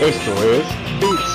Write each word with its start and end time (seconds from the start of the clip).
Esto 0.00 0.32
es 0.44 0.66
Beats 1.00 1.32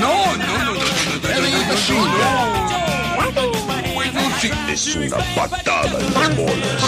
No, 0.00 0.36
no, 0.36 0.44
no, 0.46 0.64
no, 0.64 0.74
no, 0.74 0.74
no, 0.74 1.20
no, 1.44 1.60
no, 1.64 1.76
sí. 4.40 4.50
Es 4.68 4.96
una 4.96 5.16
patada 5.34 5.98
en 6.00 6.14
las 6.14 6.36
bolas. 6.36 6.84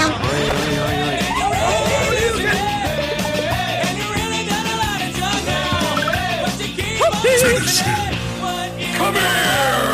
Come 8.98 9.14
here. 9.14 9.85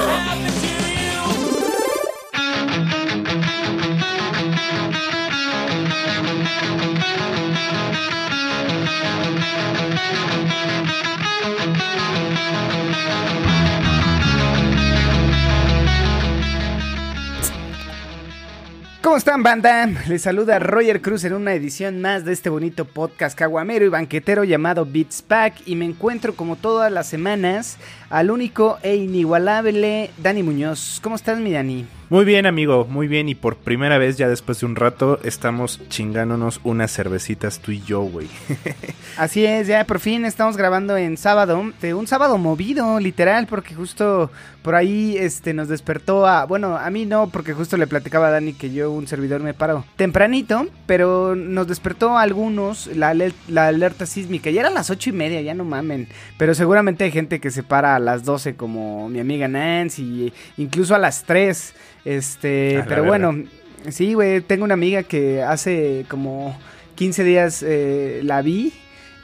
¿Cómo 19.13 19.19
están, 19.19 19.43
banda? 19.43 19.91
Les 20.09 20.23
saluda 20.23 20.59
Roger 20.59 21.03
Cruz 21.03 21.25
en 21.25 21.35
una 21.35 21.53
edición 21.53 22.01
más 22.01 22.25
de 22.25 22.33
este 22.33 22.49
bonito 22.49 22.87
podcast 22.87 23.39
caguamero 23.39 23.85
y 23.85 23.91
banquetero 23.91 24.43
llamado 24.43 24.87
Beats 24.87 25.21
Pack. 25.21 25.65
Y 25.67 25.77
me 25.77 25.85
encuentro, 25.85 26.35
como 26.35 26.57
todas 26.57 26.91
las 26.91 27.09
semanas, 27.09 27.77
al 28.09 28.31
único 28.31 28.79
e 28.83 28.97
inigualable 28.97 30.11
Dani 30.17 30.43
Muñoz. 30.43 30.99
¿Cómo 31.03 31.17
estás, 31.17 31.39
mi 31.41 31.53
Dani? 31.53 31.87
Muy 32.13 32.27
bien, 32.27 32.45
amigo, 32.45 32.85
muy 32.85 33.09
bien. 33.09 33.31
Y 33.31 33.35
por 33.35 33.57
primera 33.57 33.97
vez, 33.97 34.19
ya 34.19 34.29
después 34.29 34.61
de 34.61 34.67
un 34.67 34.77
rato, 34.77 35.19
estamos 35.25 35.81
chingándonos 35.89 36.61
unas 36.63 36.93
cervecitas 36.93 37.59
tú 37.61 37.73
y 37.73 37.81
yo, 37.81 38.03
güey. 38.03 38.29
Así 39.17 39.47
es, 39.47 39.67
ya 39.67 39.87
por 39.87 39.99
fin 39.99 40.27
estamos 40.27 40.59
grabando 40.59 40.99
en 40.99 41.17
sábado, 41.17 41.73
de 41.81 41.95
un 41.95 42.07
sábado 42.07 42.37
movido, 42.37 43.01
literal, 43.01 43.47
porque 43.47 43.75
justo 43.75 44.31
por 44.61 44.75
ahí 44.75 45.17
este 45.17 45.55
nos 45.55 45.69
despertó 45.69 46.27
a, 46.27 46.45
bueno, 46.45 46.77
a 46.77 46.91
mí 46.91 47.07
no, 47.07 47.31
porque 47.31 47.55
justo 47.55 47.79
le 47.79 47.87
platicaba 47.87 48.29
a 48.29 48.33
Dani 48.33 48.53
que 48.53 48.71
yo 48.73 48.91
un 48.93 49.07
servidor 49.07 49.41
me 49.43 49.55
paro 49.55 49.85
tempranito, 49.97 50.67
pero 50.85 51.35
nos 51.35 51.67
despertó 51.67 52.19
a 52.19 52.23
algunos 52.23 52.89
la, 52.89 53.13
aler- 53.15 53.33
la 53.49 53.69
alerta 53.69 54.05
sísmica, 54.05 54.51
ya 54.51 54.61
eran 54.61 54.75
las 54.75 54.91
ocho 54.91 55.09
y 55.09 55.15
media, 55.15 55.41
ya 55.41 55.55
no 55.55 55.65
mamen, 55.65 56.09
pero 56.39 56.55
seguramente 56.55 57.05
hay 57.05 57.11
gente 57.11 57.41
que 57.41 57.51
se 57.51 57.63
para 57.63 57.97
a 57.97 57.99
las 57.99 58.23
12 58.25 58.55
como 58.55 59.09
mi 59.09 59.19
amiga 59.19 59.49
Nancy, 59.49 60.33
incluso 60.59 60.95
a 60.95 60.99
las 60.99 61.25
3, 61.25 61.75
este, 62.05 62.85
pero 62.89 63.05
bueno, 63.05 63.45
sí, 63.89 64.15
güey, 64.15 64.41
tengo 64.41 64.65
una 64.65 64.75
amiga 64.75 65.03
que 65.03 65.43
hace 65.43 66.05
como 66.09 66.59
15 66.95 67.25
días 67.25 67.65
eh, 67.67 68.21
la 68.25 68.43
vi. 68.43 68.73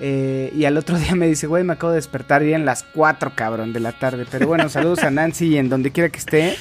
eh, 0.00 0.52
y 0.54 0.64
al 0.64 0.76
otro 0.76 0.98
día 0.98 1.14
me 1.14 1.26
dice, 1.26 1.46
güey, 1.46 1.64
me 1.64 1.72
acabo 1.72 1.92
de 1.92 1.96
despertar 1.96 2.42
y 2.42 2.50
eran 2.50 2.64
las 2.64 2.82
4, 2.82 3.32
cabrón, 3.34 3.72
de 3.72 3.80
la 3.80 3.92
tarde. 3.92 4.26
Pero 4.30 4.46
bueno, 4.46 4.68
saludos 4.68 5.02
a 5.02 5.10
Nancy 5.10 5.56
en 5.56 5.68
donde 5.68 5.90
quiera 5.90 6.08
que 6.08 6.18
esté. 6.18 6.56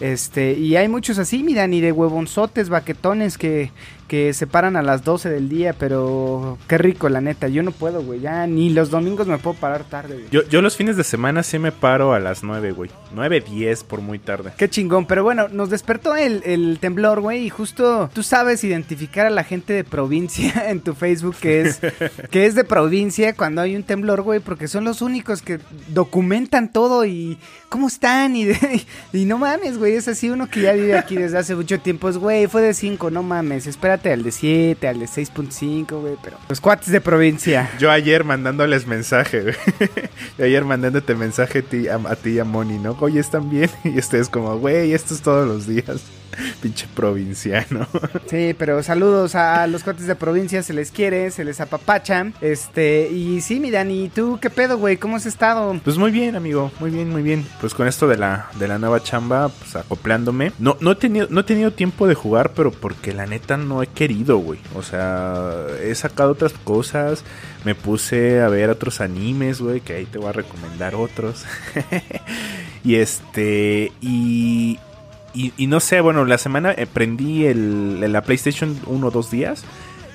Este, 0.00 0.54
y 0.54 0.76
hay 0.76 0.88
muchos 0.88 1.18
así, 1.18 1.42
mira, 1.42 1.66
ni 1.66 1.80
de 1.80 1.92
huevonzotes, 1.92 2.70
baquetones 2.70 3.36
que, 3.36 3.70
que 4.10 4.34
se 4.34 4.48
paran 4.48 4.74
a 4.74 4.82
las 4.82 5.04
12 5.04 5.30
del 5.30 5.48
día, 5.48 5.72
pero 5.72 6.58
qué 6.66 6.78
rico, 6.78 7.08
la 7.08 7.20
neta. 7.20 7.46
Yo 7.46 7.62
no 7.62 7.70
puedo, 7.70 8.02
güey, 8.02 8.18
ya 8.18 8.44
ni 8.48 8.68
los 8.70 8.90
domingos 8.90 9.28
me 9.28 9.38
puedo 9.38 9.54
parar 9.56 9.84
tarde, 9.84 10.14
güey. 10.14 10.26
Yo, 10.32 10.42
yo 10.48 10.62
los 10.62 10.76
fines 10.76 10.96
de 10.96 11.04
semana 11.04 11.44
sí 11.44 11.60
me 11.60 11.70
paro 11.70 12.12
a 12.12 12.18
las 12.18 12.42
9, 12.42 12.72
güey. 12.72 12.90
9, 13.14 13.40
10 13.48 13.84
por 13.84 14.00
muy 14.00 14.18
tarde. 14.18 14.50
Qué 14.56 14.68
chingón, 14.68 15.06
pero 15.06 15.22
bueno, 15.22 15.46
nos 15.46 15.70
despertó 15.70 16.16
el, 16.16 16.42
el 16.44 16.78
temblor, 16.80 17.20
güey, 17.20 17.44
y 17.46 17.50
justo 17.50 18.10
tú 18.12 18.24
sabes 18.24 18.64
identificar 18.64 19.26
a 19.26 19.30
la 19.30 19.44
gente 19.44 19.74
de 19.74 19.84
provincia 19.84 20.68
en 20.70 20.80
tu 20.80 20.94
Facebook 20.94 21.36
que 21.40 21.60
es, 21.62 21.78
que 22.32 22.46
es 22.46 22.56
de 22.56 22.64
provincia 22.64 23.34
cuando 23.36 23.60
hay 23.60 23.76
un 23.76 23.84
temblor, 23.84 24.22
güey, 24.22 24.40
porque 24.40 24.66
son 24.66 24.82
los 24.82 25.02
únicos 25.02 25.40
que 25.40 25.60
documentan 25.94 26.72
todo 26.72 27.04
y 27.04 27.38
cómo 27.68 27.86
están 27.86 28.34
y, 28.34 28.46
de- 28.46 28.82
y 29.12 29.24
no 29.24 29.38
mames, 29.38 29.78
güey, 29.78 29.94
es 29.94 30.08
así 30.08 30.30
uno 30.30 30.48
que 30.48 30.62
ya 30.62 30.72
vive 30.72 30.98
aquí 30.98 31.14
desde 31.14 31.38
hace 31.38 31.54
mucho 31.54 31.78
tiempo, 31.78 32.08
es, 32.08 32.16
güey, 32.18 32.46
fue 32.48 32.62
de 32.62 32.74
5, 32.74 33.10
no 33.10 33.22
mames, 33.22 33.66
espérate 33.66 33.99
al 34.08 34.22
de 34.22 34.32
7, 34.32 34.88
al 34.88 35.00
de 35.00 35.06
6.5, 35.06 36.00
güey, 36.00 36.16
pero 36.22 36.38
los 36.48 36.60
cuates 36.60 36.90
de 36.90 37.00
provincia. 37.00 37.70
Yo 37.78 37.90
ayer 37.90 38.24
mandándoles 38.24 38.86
mensaje, 38.86 39.42
güey. 39.42 39.54
Yo 40.38 40.44
ayer 40.44 40.64
mandándote 40.64 41.14
mensaje 41.14 41.58
a 41.58 41.62
ti, 41.62 41.88
a, 41.88 41.98
ti 42.16 42.30
y 42.30 42.38
a 42.38 42.44
Moni, 42.44 42.78
¿no? 42.78 42.96
Oye, 43.00 43.20
¿están 43.20 43.50
bien? 43.50 43.70
Y 43.84 43.98
ustedes 43.98 44.28
como, 44.28 44.58
güey, 44.58 44.92
esto 44.92 45.14
es 45.14 45.20
todos 45.20 45.46
los 45.46 45.66
días. 45.66 46.02
Pinche 46.62 46.86
provinciano. 46.94 47.86
Sí, 48.26 48.54
pero 48.58 48.82
saludos 48.82 49.34
a 49.34 49.66
los 49.66 49.82
cuates 49.82 50.06
de 50.06 50.14
provincia, 50.14 50.62
se 50.62 50.72
les 50.72 50.90
quiere, 50.90 51.30
se 51.30 51.44
les 51.44 51.60
apapacha. 51.60 52.32
Este, 52.40 53.08
y 53.10 53.40
sí, 53.40 53.60
mi 53.60 53.70
Dani, 53.70 54.08
¿tú 54.08 54.38
qué 54.40 54.50
pedo, 54.50 54.78
güey? 54.78 54.96
¿Cómo 54.96 55.16
has 55.16 55.26
estado? 55.26 55.78
Pues 55.84 55.98
muy 55.98 56.10
bien, 56.10 56.36
amigo, 56.36 56.70
muy 56.80 56.90
bien, 56.90 57.10
muy 57.10 57.22
bien. 57.22 57.46
Pues 57.60 57.74
con 57.74 57.88
esto 57.88 58.08
de 58.08 58.16
la, 58.16 58.48
de 58.58 58.68
la 58.68 58.78
nueva 58.78 59.02
chamba, 59.02 59.48
pues 59.48 59.76
acoplándome. 59.76 60.52
No, 60.58 60.76
no, 60.80 60.92
he 60.92 60.96
tenido, 60.96 61.26
no 61.30 61.40
he 61.40 61.44
tenido 61.44 61.72
tiempo 61.72 62.06
de 62.06 62.14
jugar, 62.14 62.52
pero 62.54 62.70
porque 62.70 63.12
la 63.12 63.26
neta 63.26 63.56
no 63.56 63.82
he 63.82 63.86
querido, 63.86 64.38
güey. 64.38 64.60
O 64.74 64.82
sea, 64.82 65.66
he 65.82 65.94
sacado 65.94 66.32
otras 66.32 66.52
cosas. 66.52 67.24
Me 67.64 67.74
puse 67.74 68.40
a 68.40 68.48
ver 68.48 68.70
otros 68.70 69.00
animes, 69.00 69.60
güey, 69.60 69.80
que 69.80 69.94
ahí 69.94 70.06
te 70.06 70.18
voy 70.18 70.28
a 70.28 70.32
recomendar 70.32 70.94
otros. 70.94 71.44
y 72.84 72.96
este, 72.96 73.92
y, 74.00 74.78
y, 75.34 75.52
y 75.56 75.66
no 75.66 75.80
sé, 75.80 76.00
bueno, 76.00 76.24
la 76.24 76.38
semana 76.38 76.72
eh, 76.72 76.86
prendí 76.86 77.46
el, 77.46 78.12
la 78.12 78.22
PlayStation 78.22 78.78
uno 78.86 79.08
o 79.08 79.10
dos 79.10 79.30
días. 79.30 79.64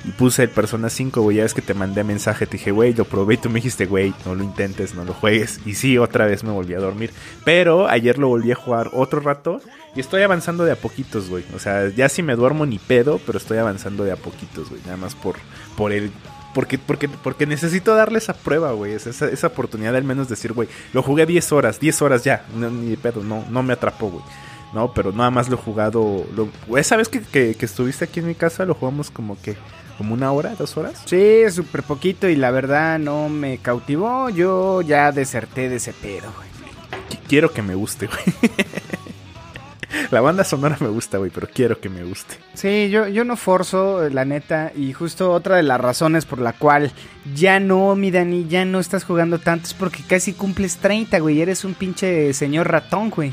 Y 0.07 0.11
puse 0.11 0.43
el 0.43 0.49
Persona 0.49 0.89
5, 0.89 1.21
güey. 1.21 1.37
Ya 1.37 1.43
ves 1.43 1.55
que 1.55 1.63
te 1.63 1.73
mandé 1.73 2.03
mensaje. 2.03 2.45
Te 2.45 2.57
dije, 2.57 2.69
güey, 2.69 2.93
lo 2.93 3.05
probé. 3.05 3.35
Y 3.35 3.37
tú 3.37 3.49
me 3.49 3.55
dijiste, 3.55 3.87
güey, 3.87 4.13
no 4.23 4.35
lo 4.35 4.43
intentes, 4.43 4.93
no 4.93 5.03
lo 5.03 5.13
juegues. 5.13 5.59
Y 5.65 5.73
sí, 5.73 5.97
otra 5.97 6.25
vez 6.25 6.43
me 6.43 6.51
volví 6.51 6.75
a 6.75 6.79
dormir. 6.79 7.11
Pero 7.43 7.87
ayer 7.87 8.19
lo 8.19 8.27
volví 8.27 8.51
a 8.51 8.55
jugar 8.55 8.91
otro 8.93 9.19
rato. 9.19 9.61
Y 9.95 9.99
estoy 10.01 10.21
avanzando 10.21 10.63
de 10.63 10.73
a 10.73 10.75
poquitos, 10.75 11.27
güey. 11.27 11.43
O 11.55 11.59
sea, 11.59 11.89
ya 11.89 12.07
si 12.07 12.21
me 12.21 12.35
duermo 12.35 12.67
ni 12.67 12.77
pedo. 12.77 13.19
Pero 13.25 13.39
estoy 13.39 13.57
avanzando 13.57 14.03
de 14.03 14.11
a 14.11 14.15
poquitos, 14.15 14.69
güey. 14.69 14.81
Nada 14.83 14.97
más 14.97 15.15
por, 15.15 15.37
por 15.75 15.91
el. 15.91 16.11
Porque, 16.53 16.77
porque, 16.77 17.09
porque 17.09 17.47
necesito 17.47 17.95
darle 17.95 18.19
esa 18.19 18.35
prueba, 18.35 18.73
güey. 18.73 18.93
Esa, 18.93 19.09
esa, 19.09 19.47
oportunidad 19.47 19.95
al 19.95 20.03
menos 20.03 20.29
decir, 20.29 20.53
güey, 20.53 20.69
lo 20.93 21.01
jugué 21.01 21.25
10 21.25 21.51
horas, 21.51 21.79
10 21.79 22.01
horas 22.03 22.23
ya. 22.23 22.45
No, 22.55 22.69
ni 22.69 22.91
de 22.91 22.97
pedo, 22.97 23.23
no, 23.23 23.43
no 23.49 23.63
me 23.63 23.73
atrapó, 23.73 24.09
güey. 24.09 24.23
No, 24.75 24.93
pero 24.93 25.11
nada 25.11 25.31
más 25.31 25.49
lo 25.49 25.55
he 25.55 25.59
jugado. 25.59 26.25
Lo, 26.35 26.77
esa 26.77 26.97
vez 26.97 27.09
que, 27.09 27.21
que, 27.21 27.55
que 27.55 27.65
estuviste 27.65 28.05
aquí 28.05 28.19
en 28.19 28.27
mi 28.27 28.35
casa, 28.35 28.65
lo 28.65 28.75
jugamos 28.75 29.09
como 29.09 29.41
que. 29.41 29.55
Como 29.97 30.13
una 30.13 30.29
hora, 30.33 30.53
dos 30.59 30.75
horas. 30.75 31.01
Sí, 31.05 31.43
súper 31.49 31.81
poquito 31.81 32.27
y 32.27 32.35
la 32.35 32.51
verdad 32.51 32.99
no 32.99 33.29
me 33.29 33.57
cautivó. 33.59 34.29
Yo 34.29 34.81
ya 34.81 35.13
deserté 35.13 35.69
de 35.69 35.77
ese 35.77 35.93
pedo, 35.93 36.31
güey. 36.35 36.49
Qu- 37.09 37.27
Quiero 37.29 37.53
que 37.53 37.61
me 37.61 37.73
guste, 37.75 38.07
güey. 38.07 38.19
La 40.11 40.19
banda 40.19 40.43
sonora 40.43 40.75
me 40.81 40.87
gusta, 40.89 41.17
güey, 41.17 41.31
pero 41.33 41.47
quiero 41.51 41.79
que 41.79 41.87
me 41.87 42.03
guste. 42.03 42.35
Sí, 42.53 42.89
yo, 42.89 43.07
yo 43.07 43.23
no 43.23 43.37
forzo, 43.37 44.09
la 44.09 44.25
neta, 44.25 44.71
y 44.75 44.91
justo 44.91 45.31
otra 45.31 45.55
de 45.55 45.63
las 45.63 45.79
razones 45.79 46.25
por 46.25 46.39
la 46.39 46.51
cual 46.53 46.91
ya 47.33 47.61
no, 47.61 47.95
mi 47.95 48.11
Dani, 48.11 48.45
ya 48.49 48.65
no 48.65 48.79
estás 48.81 49.05
jugando 49.05 49.39
tanto 49.39 49.67
es 49.67 49.73
porque 49.73 50.03
casi 50.05 50.33
cumples 50.33 50.77
30, 50.77 51.17
güey, 51.19 51.41
eres 51.41 51.63
un 51.63 51.73
pinche 51.75 52.33
señor 52.33 52.69
ratón, 52.69 53.09
güey. 53.09 53.31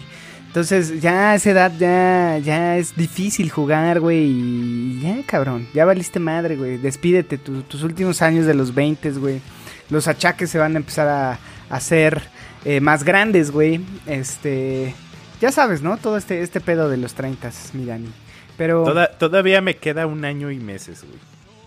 Entonces, 0.53 1.01
ya 1.01 1.31
a 1.31 1.35
esa 1.37 1.51
edad 1.51 1.73
ya, 1.79 2.37
ya 2.45 2.77
es 2.77 2.95
difícil 2.95 3.49
jugar, 3.51 4.01
güey, 4.01 4.19
y 4.27 5.01
ya, 5.03 5.17
cabrón, 5.27 5.67
ya 5.73 5.87
valiste 5.87 6.19
madre, 6.19 6.57
güey, 6.57 6.77
despídete, 6.77 7.39
tu- 7.39 7.63
tus 7.63 7.83
últimos 7.83 8.21
años 8.21 8.45
de 8.45 8.53
los 8.53 8.75
20, 8.75 9.13
güey. 9.13 9.41
Los 9.89 10.09
achaques 10.09 10.51
se 10.51 10.59
van 10.59 10.75
a 10.75 10.77
empezar 10.79 11.09
a, 11.09 11.39
hacer 11.71 12.21
eh, 12.67 12.81
más 12.81 13.03
grandes, 13.03 13.51
güey. 13.51 13.81
Este, 14.07 14.95
ya 15.41 15.51
sabes, 15.53 15.81
¿no? 15.81 15.97
Todo 15.97 16.19
este, 16.19 16.43
este 16.43 16.61
pedo 16.61 16.91
de 16.91 16.99
los 16.99 17.15
30, 17.15 17.51
mi 17.73 17.87
Dani. 17.87 18.11
Pero... 18.59 18.85
Toda- 18.85 19.09
todavía 19.09 19.63
me 19.63 19.77
queda 19.79 20.07
un 20.07 20.23
año 20.27 20.51
y 20.51 20.59
meses, 20.59 21.03
güey. 21.03 21.19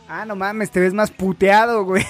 Ah, 0.08 0.24
no 0.26 0.36
mames, 0.36 0.70
te 0.70 0.80
ves 0.80 0.94
más 0.94 1.10
puteado, 1.12 1.84
güey. 1.84 2.06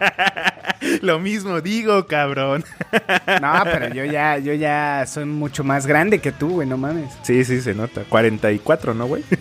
Lo 1.02 1.18
mismo 1.18 1.60
digo, 1.60 2.06
cabrón. 2.06 2.64
No, 3.40 3.60
pero 3.64 3.92
yo 3.94 4.04
ya, 4.04 4.38
yo 4.38 4.52
ya 4.54 5.04
soy 5.06 5.24
mucho 5.24 5.62
más 5.64 5.86
grande 5.86 6.20
que 6.20 6.32
tú, 6.32 6.50
güey, 6.50 6.68
no 6.68 6.76
mames. 6.76 7.12
Sí, 7.22 7.44
sí, 7.44 7.60
se 7.60 7.74
nota. 7.74 8.02
44, 8.08 8.94
¿no, 8.94 9.06
güey? 9.06 9.24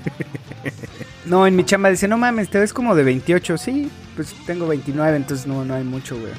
No, 1.25 1.45
en 1.45 1.55
mi 1.55 1.63
chamba 1.63 1.89
dice, 1.89 2.07
no 2.07 2.17
mames, 2.17 2.49
te 2.49 2.57
ves 2.59 2.73
como 2.73 2.95
de 2.95 3.03
28. 3.03 3.57
Sí, 3.59 3.91
pues 4.15 4.33
tengo 4.47 4.67
29, 4.67 5.15
entonces 5.17 5.45
no, 5.45 5.63
no 5.63 5.75
hay 5.75 5.83
mucho, 5.83 6.17
güey. 6.19 6.33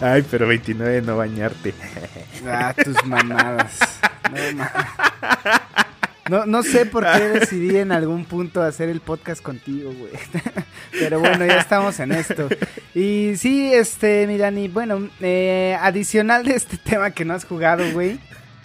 Ay, 0.00 0.24
pero 0.30 0.46
29 0.46 1.02
no 1.02 1.16
bañarte. 1.16 1.74
Ah, 2.46 2.72
tus 2.74 3.04
mamadas. 3.06 3.76
No, 4.30 4.56
ma- 4.58 4.72
no, 6.30 6.46
no 6.46 6.62
sé 6.62 6.86
por 6.86 7.04
qué 7.04 7.28
decidí 7.40 7.76
en 7.76 7.92
algún 7.92 8.24
punto 8.24 8.62
hacer 8.62 8.88
el 8.88 9.00
podcast 9.00 9.42
contigo, 9.42 9.92
güey. 9.92 10.12
Pero 10.92 11.20
bueno, 11.20 11.44
ya 11.46 11.58
estamos 11.58 11.98
en 12.00 12.12
esto. 12.12 12.48
Y 12.94 13.32
sí, 13.36 13.72
este, 13.72 14.26
mi 14.26 14.38
Dani, 14.38 14.68
bueno, 14.68 15.08
eh, 15.20 15.76
adicional 15.80 16.44
de 16.44 16.54
este 16.54 16.76
tema 16.84 17.10
que 17.10 17.24
no 17.24 17.34
has 17.34 17.44
jugado, 17.44 17.84
güey. 17.92 18.18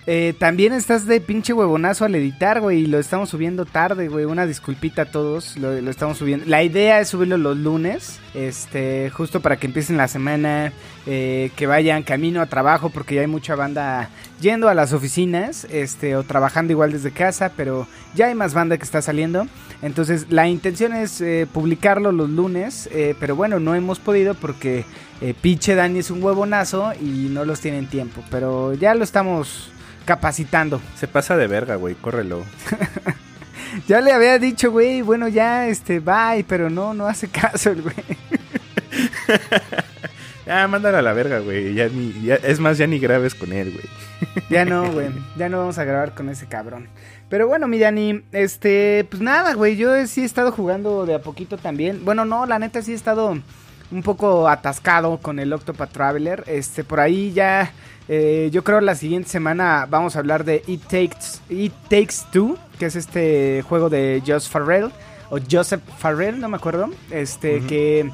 Eh, 0.08 0.34
también 0.40 0.74
estás 0.74 1.06
de 1.06 1.22
pinche 1.22 1.54
huevonazo 1.54 2.06
al 2.06 2.16
editar, 2.16 2.62
güey, 2.62 2.80
y 2.80 2.88
lo 2.88 2.98
estamos 2.98 3.30
subiendo 3.30 3.66
tarde, 3.66 4.08
güey. 4.08 4.26
Una 4.26 4.46
disculpita 4.46 5.04
a 5.04 5.06
todos, 5.12 5.58
lo, 5.58 5.72
estamos 5.74 6.18
subiendo. 6.18 6.46
La 6.48 6.64
idea 6.64 7.00
es 7.00 7.10
subirlo 7.10 7.38
los 7.38 7.58
lunes, 7.58 8.20
este, 8.34 9.12
justo 9.12 9.42
para 9.42 9.58
que 9.58 9.68
empiecen 9.68 9.98
la 9.98 10.08
semana, 10.08 10.74
eh, 11.06 11.52
que 11.56 11.68
vayan 11.68 12.04
camino 12.04 12.42
a 12.42 12.48
trabajo, 12.48 12.90
porque 12.90 13.16
ya 13.16 13.22
hay 13.22 13.28
mucha 13.28 13.56
banda 13.56 14.10
yendo 14.40 14.70
a 14.70 14.74
las 14.74 14.94
oficinas, 14.94 15.66
este, 15.70 16.16
o 16.16 16.24
trabajando 16.24 16.74
igual 16.74 16.92
desde 16.92 17.12
casa, 17.12 17.52
pero 17.56 17.88
ya 18.16 18.28
hay 18.28 18.36
más 18.36 18.54
banda 18.54 18.78
que 18.78 18.84
está 18.84 19.02
saliendo. 19.02 19.46
Entonces, 19.82 20.28
la 20.30 20.48
intención 20.48 20.94
es 20.94 21.22
eh, 21.22 21.48
publicarlo 21.52 22.12
los 22.12 22.30
lunes, 22.30 22.90
eh, 22.92 23.16
pero 23.20 23.36
bueno, 23.36 23.60
no 23.60 23.76
hemos 23.76 24.00
podido 24.00 24.34
porque 24.34 24.86
eh, 25.22 25.34
pinche 25.40 25.76
Dani 25.76 26.00
es 26.00 26.12
un 26.12 26.24
huevonazo 26.24 26.94
y 27.00 27.30
no 27.30 27.46
los 27.46 27.60
tienen 27.60 27.88
tiempo, 27.88 28.24
pero 28.32 28.74
ya 28.74 28.96
lo 28.96 29.04
estamos 29.04 29.72
capacitando. 30.08 30.82
Se 30.96 31.08
pasa 31.08 31.38
de 31.38 31.46
verga, 31.46 31.76
güey, 31.76 31.94
córrelo. 31.94 32.44
Ya 33.86 34.00
le 34.02 34.14
había 34.14 34.40
dicho, 34.40 34.72
güey, 34.72 35.02
bueno, 35.02 35.28
ya, 35.28 35.68
este, 35.68 36.00
bye, 36.00 36.44
pero 36.48 36.70
no, 36.70 36.94
no 36.94 37.06
hace 37.06 37.28
caso 37.30 37.72
el 37.72 37.84
güey. 37.84 37.96
Ah, 40.50 40.66
mándala 40.70 41.00
a 41.00 41.02
la 41.02 41.12
verga, 41.12 41.40
güey. 41.40 41.74
Ya 41.74 41.90
ni, 41.90 42.14
ya, 42.24 42.36
es 42.36 42.62
más, 42.62 42.78
ya 42.78 42.88
ni 42.88 43.00
grabes 43.00 43.36
con 43.36 43.52
él, 43.52 43.74
güey. 43.74 43.84
Ya 44.50 44.64
no, 44.64 44.90
güey, 44.94 45.10
ya 45.36 45.50
no 45.50 45.58
vamos 45.58 45.78
a 45.78 45.84
grabar 45.84 46.14
con 46.14 46.30
ese 46.30 46.46
cabrón. 46.46 46.88
Pero 47.28 47.50
bueno, 47.50 47.68
mi 47.68 47.80
Dani, 47.80 48.24
este, 48.32 49.06
pues 49.10 49.22
nada, 49.22 49.56
güey, 49.56 49.76
yo 49.76 50.08
sí 50.08 50.22
he 50.22 50.24
estado 50.24 50.54
jugando 50.54 51.06
de 51.06 51.16
a 51.16 51.22
poquito 51.22 51.58
también. 51.58 52.06
Bueno, 52.06 52.24
no, 52.24 52.46
la 52.46 52.60
neta 52.60 52.82
sí 52.82 52.94
he 52.94 52.96
estado 52.96 53.38
un 53.92 54.04
poco 54.04 54.48
atascado 54.48 55.18
con 55.18 55.38
el 55.40 55.52
Octopath 55.52 55.92
Traveler. 55.92 56.46
Este, 56.48 56.86
por 56.86 57.02
ahí 57.02 57.34
ya, 57.34 57.74
eh, 58.08 58.50
yo 58.52 58.64
creo 58.64 58.82
la 58.82 58.96
siguiente 58.96 59.30
semana 59.30 59.88
vamos 59.90 60.16
a 60.16 60.20
hablar 60.20 60.44
de 60.44 60.64
It 60.68 60.82
Takes, 60.84 61.42
It 61.50 61.74
Takes 61.90 62.30
Two, 62.32 62.58
que 62.80 62.86
es 62.86 62.96
este 62.96 63.64
juego 63.68 63.90
de 63.90 64.22
Josh 64.26 64.48
Farrell, 64.48 64.92
o 65.30 65.40
Joseph 65.50 65.82
Farrell, 65.98 66.40
no 66.40 66.50
me 66.50 66.58
acuerdo, 66.58 66.90
este, 67.12 67.62
que 67.62 68.10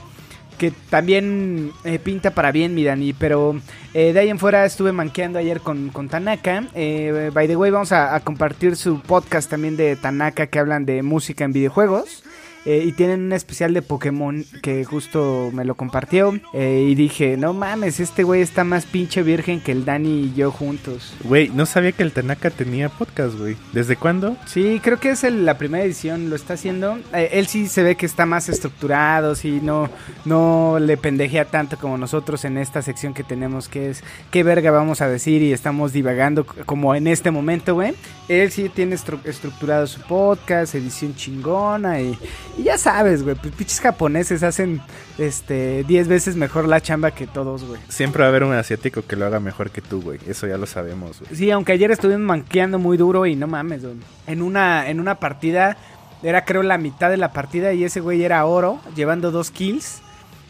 que 0.58 0.72
también 0.90 1.72
eh, 1.84 2.00
pinta 2.00 2.32
para 2.32 2.52
bien, 2.52 2.76
mi 2.76 2.84
Dani. 2.84 3.14
Pero 3.14 3.60
eh, 3.94 4.14
de 4.14 4.20
ahí 4.20 4.30
en 4.30 4.40
fuera 4.40 4.66
estuve 4.66 4.92
manqueando 4.92 5.40
ayer 5.40 5.60
con, 5.60 5.90
con 5.90 6.10
Tanaka. 6.10 6.66
Eh, 6.74 7.32
by 7.34 7.48
the 7.48 7.56
way, 7.56 7.72
vamos 7.72 7.92
a, 7.92 8.16
a 8.16 8.20
compartir 8.22 8.76
su 8.76 9.02
podcast 9.02 9.50
también 9.50 9.78
de 9.78 9.96
Tanaka 9.96 10.48
que 10.48 10.60
hablan 10.60 10.86
de 10.86 11.04
música 11.04 11.44
en 11.44 11.54
videojuegos. 11.54 12.24
Eh, 12.66 12.84
y 12.88 12.92
tienen 12.94 13.22
un 13.24 13.34
especial 13.34 13.74
de 13.74 13.82
Pokémon 13.82 14.46
que 14.62 14.86
justo 14.86 15.50
me 15.54 15.66
lo 15.66 15.76
compartió. 15.76 16.40
eh, 16.54 16.88
y 16.90 16.96
dije, 16.96 17.36
no 17.38 17.54
mames, 17.54 18.00
este 18.00 18.24
güey 18.24 18.42
está 18.42 18.64
más 18.64 18.86
pinche 18.86 19.22
virgen 19.24 19.60
que 19.60 19.72
el 19.72 19.86
Dani 19.86 20.22
y 20.28 20.34
yo 20.34 20.52
juntos. 20.52 21.14
Güey, 21.24 21.50
no 21.50 21.66
sabía 21.66 21.92
que 21.92 22.04
el 22.04 22.12
Tanaka 22.12 22.50
tenía 22.50 22.90
podcast, 22.90 23.38
güey. 23.38 23.56
¿Desde 23.74 23.96
cuándo? 23.96 24.38
Sí, 24.46 24.80
creo 24.84 25.00
que 25.00 25.10
es 25.12 25.24
el- 25.24 25.46
la 25.46 25.58
primera 25.58 25.84
edición, 25.84 26.30
lo 26.30 26.36
está 26.36 26.54
haciendo. 26.54 26.98
Eh, 27.14 27.30
él 27.34 27.48
sí 27.48 27.68
se 27.68 27.84
ve 27.84 27.96
que 27.96 28.06
está 28.06 28.26
más 28.26 28.48
estructurado, 28.50 29.36
sí, 29.36 29.60
no, 29.62 29.90
no 30.26 30.78
le 30.80 30.98
pendejea 30.98 31.46
tanto 31.46 31.78
como 31.78 31.98
nosotros 31.98 32.46
en 32.46 32.58
esta 32.58 32.82
sección 32.82 33.14
que 33.14 33.24
tenemos, 33.24 33.68
que 33.68 33.90
es 33.90 34.04
qué 34.32 34.44
verga 34.44 34.72
vamos 34.72 35.02
a 35.02 35.08
decir 35.08 35.42
y 35.42 35.52
estamos 35.54 35.92
divagando 35.94 36.46
como 36.46 36.96
en 36.96 37.08
este 37.08 37.32
momento, 37.32 37.74
güey. 37.76 37.94
Él 38.30 38.52
sí 38.52 38.70
tiene 38.70 38.96
estru- 38.96 39.26
estructurado 39.26 39.86
su 39.88 40.00
podcast, 40.02 40.76
edición 40.76 41.14
chingona 41.16 42.00
y, 42.02 42.18
y 42.58 42.64
ya 42.64 42.78
sabes, 42.78 43.24
güey, 43.24 43.36
pues 43.36 43.54
pinches 43.54 43.80
japoneses 43.80 44.44
hacen 44.44 44.82
este 45.18 45.84
10 45.84 46.08
veces 46.08 46.36
mejor 46.36 46.68
la 46.68 46.82
chamba 46.82 47.12
que 47.12 47.26
todos, 47.26 47.64
güey. 47.64 47.82
Siempre 47.88 48.22
va 48.22 48.28
a 48.28 48.30
haber 48.30 48.44
un 48.44 48.54
asiático 48.54 49.02
que 49.02 49.16
lo 49.16 49.26
haga 49.26 49.40
mejor 49.40 49.72
que 49.72 49.82
tú, 49.82 50.02
güey. 50.02 50.20
Eso 50.28 50.46
ya 50.48 50.58
lo 50.58 50.68
sabemos, 50.68 51.20
güey. 51.20 51.36
Sí, 51.36 51.50
aunque 51.50 51.72
ayer 51.72 51.90
estuvimos 51.90 52.22
manqueando 52.22 52.78
muy 52.78 52.98
duro 52.98 53.26
y 53.26 53.36
no 53.36 53.48
mames, 53.48 53.84
güey. 53.84 53.96
En 54.28 54.42
una, 54.42 54.88
en 54.90 55.00
una 55.00 55.20
partida, 55.20 55.78
era 56.22 56.46
creo 56.46 56.62
la 56.62 56.78
mitad 56.78 57.10
de 57.10 57.18
la 57.18 57.34
partida 57.34 57.74
y 57.74 57.84
ese 57.84 58.02
güey 58.02 58.24
era 58.24 58.46
oro, 58.46 58.80
llevando 58.96 59.32
dos 59.32 59.50
kills. 59.50 60.02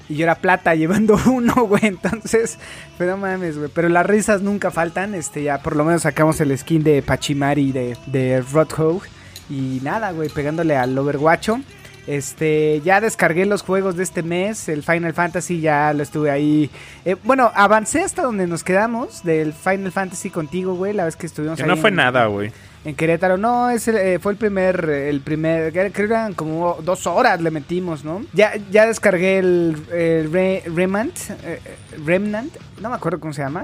Y 0.10 0.16
yo 0.16 0.24
era 0.24 0.36
plata, 0.36 0.76
llevando 0.76 1.18
uno, 1.28 1.54
güey. 1.68 1.86
Entonces, 1.86 2.58
pero 2.98 3.12
no 3.12 3.18
mames, 3.18 3.58
güey. 3.58 3.70
Pero 3.74 3.88
las 3.88 4.06
risas 4.06 4.42
nunca 4.42 4.72
faltan. 4.72 5.16
Este, 5.16 5.44
ya 5.44 5.62
por 5.62 5.78
lo 5.78 5.86
menos 5.86 6.02
sacamos 6.02 6.42
el 6.42 6.58
skin 6.58 6.84
de 6.84 7.02
Pachimari 7.02 7.72
de, 7.72 7.98
de 8.08 8.42
Roadhog. 8.42 9.04
Y 9.50 9.80
nada, 9.84 10.12
güey, 10.12 10.28
pegándole 10.28 10.76
al 10.76 10.98
Overwatcho. 10.98 11.62
Este, 12.06 12.82
ya 12.84 13.00
descargué 13.00 13.46
los 13.46 13.62
juegos 13.62 13.96
de 13.96 14.04
este 14.04 14.24
mes, 14.24 14.68
el 14.68 14.84
Final 14.84 15.14
Fantasy 15.14 15.62
ya 15.62 15.94
lo 15.94 16.04
estuve 16.04 16.30
ahí. 16.32 16.70
Eh, 17.06 17.16
bueno, 17.24 17.50
avancé 17.56 18.02
hasta 18.02 18.24
donde 18.24 18.46
nos 18.46 18.64
quedamos 18.64 19.24
del 19.24 19.54
Final 19.54 19.92
Fantasy 19.92 20.30
contigo, 20.30 20.76
güey, 20.76 20.94
la 20.94 21.06
vez 21.06 21.16
que 21.16 21.26
estuvimos 21.28 21.58
Que 21.58 21.64
ahí 21.64 21.70
no 21.70 21.78
fue 21.78 21.92
en- 21.92 21.96
nada, 21.96 22.26
güey. 22.26 22.52
En 22.86 22.96
Querétaro, 22.96 23.38
no, 23.38 23.70
es 23.70 23.88
el, 23.88 23.96
eh, 23.96 24.20
fue 24.20 24.34
el 24.34 24.38
primer, 24.38 24.84
el 24.90 25.22
primer, 25.22 25.72
creo 25.72 25.94
que 25.94 26.04
eran 26.04 26.34
como 26.34 26.80
dos 26.84 27.08
horas 27.08 27.40
le 27.40 27.50
metimos, 27.50 28.04
¿no? 28.04 28.26
Ya, 28.34 28.52
ya 28.70 28.86
descargué 28.86 29.38
el, 29.40 29.78
el 29.94 30.30
Re- 30.34 30.64
Remnant, 30.66 31.16
eh, 31.46 31.62
Remnant, 32.06 32.54
no 32.82 32.90
me 32.90 32.96
acuerdo 32.96 33.22
cómo 33.22 33.32
se 33.32 33.42
llama. 33.42 33.64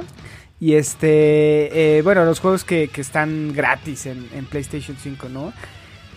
Y 0.62 0.75
este, 0.75 2.01
bueno, 2.06 2.24
los 2.25 2.39
juegos 2.39 2.63
que, 2.63 2.88
que 2.88 3.01
están 3.01 3.53
gratis 3.53 4.06
en, 4.06 4.30
en 4.33 4.45
PlayStation 4.45 4.95
5, 5.01 5.27
¿no? 5.30 5.51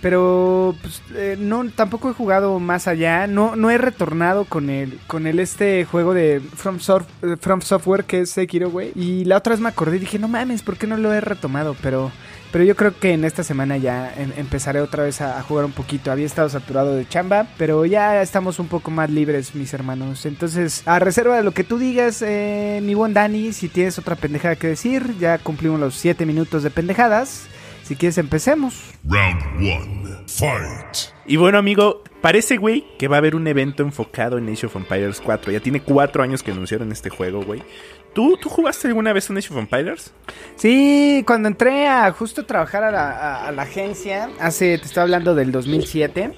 Pero 0.02 0.74
pues, 0.82 1.00
eh, 1.14 1.36
no, 1.38 1.64
tampoco 1.70 2.10
he 2.10 2.12
jugado 2.12 2.58
más 2.58 2.88
allá. 2.88 3.28
No, 3.28 3.54
no 3.54 3.70
he 3.70 3.78
retornado 3.78 4.44
con 4.44 4.68
el, 4.68 4.98
con 5.06 5.28
el 5.28 5.38
este 5.38 5.84
juego 5.84 6.12
de 6.12 6.40
From, 6.56 6.78
Sof- 6.80 7.06
eh, 7.22 7.36
From 7.40 7.60
Software 7.62 8.02
que 8.04 8.22
es 8.22 8.30
Sekiro, 8.30 8.68
güey. 8.68 8.90
Y 8.96 9.24
la 9.24 9.36
otra 9.36 9.52
vez 9.52 9.60
me 9.60 9.68
acordé 9.68 9.96
y 9.96 10.00
dije, 10.00 10.18
no 10.18 10.26
mames, 10.26 10.62
¿por 10.62 10.76
qué 10.76 10.88
no 10.88 10.96
lo 10.96 11.14
he 11.14 11.20
retomado? 11.20 11.76
Pero, 11.80 12.10
pero 12.50 12.64
yo 12.64 12.74
creo 12.74 12.98
que 12.98 13.12
en 13.12 13.24
esta 13.24 13.44
semana 13.44 13.76
ya 13.76 14.12
em- 14.16 14.32
empezaré 14.36 14.80
otra 14.80 15.04
vez 15.04 15.20
a, 15.20 15.38
a 15.38 15.42
jugar 15.42 15.64
un 15.66 15.72
poquito. 15.72 16.10
Había 16.10 16.26
estado 16.26 16.48
saturado 16.48 16.96
de 16.96 17.08
chamba, 17.08 17.46
pero 17.56 17.86
ya 17.86 18.20
estamos 18.22 18.58
un 18.58 18.66
poco 18.66 18.90
más 18.90 19.08
libres, 19.08 19.54
mis 19.54 19.72
hermanos. 19.72 20.26
Entonces, 20.26 20.82
a 20.84 20.98
reserva 20.98 21.36
de 21.36 21.44
lo 21.44 21.52
que 21.52 21.62
tú 21.62 21.78
digas, 21.78 22.22
eh, 22.26 22.80
mi 22.82 22.94
buen 22.94 23.14
Dani, 23.14 23.52
si 23.52 23.68
tienes 23.68 24.00
otra 24.00 24.16
pendejada 24.16 24.56
que 24.56 24.66
decir, 24.66 25.16
ya 25.20 25.38
cumplimos 25.38 25.78
los 25.78 25.94
7 25.94 26.26
minutos 26.26 26.64
de 26.64 26.70
pendejadas. 26.70 27.44
Si 27.82 27.96
quieres, 27.96 28.18
empecemos. 28.18 28.80
Round 29.04 29.42
one. 29.56 30.02
Fight. 30.26 31.12
Y 31.26 31.36
bueno, 31.36 31.58
amigo, 31.58 32.02
parece, 32.20 32.56
güey, 32.56 32.84
que 32.98 33.08
va 33.08 33.16
a 33.16 33.18
haber 33.18 33.34
un 33.34 33.46
evento 33.46 33.82
enfocado 33.82 34.38
en 34.38 34.48
Age 34.48 34.66
of 34.66 34.76
Empires 34.76 35.20
4. 35.24 35.52
Ya 35.52 35.60
tiene 35.60 35.80
cuatro 35.82 36.22
años 36.22 36.42
que 36.42 36.52
anunciaron 36.52 36.90
este 36.92 37.10
juego, 37.10 37.42
güey. 37.44 37.62
¿Tú, 38.14 38.36
¿Tú 38.40 38.48
jugaste 38.50 38.88
alguna 38.88 39.12
vez 39.14 39.30
un 39.30 39.38
Age 39.38 39.48
of 39.52 39.58
Empires? 39.58 40.12
Sí, 40.56 41.24
cuando 41.26 41.48
entré 41.48 41.86
a 41.88 42.10
justo 42.12 42.44
trabajar 42.44 42.84
a 42.84 42.90
la, 42.90 43.10
a- 43.10 43.48
a 43.48 43.52
la 43.52 43.62
agencia, 43.62 44.28
hace, 44.38 44.76
te 44.78 44.84
estoy 44.84 45.02
hablando 45.02 45.34
del 45.34 45.50
2007, 45.50 46.32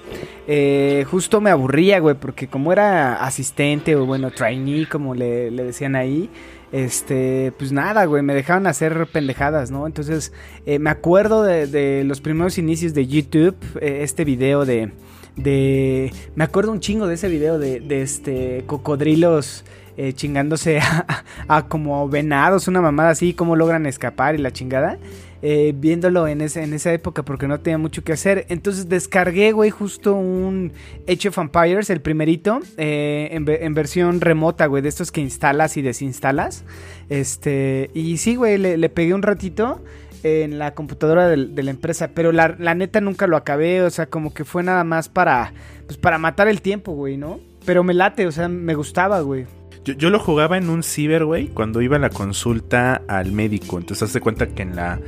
eh, 0.47 1.05
justo 1.09 1.41
me 1.41 1.49
aburría, 1.51 1.99
güey, 1.99 2.15
porque 2.15 2.47
como 2.47 2.71
era 2.71 3.15
asistente 3.25 3.95
o 3.97 4.05
bueno, 4.05 4.31
trainee, 4.31 4.87
como 4.87 5.13
le, 5.15 5.51
le 5.51 5.63
decían 5.65 5.95
ahí, 5.97 6.29
este, 6.75 7.53
pues 7.57 7.71
nada, 7.71 8.03
güey, 8.03 8.21
me 8.21 8.33
dejaban 8.33 8.67
hacer 8.67 9.07
pendejadas, 9.07 9.71
¿no? 9.71 9.87
Entonces, 9.87 10.33
eh, 10.65 10.77
me 10.77 10.89
acuerdo 10.89 11.41
de, 11.41 12.03
los 12.03 12.19
primeros 12.19 12.57
inicios 12.57 12.93
de 12.93 13.07
YouTube, 13.07 13.55
eh, 13.79 13.99
este 14.01 14.25
video 14.25 14.65
de, 14.65 14.91
de, 15.37 16.11
me 16.35 16.43
acuerdo 16.43 16.73
un 16.73 16.81
chingo 16.81 17.07
de 17.07 17.13
ese 17.13 17.29
video 17.29 17.59
de, 17.59 17.79
de 17.79 18.01
este, 18.01 18.65
cocodrilos 18.67 19.63
eh, 19.95 20.11
chingándose 20.11 20.79
a, 20.81 21.23
a 21.47 21.67
como 21.69 22.09
venados, 22.09 22.67
una 22.67 22.81
mamada 22.81 23.11
así, 23.11 23.33
cómo 23.33 23.55
logran 23.55 23.85
escapar 23.85 24.35
y 24.35 24.39
la 24.39 24.51
chingada. 24.51 24.97
Eh, 25.41 25.73
viéndolo 25.75 26.27
en, 26.27 26.41
ese, 26.41 26.63
en 26.63 26.73
esa 26.73 26.91
época 26.93 27.23
porque 27.23 27.47
no 27.47 27.59
tenía 27.59 27.77
mucho 27.77 28.03
que 28.03 28.13
hacer. 28.13 28.45
Entonces 28.49 28.89
descargué, 28.89 29.51
güey, 29.51 29.69
justo 29.69 30.13
un 30.15 30.71
Age 31.07 31.29
of 31.29 31.37
Empires, 31.37 31.89
el 31.89 32.01
primerito, 32.01 32.59
eh, 32.77 33.29
en, 33.31 33.45
en 33.47 33.73
versión 33.73 34.21
remota, 34.21 34.65
güey, 34.67 34.81
de 34.81 34.89
estos 34.89 35.11
que 35.11 35.21
instalas 35.21 35.77
y 35.77 35.81
desinstalas. 35.81 36.63
Este, 37.09 37.89
y 37.93 38.17
sí, 38.17 38.35
güey, 38.35 38.57
le, 38.57 38.77
le 38.77 38.89
pegué 38.89 39.13
un 39.13 39.21
ratito 39.21 39.83
en 40.23 40.57
la 40.57 40.73
computadora 40.73 41.27
del- 41.27 41.53
de, 41.53 41.61
la 41.63 41.69
empresa, 41.71 42.09
pero 42.15 42.31
la, 42.31 42.55
la 42.57 42.73
neta 42.73 42.99
nunca 42.99 43.27
lo 43.27 43.37
acabé, 43.37 43.83
o 43.83 43.89
sea, 43.91 44.07
como 44.07 44.33
que 44.33 44.43
fue 44.43 44.63
nada 44.63 44.83
más 44.83 45.07
para, 45.07 45.53
pues 45.85 45.97
para 45.97 46.17
matar 46.17 46.47
el 46.47 46.61
tiempo, 46.61 46.93
güey, 46.93 47.15
¿no? 47.15 47.39
Pero 47.63 47.83
me 47.83 47.93
late, 47.93 48.25
o 48.25 48.31
sea, 48.31 48.47
me 48.47 48.73
gustaba, 48.73 49.21
güey. 49.21 49.45
Yo, 49.85 49.93
yo 49.93 50.09
lo 50.09 50.17
jugaba 50.17 50.57
en 50.57 50.69
un 50.69 50.81
ciber, 50.81 51.25
güey, 51.25 51.47
cuando 51.49 51.79
iba 51.79 51.97
a 51.97 51.99
la 51.99 52.09
consulta 52.09 53.03
al 53.07 53.31
médico. 53.31 53.77
Entonces, 53.77 54.01
haz 54.09 54.13
de 54.13 54.19
cuenta 54.19 54.47
que 54.47 54.63
en 54.63 54.75
la. 54.75 54.99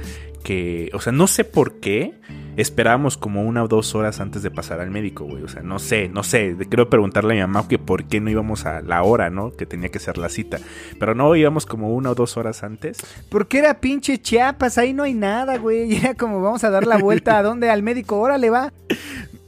que. 0.44 0.92
O 0.94 1.02
sea, 1.02 1.12
no 1.12 1.26
sé 1.26 1.44
por 1.44 1.80
qué. 1.80 2.14
Esperábamos 2.58 3.18
como 3.18 3.44
una 3.44 3.64
o 3.64 3.68
dos 3.68 3.96
horas 3.96 4.20
antes 4.20 4.42
de 4.44 4.52
pasar 4.52 4.80
al 4.80 4.92
médico, 4.92 5.26
güey. 5.26 5.44
O 5.44 5.48
sea, 5.48 5.64
no 5.64 5.80
sé, 5.80 6.10
no 6.10 6.24
sé. 6.24 6.56
Quiero 6.70 6.90
preguntarle 6.90 7.34
a 7.34 7.36
mi 7.36 7.42
mamá 7.52 7.68
que 7.68 7.80
por 7.80 8.06
qué 8.06 8.20
no 8.20 8.30
íbamos 8.30 8.66
a 8.66 8.82
la 8.82 9.02
hora, 9.02 9.32
¿no? 9.32 9.52
Que 9.52 9.66
tenía 9.66 9.90
que 9.90 10.00
ser 10.00 10.20
la 10.20 10.30
cita. 10.30 10.60
Pero 11.00 11.16
no, 11.16 11.36
íbamos 11.36 11.66
como 11.66 11.94
una 11.96 12.12
o 12.12 12.16
dos 12.16 12.38
horas 12.38 12.64
antes. 12.64 12.98
Porque 13.30 13.60
era 13.60 13.80
pinche 13.80 14.20
Chiapas, 14.20 14.78
ahí 14.78 14.94
no 14.94 15.04
hay 15.04 15.16
nada, 15.16 15.58
güey. 15.58 15.92
Y 15.92 15.96
era 16.04 16.14
como, 16.14 16.40
vamos 16.42 16.64
a 16.64 16.70
dar 16.70 16.86
la 16.86 16.98
vuelta 16.98 17.40
a 17.40 17.44
dónde, 17.44 17.72
al 17.72 17.82
médico, 17.82 18.20
órale, 18.20 18.52
va. 18.52 18.72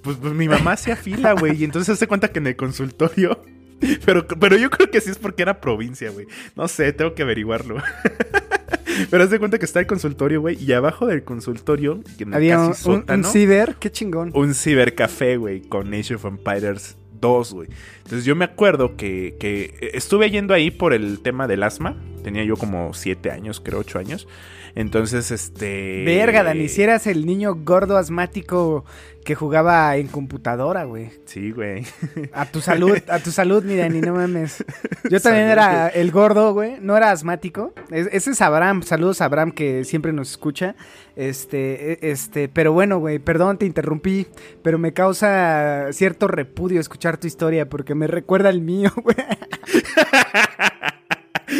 Pues, 0.01 0.17
pues 0.17 0.33
mi 0.33 0.48
mamá 0.48 0.74
hacía 0.74 0.95
fila, 0.95 1.33
güey. 1.33 1.59
Y 1.59 1.65
entonces 1.65 1.93
hace 1.93 2.07
cuenta 2.07 2.31
que 2.31 2.39
en 2.39 2.48
el 2.48 2.55
consultorio. 2.55 3.39
Pero, 4.05 4.27
pero 4.27 4.57
yo 4.57 4.69
creo 4.69 4.91
que 4.91 5.00
sí 5.01 5.09
es 5.09 5.17
porque 5.17 5.41
era 5.43 5.62
provincia, 5.62 6.09
güey. 6.12 6.27
No 6.55 6.67
sé, 6.67 6.91
tengo 6.93 7.13
que 7.15 7.24
averiguarlo. 7.24 7.77
Pero 9.09 9.24
haz 9.24 9.29
de 9.29 9.39
cuenta 9.39 9.57
que 9.59 9.65
está 9.65 9.79
el 9.79 9.88
consultorio, 9.88 10.41
güey, 10.41 10.62
y 10.62 10.71
abajo 10.74 11.07
del 11.07 11.24
consultorio, 11.24 12.01
que 12.17 12.24
en 12.24 12.33
Había 12.33 12.59
un, 12.59 12.67
casi 12.69 12.89
un- 12.89 12.95
un 12.95 13.01
sótano, 13.01 13.31
ciber, 13.31 13.75
qué 13.79 13.89
chingón. 13.91 14.31
un 14.33 14.53
cibercafé, 14.53 15.38
güey, 15.38 15.62
con 15.62 15.93
Age 15.93 16.15
of 16.15 16.25
Empires 16.25 16.98
2, 17.21 17.53
güey. 17.53 17.69
Entonces 18.03 18.25
yo 18.25 18.36
me 18.36 18.45
acuerdo 18.45 18.98
que, 18.98 19.38
que 19.39 19.91
estuve 19.93 20.29
yendo 20.29 20.53
ahí 20.53 20.71
por 20.71 20.93
el 20.93 21.19
tema 21.21 21.48
del 21.48 21.63
asma. 21.63 21.95
Tenía 22.23 22.43
yo 22.43 22.55
como 22.57 22.93
7 22.93 23.31
años, 23.31 23.61
creo, 23.63 23.79
8 23.79 23.99
años. 23.99 24.27
Entonces, 24.75 25.31
este... 25.31 26.03
Verga, 26.05 26.43
Dani, 26.43 26.69
si 26.69 26.83
eras 26.83 27.07
el 27.07 27.25
niño 27.25 27.55
gordo 27.55 27.97
asmático 27.97 28.85
que 29.25 29.33
jugaba 29.35 29.95
en 29.97 30.07
computadora, 30.07 30.83
güey. 30.83 31.09
Sí, 31.25 31.51
güey. 31.51 31.85
A 32.33 32.45
tu 32.45 32.61
salud, 32.61 32.97
a 33.09 33.19
tu 33.19 33.31
salud, 33.31 33.63
mi 33.63 33.75
Dani, 33.75 33.99
no 33.99 34.13
mames. 34.13 34.63
Yo 35.09 35.19
también 35.19 35.47
era 35.47 35.88
el 35.89 36.11
gordo, 36.11 36.53
güey. 36.53 36.75
No 36.81 36.95
era 36.95 37.09
asmático. 37.11 37.73
Es- 37.89 38.09
ese 38.11 38.31
es 38.31 38.41
Abraham. 38.41 38.83
Saludos 38.83 39.21
a 39.21 39.25
Abraham 39.25 39.51
que 39.51 39.83
siempre 39.85 40.13
nos 40.13 40.29
escucha. 40.31 40.75
Este, 41.15 41.93
e- 41.93 42.11
este, 42.11 42.47
pero 42.47 42.71
bueno, 42.71 42.99
güey, 42.99 43.17
perdón, 43.19 43.57
te 43.57 43.65
interrumpí. 43.65 44.27
Pero 44.61 44.77
me 44.77 44.93
causa 44.93 45.88
cierto 45.93 46.27
repudio 46.27 46.79
escuchar 46.79 47.17
tu 47.17 47.25
historia 47.27 47.67
porque 47.69 47.95
me 47.95 48.05
recuerda 48.07 48.49
al 48.49 48.61
mío, 48.61 48.91
güey. 49.03 49.17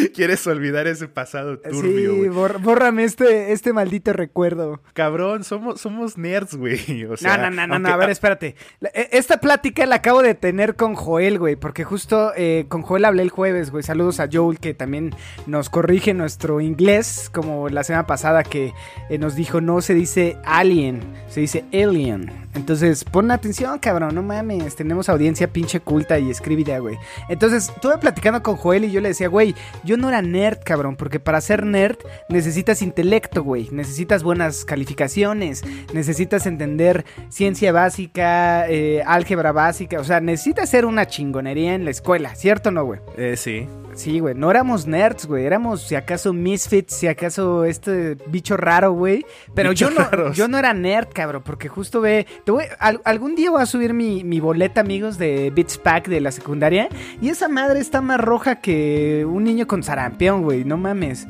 Quieres 0.14 0.46
olvidar 0.46 0.86
ese 0.86 1.08
pasado 1.08 1.56
Sí, 1.64 1.70
turbio, 1.70 2.16
güey. 2.16 2.28
bor- 2.30 2.60
bórrame 2.60 3.04
este, 3.04 3.52
este 3.52 3.72
maldito 3.72 4.12
recuerdo. 4.12 4.80
Cabrón, 4.92 5.44
somos, 5.44 5.80
somos 5.80 6.16
nerds, 6.18 6.54
güey. 6.56 7.04
O 7.10 7.16
sea, 7.16 7.36
no, 7.36 7.50
no, 7.50 7.66
no, 7.66 7.78
no, 7.78 7.88
a 7.88 7.96
ver, 7.96 8.10
espérate. 8.10 8.54
La- 8.80 8.90
e- 8.94 9.08
Esta 9.12 9.38
plática 9.40 9.84
la 9.86 9.96
acabo 9.96 10.22
de 10.22 10.34
tener 10.34 10.76
con 10.76 10.94
Joel, 10.94 11.38
güey, 11.38 11.56
porque 11.56 11.84
justo 11.84 12.32
eh, 12.36 12.66
con 12.68 12.82
Joel 12.82 13.04
hablé 13.04 13.22
el 13.22 13.30
jueves, 13.30 13.70
güey. 13.70 13.82
Saludos 13.82 14.20
a 14.20 14.28
Joel 14.32 14.58
que 14.58 14.74
también 14.74 15.14
nos 15.46 15.70
corrige 15.70 16.14
nuestro 16.14 16.60
inglés, 16.60 17.30
como 17.32 17.68
la 17.68 17.84
semana 17.84 18.06
pasada 18.06 18.42
que 18.42 18.72
eh, 19.08 19.18
nos 19.18 19.34
dijo 19.34 19.60
no 19.60 19.80
se 19.80 19.94
dice 19.94 20.36
alien, 20.44 21.00
se 21.28 21.40
dice 21.40 21.64
alien. 21.72 22.30
Entonces, 22.54 23.04
pon 23.04 23.30
atención, 23.30 23.78
cabrón, 23.78 24.14
no 24.14 24.22
mames, 24.22 24.74
tenemos 24.74 25.08
audiencia 25.08 25.48
pinche 25.48 25.80
culta 25.80 26.18
y 26.18 26.30
escribida, 26.30 26.78
güey. 26.78 26.98
Entonces, 27.28 27.68
estuve 27.68 27.98
platicando 27.98 28.42
con 28.42 28.56
Joel 28.56 28.84
y 28.84 28.90
yo 28.90 29.00
le 29.00 29.08
decía, 29.08 29.28
güey, 29.28 29.54
yo 29.84 29.96
no 29.96 30.08
era 30.08 30.20
nerd, 30.22 30.58
cabrón, 30.64 30.96
porque 30.96 31.20
para 31.20 31.40
ser 31.40 31.64
nerd 31.64 31.98
necesitas 32.28 32.82
intelecto, 32.82 33.42
güey, 33.42 33.68
necesitas 33.70 34.22
buenas 34.22 34.64
calificaciones, 34.64 35.62
necesitas 35.92 36.46
entender 36.46 37.04
ciencia 37.28 37.72
básica, 37.72 38.68
eh, 38.68 39.02
álgebra 39.06 39.52
básica, 39.52 40.00
o 40.00 40.04
sea, 40.04 40.20
necesitas 40.20 40.68
ser 40.70 40.86
una 40.86 41.06
chingonería 41.06 41.74
en 41.74 41.84
la 41.84 41.90
escuela, 41.90 42.34
¿cierto 42.34 42.70
o 42.70 42.72
no, 42.72 42.84
güey? 42.84 43.00
Eh, 43.16 43.36
sí. 43.36 43.68
Sí, 43.94 44.18
güey, 44.20 44.34
no 44.34 44.50
éramos 44.50 44.86
nerds, 44.86 45.26
güey, 45.26 45.44
éramos 45.44 45.82
si 45.82 45.94
acaso 45.94 46.32
misfits, 46.32 46.94
si 46.94 47.06
acaso 47.06 47.64
este 47.64 48.16
bicho 48.28 48.56
raro, 48.56 48.92
güey. 48.92 49.26
Pero 49.54 49.72
yo 49.72 49.90
no, 49.90 49.98
raros. 49.98 50.36
yo 50.36 50.48
no 50.48 50.56
era 50.58 50.72
nerd, 50.72 51.08
cabrón, 51.12 51.42
porque 51.44 51.68
justo 51.68 52.00
ve, 52.00 52.26
te 52.44 52.52
voy, 52.52 52.64
al- 52.78 53.02
algún 53.04 53.34
día 53.34 53.50
voy 53.50 53.60
a 53.60 53.66
subir 53.66 53.92
mi, 53.92 54.24
mi 54.24 54.40
boleta, 54.40 54.80
amigos, 54.80 55.18
de 55.18 55.50
Beats 55.54 55.76
Pack 55.76 56.08
de 56.08 56.20
la 56.20 56.32
secundaria. 56.32 56.88
Y 57.20 57.28
esa 57.28 57.48
madre 57.48 57.80
está 57.80 58.00
más 58.00 58.20
roja 58.20 58.60
que 58.60 59.26
un 59.28 59.44
niño 59.44 59.66
con 59.66 59.82
sarampión, 59.82 60.42
güey, 60.42 60.64
no 60.64 60.76
mames. 60.78 61.26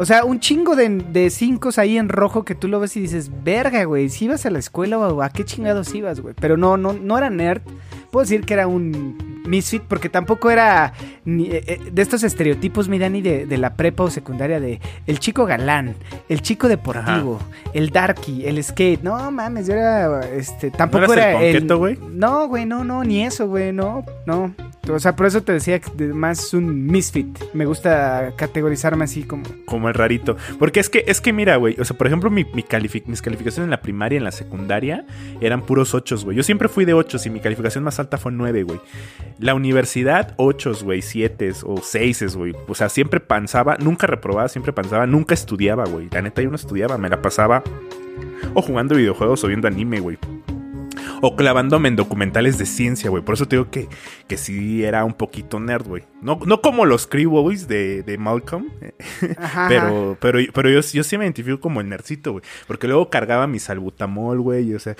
O 0.00 0.04
sea, 0.04 0.24
un 0.24 0.38
chingo 0.40 0.76
de, 0.76 0.88
de 0.88 1.28
cinco 1.28 1.70
ahí 1.76 1.98
en 1.98 2.08
rojo 2.08 2.44
que 2.44 2.54
tú 2.54 2.68
lo 2.68 2.78
ves 2.80 2.96
y 2.96 3.00
dices, 3.00 3.30
verga, 3.42 3.82
güey, 3.84 4.08
si 4.08 4.26
ibas 4.26 4.46
a 4.46 4.50
la 4.50 4.60
escuela 4.60 4.96
o 4.98 5.22
a 5.22 5.30
qué 5.30 5.44
chingados 5.44 5.92
ibas, 5.94 6.20
güey. 6.20 6.34
Pero 6.40 6.56
no, 6.56 6.76
no, 6.76 6.92
no 6.92 7.18
era 7.18 7.30
nerd. 7.30 7.62
Puedo 8.10 8.24
decir 8.24 8.44
que 8.44 8.54
era 8.54 8.66
un 8.66 9.42
misfit 9.46 9.82
porque 9.82 10.08
tampoco 10.08 10.50
era 10.50 10.92
ni, 11.24 11.46
eh, 11.46 11.64
eh, 11.66 11.80
de 11.92 12.02
estos 12.02 12.22
estereotipos, 12.22 12.88
mi 12.88 12.98
Dani, 12.98 13.22
de, 13.22 13.46
de 13.46 13.58
la 13.58 13.74
prepa 13.74 14.04
o 14.04 14.10
secundaria 14.10 14.60
de 14.60 14.80
el 15.06 15.18
chico 15.18 15.46
galán, 15.46 15.94
el 16.28 16.42
chico 16.42 16.68
deportivo, 16.68 17.38
el 17.72 17.90
darky, 17.90 18.46
el 18.46 18.62
skate. 18.62 19.02
No 19.02 19.30
mames, 19.30 19.66
yo 19.66 19.74
era, 19.74 20.20
este, 20.28 20.70
tampoco 20.70 21.12
eras 21.12 21.42
el 21.42 21.64
era 21.64 21.74
güey? 21.74 21.98
No, 22.10 22.48
güey, 22.48 22.66
no, 22.66 22.84
no, 22.84 23.04
ni 23.04 23.24
eso, 23.24 23.48
güey, 23.48 23.72
no, 23.72 24.04
no. 24.26 24.54
O 24.94 24.98
sea, 24.98 25.14
por 25.16 25.26
eso 25.26 25.42
te 25.42 25.52
decía 25.52 25.78
que 25.80 25.90
más 26.06 26.54
un 26.54 26.86
misfit. 26.86 27.38
Me 27.54 27.66
gusta 27.66 28.32
categorizarme 28.36 29.04
así 29.04 29.22
como... 29.22 29.44
Como 29.66 29.88
el 29.88 29.94
rarito. 29.94 30.36
Porque 30.58 30.80
es 30.80 30.88
que, 30.90 31.04
es 31.06 31.20
que 31.20 31.32
mira, 31.32 31.56
güey. 31.56 31.76
O 31.80 31.84
sea, 31.84 31.96
por 31.96 32.06
ejemplo, 32.06 32.30
mi, 32.30 32.44
mi 32.44 32.62
califi- 32.62 33.04
mis 33.06 33.22
calificaciones 33.22 33.66
en 33.66 33.70
la 33.70 33.80
primaria 33.80 34.16
y 34.16 34.18
en 34.18 34.24
la 34.24 34.32
secundaria 34.32 35.04
eran 35.40 35.62
puros 35.62 35.94
ochos, 35.94 36.24
güey. 36.24 36.36
Yo 36.36 36.42
siempre 36.42 36.68
fui 36.68 36.84
de 36.84 36.94
ochos 36.94 37.24
y 37.26 37.30
mi 37.30 37.40
calificación 37.40 37.84
más 37.84 37.98
alta 37.98 38.18
fue 38.18 38.32
nueve, 38.32 38.62
güey. 38.62 38.80
La 39.38 39.54
universidad, 39.54 40.34
ochos, 40.36 40.82
güey, 40.84 41.02
siete 41.02 41.52
o 41.64 41.78
seises, 41.78 42.36
güey. 42.36 42.54
O 42.66 42.74
sea, 42.74 42.88
siempre 42.88 43.20
pensaba, 43.20 43.76
nunca 43.78 44.06
reprobaba, 44.06 44.48
siempre 44.48 44.72
pensaba, 44.72 45.06
nunca 45.06 45.34
estudiaba, 45.34 45.84
güey. 45.84 46.08
La 46.10 46.22
neta, 46.22 46.42
yo 46.42 46.50
no 46.50 46.56
estudiaba, 46.56 46.98
me 46.98 47.08
la 47.08 47.22
pasaba 47.22 47.62
o 48.54 48.62
jugando 48.62 48.94
videojuegos 48.96 49.44
o 49.44 49.48
viendo 49.48 49.68
anime, 49.68 50.00
güey. 50.00 50.18
O 51.20 51.36
clavándome 51.36 51.88
en 51.88 51.96
documentales 51.96 52.58
de 52.58 52.66
ciencia, 52.66 53.10
güey. 53.10 53.22
Por 53.22 53.34
eso 53.34 53.46
te 53.46 53.56
digo 53.56 53.70
que, 53.70 53.88
que 54.26 54.36
sí 54.36 54.84
era 54.84 55.04
un 55.04 55.14
poquito 55.14 55.58
nerd, 55.60 55.86
güey. 55.86 56.04
No, 56.22 56.38
no 56.46 56.60
como 56.60 56.84
los 56.84 57.06
Crew 57.06 57.28
de, 57.66 58.02
de 58.02 58.18
Malcolm. 58.18 58.68
Ajá, 59.38 59.66
Pero, 59.68 60.16
pero, 60.20 60.38
pero 60.52 60.70
yo, 60.70 60.80
yo 60.80 61.02
sí 61.04 61.18
me 61.18 61.24
identifico 61.24 61.60
como 61.60 61.80
el 61.80 61.88
nerdcito, 61.88 62.32
güey. 62.32 62.44
Porque 62.66 62.86
luego 62.86 63.10
cargaba 63.10 63.46
mi 63.46 63.58
salbutamol, 63.58 64.40
güey. 64.40 64.74
O 64.74 64.78
sea, 64.78 64.96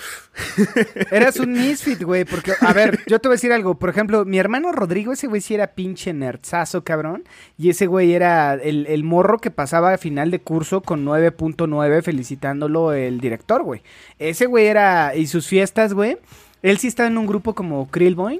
Eras 1.11 1.37
un 1.39 1.53
misfit, 1.53 2.01
güey, 2.01 2.25
porque, 2.25 2.53
a 2.59 2.73
ver, 2.73 2.99
yo 3.07 3.19
te 3.19 3.27
voy 3.27 3.33
a 3.33 3.37
decir 3.37 3.51
algo. 3.51 3.77
Por 3.77 3.89
ejemplo, 3.89 4.25
mi 4.25 4.39
hermano 4.39 4.71
Rodrigo, 4.71 5.13
ese 5.13 5.27
güey 5.27 5.41
sí 5.41 5.53
era 5.53 5.67
pinche 5.67 6.13
nerdzazo, 6.13 6.83
cabrón. 6.83 7.23
Y 7.57 7.69
ese 7.69 7.87
güey 7.87 8.13
era 8.13 8.53
el, 8.55 8.85
el 8.87 9.03
morro 9.03 9.39
que 9.39 9.51
pasaba 9.51 9.93
a 9.93 9.97
final 9.97 10.31
de 10.31 10.39
curso 10.39 10.81
con 10.81 11.05
9.9 11.05 12.01
felicitándolo 12.01 12.93
el 12.93 13.19
director, 13.19 13.63
güey. 13.63 13.81
Ese 14.17 14.45
güey 14.45 14.67
era, 14.67 15.15
y 15.15 15.27
sus 15.27 15.47
fiestas, 15.47 15.93
güey. 15.93 16.08
Él 16.61 16.77
sí 16.77 16.87
estaba 16.87 17.07
en 17.07 17.17
un 17.17 17.27
grupo 17.27 17.53
como 17.55 17.89
Krillboy. 17.89 18.39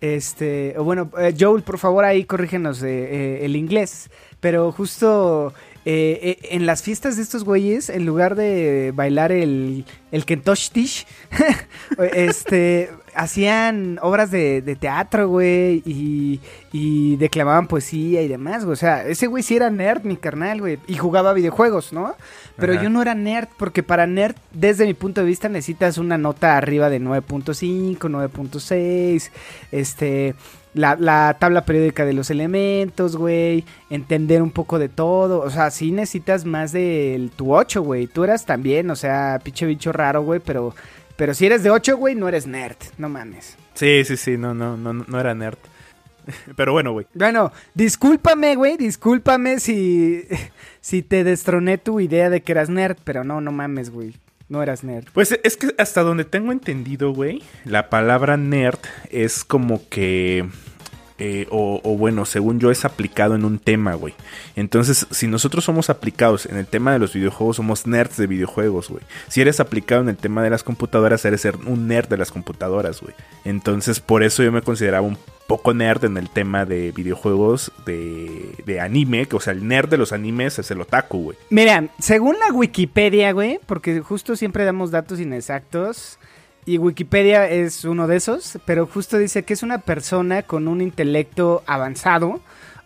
Este, 0.00 0.76
bueno, 0.78 1.10
eh, 1.18 1.34
Joel, 1.38 1.62
por 1.62 1.78
favor, 1.78 2.04
ahí 2.04 2.24
corrígenos 2.24 2.82
eh, 2.82 2.88
eh, 2.88 3.38
el 3.42 3.56
inglés. 3.56 4.10
Pero 4.40 4.70
justo 4.72 5.52
en 5.84 6.66
las 6.66 6.82
fiestas 6.82 7.16
de 7.16 7.22
estos 7.22 7.44
güeyes, 7.44 7.88
en 7.88 8.04
lugar 8.04 8.34
de 8.34 8.92
bailar 8.94 9.32
el, 9.32 9.86
el 10.12 10.26
Kentosh 10.26 10.68
Tish, 10.68 11.06
este, 12.12 12.90
hacían 13.14 13.98
obras 14.02 14.30
de, 14.30 14.76
teatro, 14.78 15.28
güey, 15.28 15.82
y, 15.86 16.40
y 16.72 17.16
declamaban 17.16 17.68
poesía 17.68 18.20
y 18.20 18.28
demás. 18.28 18.64
O 18.64 18.76
sea, 18.76 19.08
ese 19.08 19.28
güey 19.28 19.42
sí 19.42 19.56
era 19.56 19.70
nerd, 19.70 20.04
mi 20.04 20.18
carnal, 20.18 20.60
güey, 20.60 20.78
y 20.86 20.96
jugaba 20.98 21.32
videojuegos, 21.32 21.94
¿no? 21.94 22.14
Pero 22.58 22.72
Ajá. 22.74 22.82
yo 22.82 22.90
no 22.90 23.00
era 23.00 23.14
nerd, 23.14 23.48
porque 23.56 23.82
para 23.82 24.06
nerd, 24.06 24.34
desde 24.52 24.84
mi 24.84 24.94
punto 24.94 25.20
de 25.20 25.26
vista, 25.26 25.48
necesitas 25.48 25.96
una 25.96 26.18
nota 26.18 26.56
arriba 26.56 26.90
de 26.90 27.00
9.5, 27.00 27.98
9.6, 27.98 29.30
este... 29.72 30.34
La, 30.74 30.96
la 30.96 31.34
tabla 31.40 31.64
periódica 31.64 32.04
de 32.04 32.12
los 32.12 32.30
elementos, 32.30 33.16
güey. 33.16 33.64
Entender 33.90 34.42
un 34.42 34.50
poco 34.50 34.78
de 34.78 34.88
todo. 34.88 35.40
O 35.40 35.50
sea, 35.50 35.70
sí 35.72 35.90
necesitas 35.90 36.44
más 36.44 36.70
del 36.70 37.30
tu 37.34 37.52
8, 37.52 37.82
güey. 37.82 38.06
Tú 38.06 38.22
eras 38.22 38.44
también, 38.44 38.88
o 38.90 38.94
sea, 38.94 39.40
pinche 39.42 39.66
bicho 39.66 39.92
raro, 39.92 40.22
güey. 40.22 40.40
Pero, 40.40 40.74
pero 41.16 41.34
si 41.34 41.46
eres 41.46 41.64
de 41.64 41.70
8, 41.70 41.96
güey, 41.96 42.14
no 42.14 42.28
eres 42.28 42.46
nerd. 42.46 42.76
No 42.96 43.08
mames. 43.08 43.56
sí, 43.74 44.04
sí, 44.04 44.16
sí, 44.16 44.36
no, 44.36 44.54
no, 44.54 44.76
no, 44.76 44.92
no 44.92 45.18
era 45.18 45.34
nerd. 45.34 45.58
Pero 46.56 46.72
bueno, 46.72 46.92
güey. 46.92 47.06
Bueno, 47.14 47.52
discúlpame, 47.74 48.56
güey. 48.56 48.76
Discúlpame 48.76 49.60
si, 49.60 50.24
si 50.88 51.02
te 51.02 51.22
destroné 51.22 51.76
tu 51.76 52.00
idea 52.00 52.30
de 52.30 52.40
que 52.40 52.52
eras 52.52 52.70
nerd. 52.70 52.96
Pero 53.04 53.22
no, 53.22 53.42
no 53.42 53.52
mames, 53.52 53.90
güey. 53.90 54.14
No 54.48 54.62
eras 54.62 54.84
nerd. 54.84 55.04
Pues 55.12 55.38
es 55.44 55.58
que 55.58 55.74
hasta 55.76 56.02
donde 56.02 56.24
tengo 56.24 56.50
entendido, 56.50 57.12
güey, 57.12 57.42
la 57.66 57.90
palabra 57.90 58.38
nerd 58.38 58.78
es 59.10 59.44
como 59.44 59.86
que... 59.90 60.48
eh, 61.18 61.46
o, 61.50 61.80
o 61.82 61.96
bueno, 61.96 62.24
según 62.24 62.60
yo 62.60 62.70
es 62.70 62.84
aplicado 62.84 63.34
en 63.34 63.44
un 63.44 63.58
tema, 63.58 63.94
güey. 63.94 64.14
Entonces, 64.56 65.06
si 65.10 65.26
nosotros 65.26 65.64
somos 65.64 65.90
aplicados 65.90 66.46
en 66.46 66.56
el 66.56 66.66
tema 66.66 66.92
de 66.92 66.98
los 66.98 67.12
videojuegos, 67.12 67.56
somos 67.56 67.86
nerds 67.86 68.16
de 68.16 68.26
videojuegos, 68.26 68.88
güey. 68.88 69.02
Si 69.28 69.40
eres 69.40 69.60
aplicado 69.60 70.02
en 70.02 70.08
el 70.08 70.16
tema 70.16 70.42
de 70.42 70.50
las 70.50 70.62
computadoras, 70.62 71.24
eres 71.24 71.44
un 71.66 71.88
nerd 71.88 72.08
de 72.08 72.18
las 72.18 72.30
computadoras, 72.30 73.00
güey. 73.00 73.14
Entonces, 73.44 74.00
por 74.00 74.22
eso 74.22 74.42
yo 74.42 74.52
me 74.52 74.62
consideraba 74.62 75.06
un 75.06 75.18
poco 75.48 75.72
nerd 75.72 76.04
en 76.04 76.18
el 76.18 76.28
tema 76.28 76.66
de 76.66 76.92
videojuegos 76.92 77.72
de, 77.86 78.54
de 78.66 78.80
anime, 78.80 79.26
que 79.26 79.34
o 79.34 79.40
sea, 79.40 79.54
el 79.54 79.66
nerd 79.66 79.88
de 79.88 79.96
los 79.96 80.12
animes 80.12 80.58
es 80.58 80.70
el 80.70 80.80
otaku, 80.80 81.22
güey. 81.22 81.38
Mira, 81.48 81.88
según 81.98 82.36
la 82.38 82.52
Wikipedia, 82.52 83.32
güey, 83.32 83.58
porque 83.64 84.00
justo 84.00 84.36
siempre 84.36 84.64
damos 84.64 84.90
datos 84.90 85.18
inexactos. 85.18 86.17
Y 86.68 86.76
Wikipedia 86.76 87.48
es 87.48 87.86
uno 87.86 88.06
de 88.06 88.16
esos, 88.16 88.58
pero 88.66 88.86
justo 88.86 89.16
dice 89.16 89.42
que 89.42 89.54
es 89.54 89.62
una 89.62 89.78
persona 89.78 90.42
con 90.42 90.68
un 90.68 90.82
intelecto 90.82 91.62
avanzado, 91.66 92.40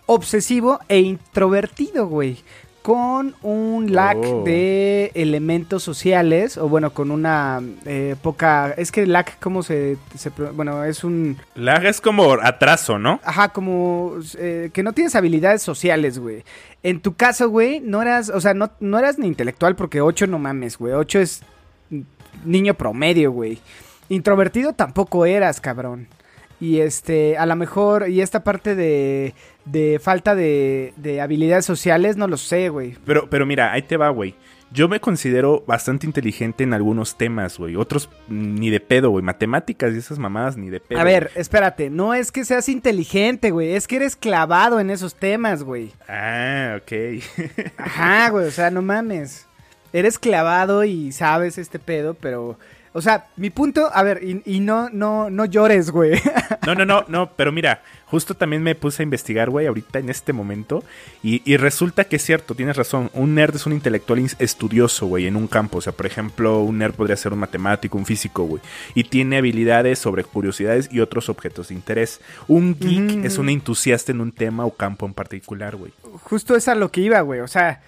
obsesivo 0.07 0.79
e 0.89 1.01
introvertido, 1.01 2.07
güey. 2.07 2.39
con 2.83 3.37
un 3.43 3.93
lack 3.93 4.19
Oh. 4.19 4.43
de 4.45 5.13
elementos 5.15 5.85
sociales, 5.85 6.59
o 6.59 6.69
bueno, 6.69 6.91
con 6.93 7.13
una 7.13 7.61
eh, 7.87 8.17
poca... 8.21 8.73
Es 8.77 8.91
que 8.91 9.07
lack, 9.07 9.39
¿cómo 9.39 9.63
se, 9.63 9.97
Bueno, 10.55 10.83
es 10.83 11.05
un... 11.05 11.37
Lag 11.55 11.85
es 11.87 12.01
como 12.01 12.33
atraso, 12.43 12.99
¿no? 12.99 13.21
Ajá, 13.23 13.51
como 13.51 14.15
eh, 14.37 14.71
que 14.73 14.83
no 14.83 14.93
tienes 14.95 15.15
habilidades 15.15 15.63
sociales, 15.63 16.19
güey. 16.19 16.45
En 16.83 17.01
tu 17.01 17.15
caso, 17.15 17.49
güey, 17.49 17.79
no 17.79 18.03
eras, 18.03 18.31
o 18.31 18.41
sea, 18.41 18.53
no, 18.53 18.71
no 18.81 18.99
eras 18.99 19.17
ni 19.17 19.29
intelectual 19.29 19.77
porque 19.77 20.01
8 20.01 20.27
no 20.27 20.41
mames, 20.41 20.77
güey. 20.77 20.93
8 20.95 21.21
es 21.21 21.43
niño 22.45 22.75
promedio, 22.75 23.33
güey. 23.33 23.59
Introvertido 24.09 24.73
tampoco 24.73 25.27
eras, 25.27 25.61
cabrón. 25.61 26.09
Y 26.61 26.79
este, 26.79 27.37
a 27.39 27.47
lo 27.47 27.57
mejor, 27.57 28.09
y 28.09 28.21
esta 28.21 28.45
parte 28.45 28.77
de, 28.77 29.35
de 29.65 29.99
falta 30.01 30.35
de, 30.35 30.93
de 30.97 31.21
habilidades 31.21 31.65
sociales, 31.65 32.17
no 32.17 32.29
lo 32.29 32.37
sé, 32.37 32.69
güey. 32.69 32.97
Pero, 33.05 33.29
pero 33.29 33.47
mira, 33.47 33.73
ahí 33.73 33.83
te 33.83 33.97
va, 33.97 34.11
güey. 34.11 34.37
Yo 34.73 34.89
me 34.89 35.01
considero 35.01 35.65
bastante 35.67 36.07
inteligente 36.07 36.65
en 36.65 36.73
algunos 36.73 37.19
temas, 37.19 37.59
güey. 37.59 37.77
Otros 37.77 38.09
mm, 38.29 38.55
ni 38.55 38.71
de 38.71 38.81
pedo, 38.81 39.11
güey. 39.11 39.23
Matemáticas 39.23 39.93
y 39.93 39.99
esas 39.99 40.19
mamadas 40.19 40.57
ni 40.57 40.71
de 40.71 40.81
pedo. 40.81 40.99
A 40.99 41.05
ver, 41.05 41.31
espérate, 41.35 41.91
no 41.91 42.15
es 42.15 42.33
que 42.33 42.45
seas 42.45 42.69
inteligente, 42.71 43.51
güey, 43.51 43.75
es 43.75 43.87
que 43.87 43.97
eres 43.97 44.17
clavado 44.17 44.81
en 44.81 44.89
esos 44.89 45.15
temas, 45.15 45.63
güey. 45.63 45.91
Ah, 46.09 46.79
ok. 46.81 47.23
Ajá, 47.77 48.31
güey, 48.31 48.47
o 48.47 48.51
sea, 48.51 48.71
no 48.71 48.81
mames. 48.81 49.47
Eres 49.93 50.19
clavado 50.19 50.85
y 50.85 51.13
sabes 51.13 51.59
este 51.59 51.79
pedo, 51.79 52.15
pero... 52.15 52.59
O 52.95 53.01
sea, 53.01 53.29
mi 53.39 53.49
punto, 53.49 53.89
a 53.91 54.03
ver, 54.03 54.23
y, 54.23 54.43
y 54.45 54.61
no, 54.61 54.91
no, 54.91 55.31
no 55.31 55.47
llores, 55.47 55.91
güey. 55.91 56.21
No, 56.67 56.77
no, 56.77 56.85
no, 56.85 57.05
no, 57.09 57.33
pero 57.35 57.51
mira, 57.51 57.83
justo 58.07 58.35
también 58.35 58.63
me 58.63 58.77
puse 58.77 59.03
a 59.03 59.05
investigar, 59.05 59.51
güey, 59.51 59.67
ahorita 59.67 59.99
en 59.99 60.11
este 60.11 60.33
momento. 60.33 60.85
Y, 61.21 61.43
y 61.45 61.57
resulta 61.57 62.05
que 62.05 62.17
es 62.17 62.23
cierto, 62.23 62.55
tienes 62.55 62.77
razón. 62.77 63.11
Un 63.15 63.35
nerd 63.35 63.57
es 63.57 63.67
un 63.67 63.73
intelectual 63.73 64.25
estudioso, 64.39 65.07
güey, 65.07 65.27
en 65.27 65.35
un 65.35 65.49
campo. 65.49 65.79
O 65.79 65.81
sea, 65.81 65.93
por 65.93 66.07
ejemplo, 66.07 66.61
un 66.61 66.79
nerd 66.79 66.95
podría 66.95 67.17
ser 67.17 67.33
un 67.33 67.41
matemático, 67.41 67.99
un 67.99 68.07
físico, 68.07 68.45
güey. 68.45 68.63
Y 68.95 69.05
tiene 69.05 69.39
habilidades 69.39 69.99
sobre 69.99 70.23
curiosidades 70.23 70.89
y 70.93 71.01
otros 71.01 71.29
objetos 71.29 71.69
de 71.71 71.75
interés. 71.75 72.21
Un 72.47 72.79
geek 72.79 73.17
Ujú. 73.19 73.27
es 73.27 73.39
un 73.39 73.49
entusiasta 73.49 74.13
en 74.13 74.21
un 74.21 74.31
tema 74.31 74.65
o 74.65 74.77
campo 74.77 75.05
en 75.07 75.15
particular, 75.15 75.75
güey. 75.75 75.93
Justo 76.23 76.55
es 76.55 76.69
a 76.69 76.77
lo 76.77 76.93
que 76.93 77.01
iba, 77.01 77.21
güey, 77.23 77.41
o 77.41 77.49
sea... 77.49 77.83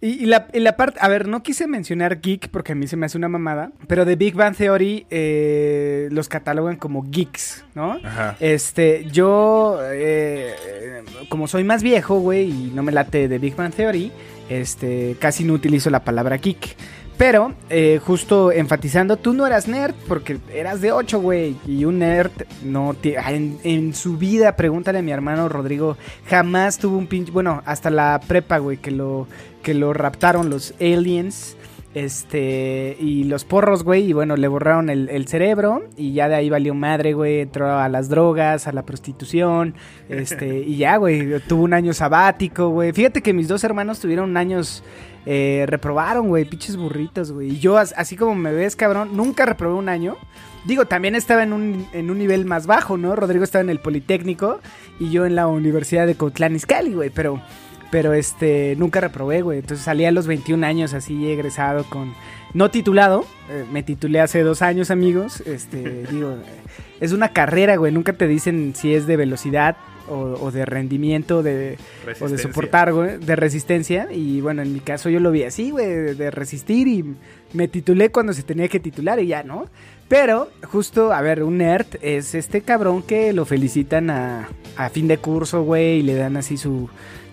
Y, 0.00 0.10
y 0.22 0.26
la, 0.26 0.46
y 0.52 0.60
la 0.60 0.76
parte, 0.76 1.00
a 1.02 1.08
ver, 1.08 1.26
no 1.26 1.42
quise 1.42 1.66
mencionar 1.66 2.20
geek 2.20 2.50
porque 2.50 2.72
a 2.72 2.74
mí 2.76 2.86
se 2.86 2.96
me 2.96 3.06
hace 3.06 3.18
una 3.18 3.28
mamada, 3.28 3.72
pero 3.88 4.04
de 4.04 4.14
Big 4.14 4.34
Bang 4.34 4.54
Theory 4.56 5.06
eh, 5.10 6.08
los 6.12 6.28
catalogan 6.28 6.76
como 6.76 7.02
geeks, 7.02 7.64
¿no? 7.74 7.98
Ajá. 8.04 8.36
Este, 8.38 9.06
yo, 9.10 9.80
eh, 9.82 10.54
eh, 10.54 11.02
como 11.28 11.48
soy 11.48 11.64
más 11.64 11.82
viejo, 11.82 12.20
güey, 12.20 12.48
y 12.48 12.72
no 12.72 12.84
me 12.84 12.92
late 12.92 13.26
de 13.26 13.38
Big 13.38 13.56
Bang 13.56 13.74
Theory, 13.74 14.12
este, 14.48 15.16
casi 15.18 15.42
no 15.42 15.54
utilizo 15.54 15.90
la 15.90 16.04
palabra 16.04 16.36
geek. 16.36 16.76
Pero, 17.18 17.52
eh, 17.68 18.00
justo 18.02 18.52
enfatizando, 18.52 19.16
tú 19.16 19.32
no 19.32 19.44
eras 19.44 19.66
nerd 19.66 19.92
porque 20.06 20.38
eras 20.54 20.80
de 20.80 20.92
8, 20.92 21.20
güey. 21.20 21.56
Y 21.66 21.84
un 21.84 21.98
nerd 21.98 22.30
no 22.62 22.94
ti- 22.94 23.16
ah, 23.16 23.32
en, 23.32 23.58
en 23.64 23.92
su 23.92 24.16
vida, 24.16 24.54
pregúntale 24.54 25.00
a 25.00 25.02
mi 25.02 25.10
hermano 25.10 25.48
Rodrigo, 25.48 25.96
jamás 26.28 26.78
tuvo 26.78 26.96
un 26.96 27.08
pinche. 27.08 27.32
Bueno, 27.32 27.60
hasta 27.66 27.90
la 27.90 28.20
prepa, 28.26 28.58
güey, 28.58 28.76
que 28.76 28.92
lo, 28.92 29.26
que 29.64 29.74
lo 29.74 29.92
raptaron 29.92 30.48
los 30.48 30.74
aliens. 30.80 31.56
Este, 31.94 32.96
y 33.00 33.24
los 33.24 33.44
porros, 33.44 33.82
güey, 33.82 34.10
y 34.10 34.12
bueno, 34.12 34.36
le 34.36 34.46
borraron 34.46 34.90
el, 34.90 35.26
cerebro 35.26 35.84
y 35.96 36.12
ya 36.12 36.28
de 36.28 36.34
ahí 36.36 36.50
valió 36.50 36.74
madre, 36.74 37.14
güey, 37.14 37.40
entró 37.40 37.78
a 37.78 37.88
las 37.88 38.08
drogas, 38.10 38.68
a 38.68 38.72
la 38.72 38.84
prostitución, 38.84 39.74
este, 40.08 40.60
y 40.60 40.76
ya, 40.76 40.96
güey, 40.98 41.40
tuvo 41.48 41.62
un 41.64 41.72
año 41.72 41.94
sabático, 41.94 42.68
güey. 42.68 42.92
Fíjate 42.92 43.22
que 43.22 43.32
mis 43.32 43.48
dos 43.48 43.64
hermanos 43.64 44.00
tuvieron 44.00 44.36
años, 44.36 44.84
eh, 45.24 45.64
reprobaron, 45.66 46.28
güey, 46.28 46.44
pinches 46.44 46.76
burritos, 46.76 47.32
güey. 47.32 47.52
Y 47.52 47.58
yo, 47.58 47.78
as- 47.78 47.94
así 47.96 48.16
como 48.16 48.34
me 48.34 48.52
ves, 48.52 48.76
cabrón, 48.76 49.16
nunca 49.16 49.46
reprobé 49.46 49.74
un 49.74 49.88
año. 49.88 50.16
Digo, 50.66 50.84
también 50.84 51.14
estaba 51.14 51.42
en 51.42 51.54
un, 51.54 51.86
en 51.94 52.10
un 52.10 52.18
nivel 52.18 52.44
más 52.44 52.66
bajo, 52.66 52.98
¿no? 52.98 53.16
Rodrigo 53.16 53.44
estaba 53.44 53.62
en 53.62 53.70
el 53.70 53.78
Politécnico 53.80 54.60
y 55.00 55.10
yo 55.10 55.24
en 55.24 55.34
la 55.34 55.46
Universidad 55.46 56.06
de 56.06 56.16
Cotlán 56.16 56.54
Izcalli, 56.54 56.92
güey, 56.92 57.10
pero... 57.10 57.40
Pero 57.90 58.12
este, 58.12 58.74
nunca 58.76 59.00
reprobé, 59.00 59.42
güey. 59.42 59.60
Entonces 59.60 59.84
salí 59.84 60.04
a 60.04 60.10
los 60.10 60.26
21 60.26 60.66
años 60.66 60.94
así 60.94 61.30
egresado 61.30 61.84
con... 61.84 62.12
No 62.54 62.70
titulado, 62.70 63.26
eh, 63.50 63.64
me 63.70 63.82
titulé 63.82 64.20
hace 64.20 64.42
dos 64.42 64.62
años, 64.62 64.90
amigos. 64.90 65.42
Este, 65.42 66.06
digo, 66.10 66.36
es 67.00 67.12
una 67.12 67.28
carrera, 67.30 67.76
güey. 67.76 67.92
Nunca 67.92 68.12
te 68.12 68.26
dicen 68.26 68.74
si 68.74 68.94
es 68.94 69.06
de 69.06 69.16
velocidad 69.16 69.76
o, 70.08 70.38
o 70.40 70.50
de 70.50 70.64
rendimiento, 70.64 71.42
de, 71.42 71.78
o 72.20 72.28
de 72.28 72.38
soportar, 72.38 72.92
güey, 72.92 73.18
de 73.18 73.36
resistencia. 73.36 74.08
Y 74.10 74.40
bueno, 74.40 74.62
en 74.62 74.72
mi 74.72 74.80
caso 74.80 75.08
yo 75.10 75.20
lo 75.20 75.30
vi 75.30 75.44
así, 75.44 75.70
güey, 75.70 76.14
de 76.14 76.30
resistir 76.30 76.88
y 76.88 77.16
me 77.52 77.68
titulé 77.68 78.10
cuando 78.10 78.32
se 78.32 78.42
tenía 78.42 78.68
que 78.68 78.80
titular 78.80 79.20
y 79.20 79.28
ya, 79.28 79.42
¿no? 79.42 79.66
Pero, 80.08 80.48
justo, 80.64 81.12
a 81.12 81.20
ver, 81.20 81.42
un 81.42 81.58
nerd 81.58 81.86
es 82.00 82.34
este 82.34 82.62
cabrón 82.62 83.02
que 83.02 83.32
lo 83.34 83.44
felicitan 83.44 84.08
a, 84.08 84.48
a 84.76 84.88
fin 84.88 85.06
de 85.06 85.18
curso, 85.18 85.62
güey, 85.62 85.98
y 85.98 86.02
le 86.02 86.14
dan 86.14 86.36
así 86.36 86.56
su... 86.56 86.88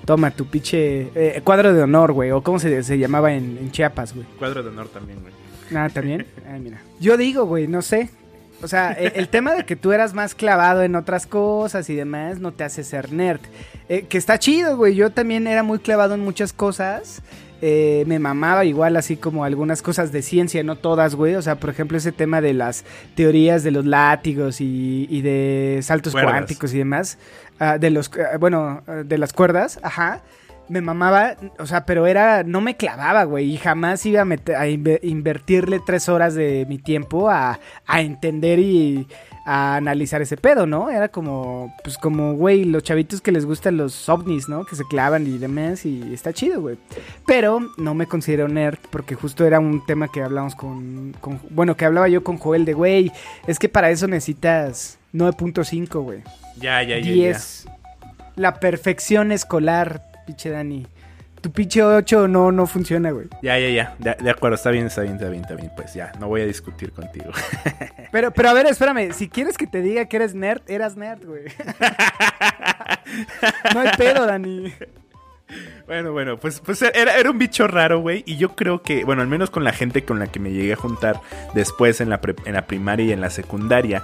Toma 0.06 0.32
tu 0.32 0.46
pinche 0.46 1.10
eh, 1.16 1.42
cuadro 1.44 1.74
de 1.74 1.82
honor, 1.82 2.14
güey, 2.14 2.32
o 2.32 2.42
cómo 2.42 2.60
se, 2.60 2.84
se 2.84 2.98
llamaba 2.98 3.34
en, 3.34 3.58
en 3.58 3.72
Chiapas, 3.72 4.14
güey. 4.14 4.26
Cuadro 4.38 4.64
de 4.64 4.70
honor 4.70 4.88
también, 4.90 5.20
güey. 5.22 5.34
Ah, 5.76 5.90
también. 5.90 6.26
Ah, 6.48 6.58
mira. 6.60 6.82
Yo 7.00 7.18
digo, 7.18 7.46
güey, 7.46 7.68
no 7.68 7.82
sé. 7.82 8.10
O 8.62 8.68
sea, 8.68 8.94
el, 8.94 9.14
el 9.16 9.28
tema 9.30 9.54
de 9.54 9.66
que 9.66 9.76
tú 9.76 9.92
eras 9.92 10.14
más 10.14 10.34
clavado 10.34 10.84
en 10.84 10.96
otras 10.96 11.28
cosas 11.28 11.90
y 11.90 11.96
demás 11.96 12.40
no 12.40 12.52
te 12.54 12.64
hace 12.64 12.84
ser 12.84 13.12
nerd. 13.12 13.42
Eh, 13.90 14.04
que 14.08 14.18
está 14.18 14.40
chido, 14.40 14.78
güey. 14.78 14.96
Yo 14.96 15.12
también 15.12 15.48
era 15.48 15.64
muy 15.64 15.80
clavado 15.80 16.14
en 16.14 16.22
muchas 16.22 16.54
cosas. 16.54 17.22
Eh, 17.62 18.04
me 18.06 18.20
mamaba 18.20 18.66
igual 18.66 18.96
así 18.98 19.16
como 19.16 19.44
algunas 19.46 19.82
cosas 19.82 20.12
de 20.12 20.22
ciencia, 20.22 20.64
no 20.64 20.76
todas, 20.76 21.16
güey. 21.16 21.36
O 21.36 21.42
sea, 21.42 21.56
por 21.56 21.70
ejemplo, 21.70 21.98
ese 21.98 22.12
tema 22.12 22.42
de 22.42 22.54
las 22.54 22.84
teorías 23.16 23.64
de 23.64 23.72
los 23.72 23.86
látigos 23.86 24.62
y, 24.62 25.08
y 25.10 25.22
de 25.22 25.80
saltos 25.82 26.14
Cuerdas. 26.14 26.32
cuánticos 26.34 26.74
y 26.74 26.78
demás. 26.80 27.18
Ah, 27.60 27.78
de 27.78 27.90
los, 27.90 28.12
ah, 28.20 28.38
bueno, 28.38 28.84
ah, 28.88 29.04
de 29.06 29.18
las 29.18 29.34
cuerdas, 29.34 29.80
ajá. 29.82 30.22
Me 30.68 30.82
mamaba, 30.82 31.36
o 31.60 31.68
sea, 31.68 31.86
pero 31.86 32.08
era, 32.08 32.42
no 32.44 32.60
me 32.60 32.76
clavaba, 32.76 33.24
güey, 33.24 33.54
y 33.54 33.58
jamás 33.58 34.04
iba 34.08 34.22
a, 34.22 34.26
meter- 34.26 34.56
a 34.56 34.68
inve- 34.68 35.00
invertirle 35.04 35.80
tres 35.86 36.10
horas 36.10 36.34
de 36.34 36.66
mi 36.68 36.80
tiempo 36.80 37.30
a, 37.30 37.60
a 37.86 38.02
entender 38.02 38.58
y 38.60 39.08
a 39.48 39.76
analizar 39.76 40.22
ese 40.24 40.38
pedo, 40.38 40.66
¿no? 40.66 40.90
Era 40.90 41.08
como, 41.10 41.76
pues 41.84 41.98
como, 42.00 42.34
güey, 42.34 42.66
los 42.66 42.82
chavitos 42.84 43.22
que 43.22 43.32
les 43.32 43.46
gustan 43.46 43.78
los 43.78 44.10
ovnis, 44.10 44.50
¿no? 44.50 44.66
Que 44.66 44.76
se 44.76 44.84
clavan 44.86 45.28
y 45.28 45.38
demás, 45.38 45.86
y 45.86 46.14
está 46.14 46.34
chido, 46.34 46.62
güey. 46.62 46.78
Pero 47.28 47.60
no 47.78 47.94
me 47.94 48.08
considero 48.08 48.48
nerd 48.48 48.80
porque 48.90 49.14
justo 49.16 49.46
era 49.46 49.60
un 49.60 49.86
tema 49.86 50.08
que 50.12 50.24
hablamos 50.24 50.56
con, 50.56 51.16
con- 51.22 51.40
bueno, 51.52 51.78
que 51.78 51.86
hablaba 51.86 52.08
yo 52.08 52.24
con 52.24 52.38
Joel 52.38 52.66
de, 52.66 52.74
güey, 52.74 53.12
es 53.46 53.60
que 53.60 53.70
para 53.70 53.92
eso 53.92 54.08
necesitas 54.08 54.98
9.5, 55.14 56.02
güey. 56.02 56.24
Ya, 56.58 56.82
ya, 56.82 56.98
ya. 56.98 57.06
ya. 57.06 57.12
10. 57.12 57.68
La 58.38 58.60
perfección 58.60 59.32
escolar, 59.32 60.02
pinche 60.26 60.50
Dani. 60.50 60.88
Tu 61.46 61.52
pinche 61.52 61.84
8 61.84 62.28
no, 62.28 62.52
no 62.52 62.66
funciona, 62.66 63.12
güey. 63.12 63.28
Ya, 63.44 63.60
ya, 63.60 63.70
ya. 63.70 63.96
De, 64.00 64.16
de 64.20 64.32
acuerdo, 64.32 64.56
está 64.56 64.72
bien, 64.72 64.88
está 64.88 65.02
bien, 65.04 65.14
está 65.14 65.30
bien, 65.30 65.44
está 65.44 65.54
bien. 65.54 65.72
Pues 65.76 65.94
ya, 65.94 66.12
no 66.20 66.28
voy 66.28 66.42
a 66.42 66.46
discutir 66.48 66.92
contigo. 66.92 67.30
Pero, 68.12 68.32
pero 68.32 68.50
a 68.50 68.54
ver, 68.54 68.66
espérame. 68.66 69.12
Si 69.12 69.30
quieres 69.30 69.56
que 69.56 69.68
te 69.68 69.82
diga 69.82 70.06
que 70.06 70.16
eres 70.16 70.34
nerd, 70.34 70.62
eras 70.68 70.96
nerd, 70.98 71.24
güey. 71.24 71.44
no 73.76 73.80
hay 73.82 73.90
pedo, 73.98 74.26
Dani. 74.26 74.74
Bueno, 75.86 76.14
bueno, 76.14 76.38
pues, 76.38 76.60
pues 76.62 76.82
era, 76.82 77.16
era 77.18 77.30
un 77.30 77.38
bicho 77.38 77.68
raro, 77.68 78.00
güey. 78.00 78.24
Y 78.26 78.38
yo 78.38 78.56
creo 78.56 78.82
que, 78.82 79.04
bueno, 79.06 79.22
al 79.22 79.28
menos 79.28 79.52
con 79.52 79.64
la 79.64 79.72
gente 79.74 80.04
con 80.04 80.18
la 80.18 80.26
que 80.28 80.40
me 80.40 80.50
llegué 80.52 80.74
a 80.74 80.78
juntar 80.78 81.22
después 81.54 82.02
en 82.02 82.10
la, 82.10 82.22
pre- 82.22 82.36
en 82.46 82.54
la 82.54 82.66
primaria 82.66 83.06
y 83.06 83.12
en 83.12 83.22
la 83.22 83.30
secundaria, 83.30 84.02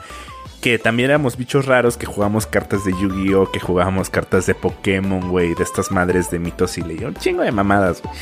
que 0.61 0.77
también 0.79 1.09
éramos 1.09 1.35
bichos 1.37 1.65
raros 1.65 1.97
que 1.97 2.05
jugábamos 2.05 2.45
cartas 2.45 2.85
de 2.85 2.91
Yu-Gi-Oh!, 2.91 3.51
que 3.51 3.59
jugábamos 3.59 4.09
cartas 4.09 4.45
de 4.45 4.55
Pokémon, 4.55 5.29
güey, 5.29 5.53
de 5.55 5.63
estas 5.63 5.91
madres 5.91 6.29
de 6.31 6.39
mitos 6.39 6.77
y 6.77 6.81
leyendas. 6.81 7.15
Un 7.15 7.21
chingo 7.21 7.41
de 7.41 7.51
mamadas, 7.51 8.01
güey. 8.01 8.13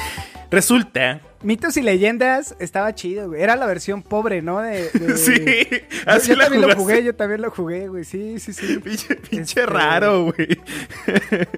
Resulta. 0.52 1.22
Mitos 1.44 1.78
y 1.78 1.84
leyendas 1.84 2.56
estaba 2.60 2.94
chido, 2.96 3.28
güey. 3.30 3.42
Era 3.44 3.56
la 3.56 3.66
versión 3.68 4.02
pobre, 4.02 4.42
¿no? 4.42 4.60
De, 4.60 4.90
de- 4.90 5.18
Sí, 5.18 5.68
Yo, 5.72 5.78
así 6.12 6.30
yo 6.32 6.38
también 6.38 6.62
lo 6.68 6.76
jugué, 6.76 7.04
yo 7.04 7.16
también 7.16 7.42
lo 7.42 7.52
jugué, 7.52 7.88
güey. 7.88 8.04
Sí, 8.04 8.40
sí, 8.40 8.52
sí. 8.54 8.80
Pinche, 8.80 9.16
pinche 9.16 9.60
Este- 9.62 9.66
raro, 9.68 10.24
güey. 10.26 10.60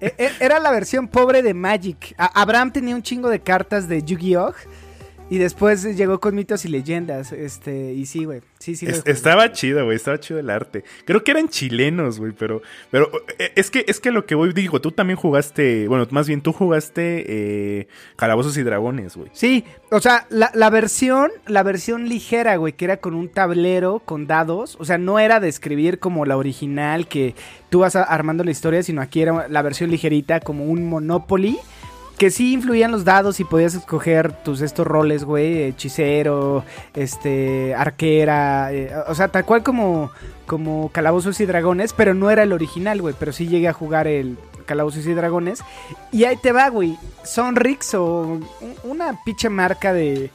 E- 0.01 0.13
e- 0.17 0.31
Era 0.41 0.59
la 0.59 0.71
versión 0.71 1.07
pobre 1.07 1.41
de 1.41 1.53
Magic. 1.53 2.13
Abraham 2.17 2.71
tenía 2.73 2.93
un 2.95 3.01
chingo 3.01 3.29
de 3.29 3.39
cartas 3.39 3.87
de 3.87 4.03
Yu-Gi-Oh! 4.03 4.53
Y 5.31 5.37
después 5.37 5.83
llegó 5.95 6.19
con 6.19 6.35
mitos 6.35 6.65
y 6.65 6.67
leyendas. 6.67 7.31
Este, 7.31 7.93
y 7.93 8.05
sí, 8.05 8.25
güey. 8.25 8.41
Sí, 8.59 8.75
sí. 8.75 8.85
Es- 8.85 9.01
estaba 9.05 9.53
chido, 9.53 9.85
güey, 9.85 9.95
estaba 9.95 10.19
chido 10.19 10.41
el 10.41 10.49
arte. 10.49 10.83
Creo 11.05 11.23
que 11.23 11.31
eran 11.31 11.47
chilenos, 11.47 12.19
güey, 12.19 12.33
pero, 12.33 12.61
pero 12.91 13.09
eh, 13.39 13.53
es 13.55 13.71
que, 13.71 13.85
es 13.87 14.01
que 14.01 14.11
lo 14.11 14.25
que 14.25 14.35
voy, 14.35 14.51
digo, 14.51 14.81
tú 14.81 14.91
también 14.91 15.15
jugaste, 15.15 15.87
bueno, 15.87 16.05
más 16.11 16.27
bien 16.27 16.41
tú 16.41 16.51
jugaste 16.51 17.23
eh, 17.29 17.87
Calabozos 18.17 18.57
y 18.57 18.63
Dragones, 18.63 19.15
güey. 19.15 19.29
Sí, 19.31 19.63
o 19.89 20.01
sea, 20.01 20.27
la, 20.29 20.51
la 20.53 20.69
versión, 20.69 21.31
la 21.47 21.63
versión 21.63 22.09
ligera, 22.09 22.57
güey, 22.57 22.73
que 22.73 22.83
era 22.83 22.97
con 22.97 23.13
un 23.13 23.29
tablero, 23.29 23.99
con 24.03 24.27
dados, 24.27 24.75
o 24.81 24.85
sea, 24.85 24.97
no 24.97 25.17
era 25.17 25.39
de 25.39 25.47
escribir 25.47 25.99
como 25.99 26.25
la 26.25 26.35
original, 26.35 27.07
que 27.07 27.35
tú 27.69 27.79
vas 27.79 27.95
armando 27.95 28.43
la 28.43 28.51
historia, 28.51 28.83
sino 28.83 29.01
aquí 29.01 29.21
era 29.21 29.47
la 29.47 29.61
versión 29.61 29.91
ligerita, 29.91 30.41
como 30.41 30.65
un 30.65 30.83
Monopoly, 30.89 31.57
que 32.21 32.29
sí 32.29 32.53
influían 32.53 32.91
los 32.91 33.03
dados 33.03 33.39
y 33.39 33.43
podías 33.45 33.73
escoger 33.73 34.31
tus 34.43 34.61
estos 34.61 34.85
roles, 34.85 35.23
güey, 35.23 35.63
hechicero, 35.63 36.63
este, 36.93 37.73
arquera, 37.73 38.71
eh, 38.71 38.91
o 39.07 39.15
sea, 39.15 39.29
tal 39.29 39.43
cual 39.43 39.63
como, 39.63 40.11
como 40.45 40.89
Calabozos 40.91 41.41
y 41.41 41.47
Dragones, 41.47 41.93
pero 41.93 42.13
no 42.13 42.29
era 42.29 42.43
el 42.43 42.53
original, 42.53 43.01
güey, 43.01 43.15
pero 43.19 43.31
sí 43.33 43.47
llegué 43.47 43.67
a 43.69 43.73
jugar 43.73 44.05
el 44.05 44.37
Calabozos 44.67 45.07
y 45.07 45.13
Dragones. 45.15 45.63
Y 46.11 46.25
ahí 46.25 46.37
te 46.37 46.51
va, 46.51 46.69
güey, 46.69 46.95
Sonrix 47.23 47.95
o 47.95 48.21
un- 48.21 48.45
una 48.83 49.19
pinche 49.25 49.49
marca 49.49 49.91
de, 49.91 50.29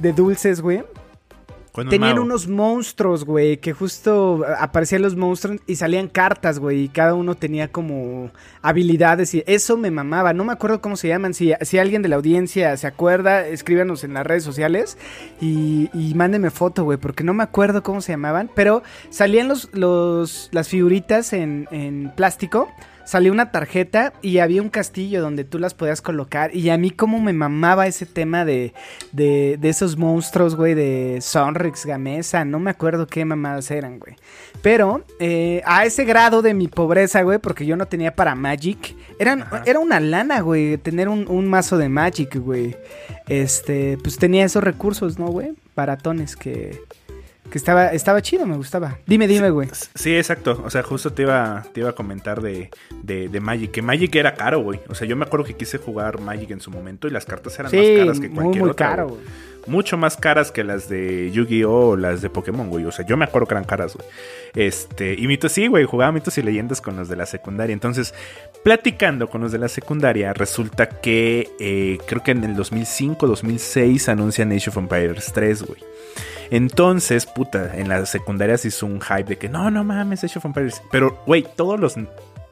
de 0.00 0.12
dulces, 0.12 0.60
güey. 0.60 0.82
Con 1.72 1.88
Tenían 1.88 2.18
unos 2.18 2.48
monstruos, 2.48 3.24
güey, 3.24 3.56
que 3.56 3.72
justo 3.72 4.44
aparecían 4.58 5.00
los 5.00 5.16
monstruos 5.16 5.58
y 5.66 5.76
salían 5.76 6.08
cartas, 6.08 6.58
güey, 6.58 6.82
y 6.82 6.88
cada 6.90 7.14
uno 7.14 7.34
tenía 7.34 7.72
como 7.72 8.30
habilidades 8.60 9.32
y 9.34 9.42
eso 9.46 9.78
me 9.78 9.90
mamaba. 9.90 10.34
No 10.34 10.44
me 10.44 10.52
acuerdo 10.52 10.82
cómo 10.82 10.96
se 10.96 11.08
llaman. 11.08 11.32
Si, 11.32 11.54
si 11.62 11.78
alguien 11.78 12.02
de 12.02 12.10
la 12.10 12.16
audiencia 12.16 12.76
se 12.76 12.86
acuerda, 12.86 13.48
escríbanos 13.48 14.04
en 14.04 14.12
las 14.12 14.26
redes 14.26 14.44
sociales 14.44 14.98
y, 15.40 15.88
y 15.94 16.12
mándenme 16.14 16.50
foto, 16.50 16.84
güey, 16.84 16.98
porque 16.98 17.24
no 17.24 17.32
me 17.32 17.42
acuerdo 17.42 17.82
cómo 17.82 18.02
se 18.02 18.12
llamaban, 18.12 18.50
pero 18.54 18.82
salían 19.08 19.48
los, 19.48 19.70
los, 19.72 20.50
las 20.52 20.68
figuritas 20.68 21.32
en, 21.32 21.68
en 21.70 22.12
plástico. 22.14 22.68
Salió 23.12 23.30
una 23.30 23.50
tarjeta 23.50 24.14
y 24.22 24.38
había 24.38 24.62
un 24.62 24.70
castillo 24.70 25.20
donde 25.20 25.44
tú 25.44 25.58
las 25.58 25.74
podías 25.74 26.00
colocar. 26.00 26.56
Y 26.56 26.70
a 26.70 26.78
mí 26.78 26.90
como 26.90 27.20
me 27.20 27.34
mamaba 27.34 27.86
ese 27.86 28.06
tema 28.06 28.46
de, 28.46 28.72
de, 29.12 29.58
de 29.60 29.68
esos 29.68 29.98
monstruos, 29.98 30.56
güey, 30.56 30.72
de 30.72 31.18
Sonrix, 31.20 31.84
Gamesa, 31.84 32.46
no 32.46 32.58
me 32.58 32.70
acuerdo 32.70 33.06
qué 33.06 33.26
mamadas 33.26 33.70
eran, 33.70 33.98
güey. 33.98 34.16
Pero 34.62 35.04
eh, 35.18 35.60
a 35.66 35.84
ese 35.84 36.06
grado 36.06 36.40
de 36.40 36.54
mi 36.54 36.68
pobreza, 36.68 37.20
güey, 37.20 37.36
porque 37.36 37.66
yo 37.66 37.76
no 37.76 37.84
tenía 37.84 38.16
para 38.16 38.34
Magic, 38.34 38.96
eran, 39.18 39.44
era 39.66 39.78
una 39.78 40.00
lana, 40.00 40.40
güey, 40.40 40.78
tener 40.78 41.10
un, 41.10 41.28
un 41.28 41.50
mazo 41.50 41.76
de 41.76 41.90
Magic, 41.90 42.36
güey. 42.36 42.78
Este, 43.28 43.98
pues 44.02 44.16
tenía 44.16 44.46
esos 44.46 44.64
recursos, 44.64 45.18
¿no, 45.18 45.26
güey? 45.26 45.52
Baratones 45.76 46.34
que, 46.34 46.80
que 47.52 47.58
estaba, 47.58 47.88
estaba 47.88 48.22
chido, 48.22 48.46
me 48.46 48.56
gustaba. 48.56 48.98
Dime, 49.06 49.28
dime, 49.28 49.50
güey. 49.50 49.68
Sí, 49.94 50.16
exacto. 50.16 50.62
O 50.64 50.70
sea, 50.70 50.82
justo 50.82 51.12
te 51.12 51.22
iba, 51.22 51.62
te 51.74 51.80
iba 51.80 51.90
a 51.90 51.92
comentar 51.92 52.40
de, 52.40 52.70
de, 53.02 53.28
de 53.28 53.40
Magic. 53.40 53.70
Que 53.70 53.82
Magic 53.82 54.14
era 54.16 54.34
caro, 54.34 54.62
güey. 54.62 54.80
O 54.88 54.94
sea, 54.94 55.06
yo 55.06 55.16
me 55.16 55.26
acuerdo 55.26 55.44
que 55.44 55.54
quise 55.54 55.76
jugar 55.76 56.18
Magic 56.18 56.50
en 56.50 56.60
su 56.60 56.70
momento 56.70 57.08
y 57.08 57.10
las 57.10 57.26
cartas 57.26 57.58
eran 57.58 57.70
más 57.70 57.98
caras 57.98 58.20
que 58.20 58.28
muy, 58.28 58.34
cualquier 58.36 58.62
muy 58.62 58.70
otra, 58.70 58.88
caro, 58.88 59.08
güey. 59.08 59.20
Mucho 59.66 59.96
más 59.96 60.16
caras 60.16 60.50
que 60.50 60.64
las 60.64 60.88
de 60.88 61.30
Yu-Gi-Oh! 61.30 61.90
o 61.90 61.96
las 61.96 62.20
de 62.22 62.30
Pokémon, 62.30 62.68
güey. 62.68 62.84
O 62.84 62.92
sea, 62.92 63.06
yo 63.06 63.16
me 63.16 63.24
acuerdo 63.24 63.46
que 63.46 63.54
eran 63.54 63.64
caras, 63.64 63.96
güey. 63.96 64.06
Este, 64.54 65.14
y 65.14 65.26
mitos, 65.26 65.52
sí, 65.52 65.68
güey, 65.68 65.84
jugaba 65.84 66.12
mitos 66.12 66.36
y 66.38 66.42
leyendas 66.42 66.80
con 66.80 66.96
los 66.96 67.08
de 67.08 67.16
la 67.16 67.26
secundaria. 67.26 67.72
Entonces, 67.72 68.14
platicando 68.64 69.28
con 69.28 69.40
los 69.40 69.52
de 69.52 69.58
la 69.58 69.68
secundaria, 69.68 70.32
resulta 70.32 70.88
que 70.88 71.48
eh, 71.60 71.98
creo 72.06 72.22
que 72.22 72.32
en 72.32 72.44
el 72.44 72.56
2005, 72.56 73.26
2006 73.26 74.08
anuncian 74.08 74.52
Age 74.52 74.70
of 74.70 74.76
Empires 74.76 75.32
3, 75.32 75.62
güey. 75.62 75.80
Entonces, 76.50 77.24
puta, 77.24 77.78
en 77.78 77.88
la 77.88 78.04
secundaria 78.04 78.58
se 78.58 78.68
hizo 78.68 78.84
un 78.84 79.00
hype 79.00 79.24
de 79.24 79.38
que 79.38 79.48
no, 79.48 79.70
no 79.70 79.84
mames, 79.84 80.22
Age 80.22 80.38
of 80.38 80.44
Empires. 80.44 80.82
Pero, 80.90 81.18
güey, 81.26 81.46
todos 81.56 81.80
los. 81.80 81.96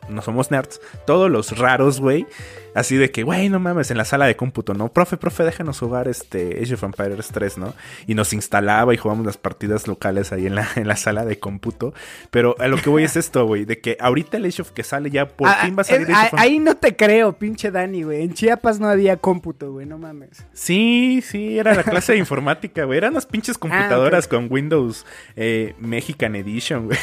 No 0.09 0.23
somos 0.23 0.51
nerds. 0.51 0.81
Todos 1.07 1.31
los 1.31 1.59
raros, 1.59 2.01
güey. 2.01 2.27
Así 2.75 2.97
de 2.97 3.11
que, 3.11 3.23
güey, 3.23 3.49
no 3.49 3.59
mames, 3.59 3.91
en 3.91 3.97
la 3.99 4.05
sala 4.05 4.27
de 4.27 4.37
cómputo, 4.37 4.75
¿no? 4.75 4.93
Profe, 4.93 5.17
profe, 5.17 5.43
déjanos 5.45 5.79
jugar 5.79 6.09
este 6.09 6.59
Age 6.63 6.75
of 6.75 6.83
Empires 6.85 7.29
3, 7.33 7.59
¿no? 7.59 7.75
Y 8.07 8.15
nos 8.15 8.33
instalaba 8.33 8.95
y 8.95 8.97
jugábamos 8.97 9.27
las 9.27 9.37
partidas 9.39 9.89
locales 9.89 10.33
ahí 10.33 10.47
en 10.47 10.55
la, 10.55 10.69
en 10.77 10.87
la 10.89 10.97
sala 10.97 11.25
de 11.25 11.39
cómputo. 11.39 11.93
Pero 12.31 12.55
a 12.59 12.69
lo 12.69 12.77
que 12.77 12.91
voy 12.91 13.05
es 13.05 13.17
esto, 13.17 13.45
güey, 13.47 13.65
de 13.65 13.81
que 13.81 13.97
ahorita 14.01 14.37
el 14.37 14.45
Age 14.47 14.63
of 14.63 14.71
que 14.71 14.83
sale 14.85 15.11
ya 15.11 15.27
por 15.29 15.49
Ah, 15.49 15.59
fin 15.65 15.77
va 15.77 15.83
a 15.83 15.85
salir 15.85 16.07
Age 16.11 16.27
of 16.29 16.35
ah, 16.35 16.43
Ahí 16.43 16.59
no 16.59 16.77
te 16.77 16.95
creo, 16.97 17.33
pinche 17.33 17.71
Dani, 17.71 18.03
güey. 18.05 18.23
En 18.23 18.35
Chiapas 18.35 18.79
no 18.81 18.89
había 18.89 19.17
cómputo, 19.17 19.73
güey, 19.73 19.87
no 19.87 19.99
mames. 19.99 20.45
Sí, 20.53 21.23
sí, 21.27 21.59
era 21.59 21.75
la 21.75 21.83
clase 21.83 22.13
de 22.13 22.19
informática, 22.21 22.85
güey. 22.85 22.99
Eran 22.99 23.13
unas 23.13 23.27
pinches 23.27 23.57
Ah, 23.57 23.61
computadoras 23.61 24.29
con 24.29 24.47
Windows 24.51 25.05
eh, 25.37 25.75
Mexican 25.81 26.37
Edition, 26.37 26.87
güey. 26.87 26.99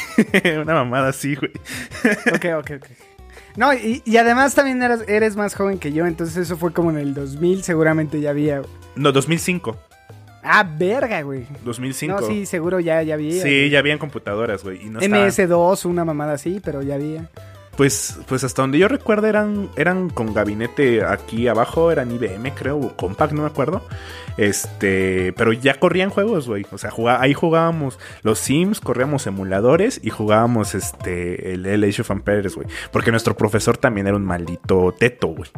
Una 0.62 0.74
mamada 0.74 1.08
así, 1.08 1.34
güey. 1.34 1.52
Ok, 2.34 2.44
ok, 2.58 2.70
ok. 2.82 2.86
No, 3.58 3.74
y, 3.74 4.02
y 4.04 4.16
además 4.18 4.54
también 4.54 4.80
eras- 4.82 5.02
eres 5.08 5.34
más 5.34 5.54
joven 5.54 5.78
que 5.80 5.92
yo, 5.92 6.06
entonces 6.06 6.36
eso 6.36 6.56
fue 6.56 6.72
como 6.72 6.90
en 6.90 6.98
el 6.98 7.12
2000, 7.12 7.64
seguramente 7.64 8.20
ya 8.20 8.30
había. 8.30 8.62
No, 8.94 9.10
2005. 9.10 9.76
Ah, 10.44 10.62
verga, 10.78 11.20
güey. 11.22 11.44
2005. 11.64 12.20
No, 12.20 12.26
sí, 12.26 12.46
seguro 12.46 12.78
ya, 12.78 13.02
ya 13.02 13.14
había. 13.14 13.42
Sí, 13.42 13.68
ya 13.68 13.80
habían 13.80 13.98
computadoras, 13.98 14.62
güey. 14.62 14.86
Y 14.86 14.88
no 14.90 15.00
estaban- 15.00 15.26
MS2, 15.28 15.84
una 15.86 16.04
mamada 16.04 16.34
así, 16.34 16.60
pero 16.64 16.82
ya 16.82 16.94
había. 16.94 17.28
Pues, 17.78 18.18
pues 18.26 18.42
hasta 18.42 18.62
donde 18.62 18.76
yo 18.76 18.88
recuerdo 18.88 19.28
eran, 19.28 19.70
eran 19.76 20.10
con 20.10 20.34
gabinete 20.34 21.04
aquí 21.04 21.46
abajo, 21.46 21.92
eran 21.92 22.10
IBM, 22.10 22.52
creo, 22.52 22.76
o 22.76 22.96
Compaq, 22.96 23.30
no 23.30 23.42
me 23.42 23.46
acuerdo. 23.46 23.82
Este, 24.36 25.32
pero 25.36 25.52
ya 25.52 25.78
corrían 25.78 26.10
juegos, 26.10 26.48
güey. 26.48 26.66
O 26.72 26.78
sea, 26.78 26.90
ahí 27.20 27.34
jugábamos 27.34 28.00
los 28.22 28.40
Sims, 28.40 28.80
corríamos 28.80 29.28
emuladores 29.28 30.00
y 30.02 30.10
jugábamos 30.10 30.74
este, 30.74 31.52
el, 31.54 31.84
Age 31.84 32.02
of 32.02 32.10
Empires, 32.10 32.56
güey. 32.56 32.66
Porque 32.90 33.12
nuestro 33.12 33.36
profesor 33.36 33.76
también 33.76 34.08
era 34.08 34.16
un 34.16 34.24
maldito 34.24 34.92
teto, 34.98 35.28
güey. 35.28 35.50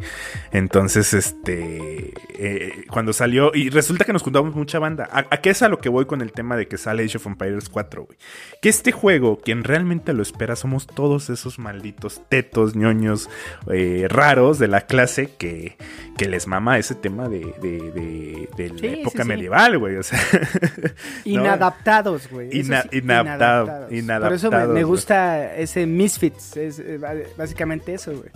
Entonces, 0.51 1.15
este, 1.15 2.13
eh, 2.37 2.85
cuando 2.91 3.13
salió, 3.13 3.51
y 3.55 3.69
resulta 3.69 4.05
que 4.05 4.13
nos 4.13 4.21
juntamos 4.21 4.53
mucha 4.53 4.77
banda. 4.77 5.09
¿A, 5.11 5.25
a 5.31 5.37
qué 5.41 5.49
es 5.49 5.63
a 5.63 5.69
lo 5.69 5.79
que 5.79 5.89
voy 5.89 6.05
con 6.05 6.21
el 6.21 6.33
tema 6.33 6.55
de 6.55 6.67
que 6.67 6.77
sale 6.77 7.03
Age 7.03 7.17
of 7.17 7.25
Empires 7.25 7.67
4, 7.67 8.03
güey? 8.03 8.17
Que 8.61 8.69
este 8.69 8.91
juego, 8.91 9.39
quien 9.39 9.63
realmente 9.63 10.13
lo 10.13 10.21
espera, 10.21 10.55
somos 10.55 10.85
todos 10.85 11.31
esos 11.31 11.57
malditos 11.57 12.10
tetos, 12.27 12.75
ñoños, 12.75 13.29
eh, 13.71 14.07
raros 14.09 14.59
de 14.59 14.67
la 14.67 14.81
clase 14.81 15.29
que, 15.37 15.77
que 16.17 16.27
les 16.27 16.47
mama 16.47 16.77
ese 16.77 16.95
tema 16.95 17.29
de, 17.29 17.39
de, 17.61 17.91
de- 17.91 18.49
de 18.57 18.69
la 18.69 18.77
Sí, 18.79 18.87
época 19.01 19.23
sí, 19.23 19.29
medieval, 19.29 19.77
güey. 19.77 19.95
O 19.97 20.03
sea. 20.03 20.19
Inadaptados, 21.25 22.29
güey. 22.29 22.49
Eso 22.49 22.59
Ina- 22.73 22.81
sí, 22.83 22.89
inadaptado- 22.99 23.65
Por 23.87 23.93
eso 23.93 23.93
me, 23.93 23.99
inadaptados, 23.99 24.83
gusta 24.83 25.55
ese 25.55 25.85
Misfits. 25.85 26.57
Es 26.57 26.79
eh, 26.79 26.99
básicamente 27.37 27.93
eso, 27.93 28.11
güey. 28.11 28.29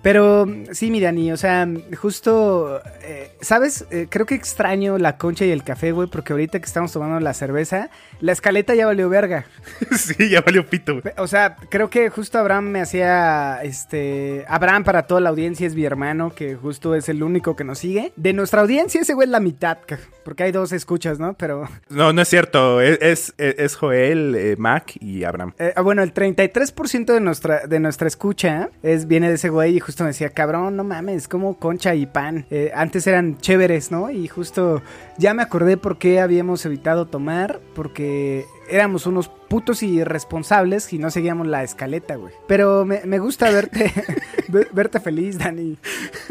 Pero 0.00 0.46
sí, 0.72 0.90
mi 0.92 1.00
Dani, 1.00 1.32
o 1.32 1.36
sea, 1.36 1.66
justo, 2.00 2.80
eh, 3.02 3.32
¿sabes? 3.40 3.84
Eh, 3.90 4.06
creo 4.08 4.26
que 4.26 4.36
extraño 4.36 4.96
la 4.96 5.18
concha 5.18 5.44
y 5.44 5.50
el 5.50 5.64
café, 5.64 5.90
güey, 5.92 6.08
porque 6.08 6.32
ahorita 6.32 6.60
que 6.60 6.66
estamos 6.66 6.92
tomando 6.92 7.18
la 7.18 7.34
cerveza, 7.34 7.90
la 8.20 8.30
escaleta 8.32 8.74
ya 8.76 8.86
valió 8.86 9.08
verga. 9.08 9.46
sí, 9.96 10.30
ya 10.30 10.40
valió 10.40 10.64
pito, 10.66 11.00
güey. 11.00 11.14
O 11.18 11.26
sea, 11.26 11.56
creo 11.68 11.90
que 11.90 12.10
justo 12.10 12.38
Abraham 12.38 12.66
me 12.68 12.80
hacía, 12.80 13.58
este, 13.64 14.44
Abraham 14.48 14.84
para 14.84 15.02
toda 15.02 15.20
la 15.20 15.30
audiencia 15.30 15.66
es 15.66 15.74
mi 15.74 15.84
hermano, 15.84 16.32
que 16.34 16.54
justo 16.54 16.94
es 16.94 17.08
el 17.08 17.22
único 17.22 17.56
que 17.56 17.64
nos 17.64 17.80
sigue. 17.80 18.12
De 18.16 18.32
nuestra 18.32 18.60
audiencia 18.62 19.00
ese 19.00 19.14
güey 19.14 19.26
es 19.26 19.32
la 19.32 19.40
mitad, 19.40 19.78
ca- 19.84 19.98
porque 20.28 20.42
hay 20.42 20.52
dos 20.52 20.72
escuchas, 20.72 21.18
¿no? 21.18 21.32
Pero, 21.32 21.66
No, 21.88 22.12
no 22.12 22.20
es 22.20 22.28
cierto. 22.28 22.82
Es, 22.82 23.32
es, 23.38 23.56
es 23.58 23.76
Joel, 23.76 24.34
eh, 24.34 24.56
Mac 24.58 24.92
y 25.00 25.24
Abraham. 25.24 25.54
eh, 25.58 25.72
ah, 25.74 25.80
bueno, 25.80 26.02
el 26.02 26.12
33% 26.12 27.14
de 27.14 27.20
nuestra, 27.20 27.66
de 27.66 27.80
nuestra 27.80 28.08
escucha 28.08 28.68
es, 28.82 29.08
viene 29.08 29.30
de 29.30 29.36
ese 29.36 29.48
güey 29.48 29.76
y 29.76 29.80
justo 29.80 30.04
me 30.04 30.08
decía, 30.08 30.28
cabrón, 30.28 30.76
no 30.76 30.84
mames, 30.84 31.28
como 31.28 31.58
concha 31.58 31.94
y 31.94 32.04
pan. 32.04 32.44
Eh, 32.50 32.70
antes 32.74 33.06
eran 33.06 33.38
chéveres, 33.38 33.90
¿no? 33.90 34.10
Y 34.10 34.28
justo 34.28 34.82
ya 35.16 35.32
me 35.32 35.42
acordé 35.42 35.78
por 35.78 35.96
qué 35.96 36.20
habíamos 36.20 36.66
evitado 36.66 37.06
tomar, 37.06 37.58
porque 37.74 38.44
éramos 38.68 39.06
unos 39.06 39.28
putos 39.28 39.82
irresponsables 39.82 40.92
y 40.92 40.98
no 40.98 41.10
seguíamos 41.10 41.46
la 41.46 41.62
escaleta, 41.62 42.16
güey. 42.16 42.32
Pero 42.46 42.84
me, 42.84 43.00
me 43.04 43.18
gusta 43.18 43.50
verte, 43.50 43.92
ve- 44.48 44.68
verte 44.72 45.00
feliz, 45.00 45.38
Dani. 45.38 45.78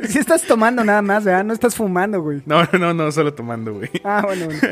Si 0.08 0.20
estás 0.20 0.44
tomando 0.44 0.84
nada 0.84 1.02
más, 1.02 1.24
¿verdad? 1.26 1.44
No 1.44 1.54
estás 1.54 1.76
fumando, 1.76 2.22
güey. 2.22 2.42
No, 2.46 2.64
no, 2.80 2.94
no, 2.94 3.12
solo 3.12 3.34
tomando, 3.34 3.74
güey. 3.74 3.90
Ah, 4.04 4.22
bueno, 4.26 4.46
bueno. 4.46 4.60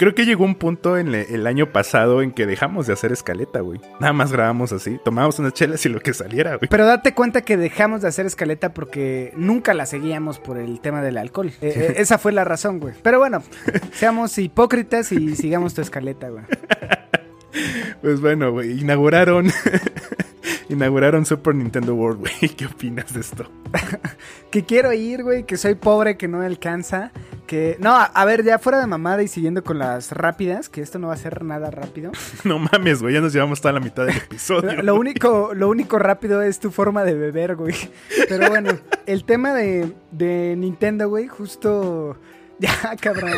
Creo 0.00 0.14
que 0.14 0.24
llegó 0.24 0.46
un 0.46 0.54
punto 0.54 0.96
en 0.96 1.12
le- 1.12 1.26
el 1.34 1.46
año 1.46 1.66
pasado 1.72 2.22
en 2.22 2.32
que 2.32 2.46
dejamos 2.46 2.86
de 2.86 2.94
hacer 2.94 3.12
escaleta, 3.12 3.60
güey. 3.60 3.82
Nada 4.00 4.14
más 4.14 4.32
grabamos 4.32 4.72
así, 4.72 4.98
tomábamos 5.04 5.38
unas 5.40 5.52
chelas 5.52 5.84
y 5.84 5.90
lo 5.90 6.00
que 6.00 6.14
saliera, 6.14 6.56
güey. 6.56 6.70
Pero 6.70 6.86
date 6.86 7.12
cuenta 7.12 7.42
que 7.42 7.58
dejamos 7.58 8.00
de 8.00 8.08
hacer 8.08 8.24
escaleta 8.24 8.72
porque 8.72 9.34
nunca 9.36 9.74
la 9.74 9.84
seguíamos 9.84 10.38
por 10.38 10.56
el 10.56 10.80
tema 10.80 11.02
del 11.02 11.18
alcohol. 11.18 11.48
Eh, 11.60 11.72
eh, 11.76 11.94
esa 11.98 12.16
fue 12.16 12.32
la 12.32 12.44
razón, 12.44 12.80
güey. 12.80 12.94
Pero 13.02 13.18
bueno, 13.18 13.42
seamos 13.92 14.38
hipócritas 14.38 15.12
y 15.12 15.36
sigamos 15.36 15.74
tu 15.74 15.82
escaleta, 15.82 16.30
güey. 16.30 16.44
Pues 18.00 18.22
bueno, 18.22 18.52
güey, 18.52 18.80
inauguraron. 18.80 19.50
inauguraron 20.70 21.26
Super 21.26 21.54
Nintendo 21.54 21.94
World, 21.94 22.20
güey. 22.20 22.48
¿Qué 22.56 22.66
opinas 22.66 23.12
de 23.12 23.20
esto? 23.20 23.50
Que 24.50 24.64
quiero 24.64 24.92
ir, 24.92 25.22
güey, 25.22 25.44
que 25.44 25.56
soy 25.56 25.76
pobre, 25.76 26.16
que 26.16 26.26
no 26.26 26.38
me 26.38 26.46
alcanza. 26.46 27.12
Que. 27.46 27.76
No, 27.78 27.94
a, 27.94 28.02
a 28.02 28.24
ver, 28.24 28.42
ya 28.42 28.58
fuera 28.58 28.80
de 28.80 28.86
mamada 28.88 29.22
y 29.22 29.28
siguiendo 29.28 29.62
con 29.62 29.78
las 29.78 30.10
rápidas, 30.10 30.68
que 30.68 30.80
esto 30.82 30.98
no 30.98 31.06
va 31.06 31.14
a 31.14 31.16
ser 31.16 31.44
nada 31.44 31.70
rápido. 31.70 32.10
No 32.44 32.58
mames, 32.58 33.00
güey, 33.00 33.14
ya 33.14 33.20
nos 33.20 33.32
llevamos 33.32 33.60
toda 33.60 33.72
la 33.74 33.78
mitad 33.80 34.06
del 34.06 34.16
episodio. 34.16 34.72
Lo, 34.72 34.82
lo 34.82 34.94
único, 34.96 35.52
lo 35.54 35.68
único 35.68 36.00
rápido 36.00 36.42
es 36.42 36.58
tu 36.58 36.72
forma 36.72 37.04
de 37.04 37.14
beber, 37.14 37.54
güey. 37.54 37.76
Pero 38.28 38.48
bueno, 38.48 38.72
el 39.06 39.24
tema 39.24 39.54
de, 39.54 39.92
de 40.10 40.56
Nintendo, 40.56 41.08
güey, 41.08 41.28
justo. 41.28 42.16
Ya, 42.58 42.96
cabrón. 43.00 43.30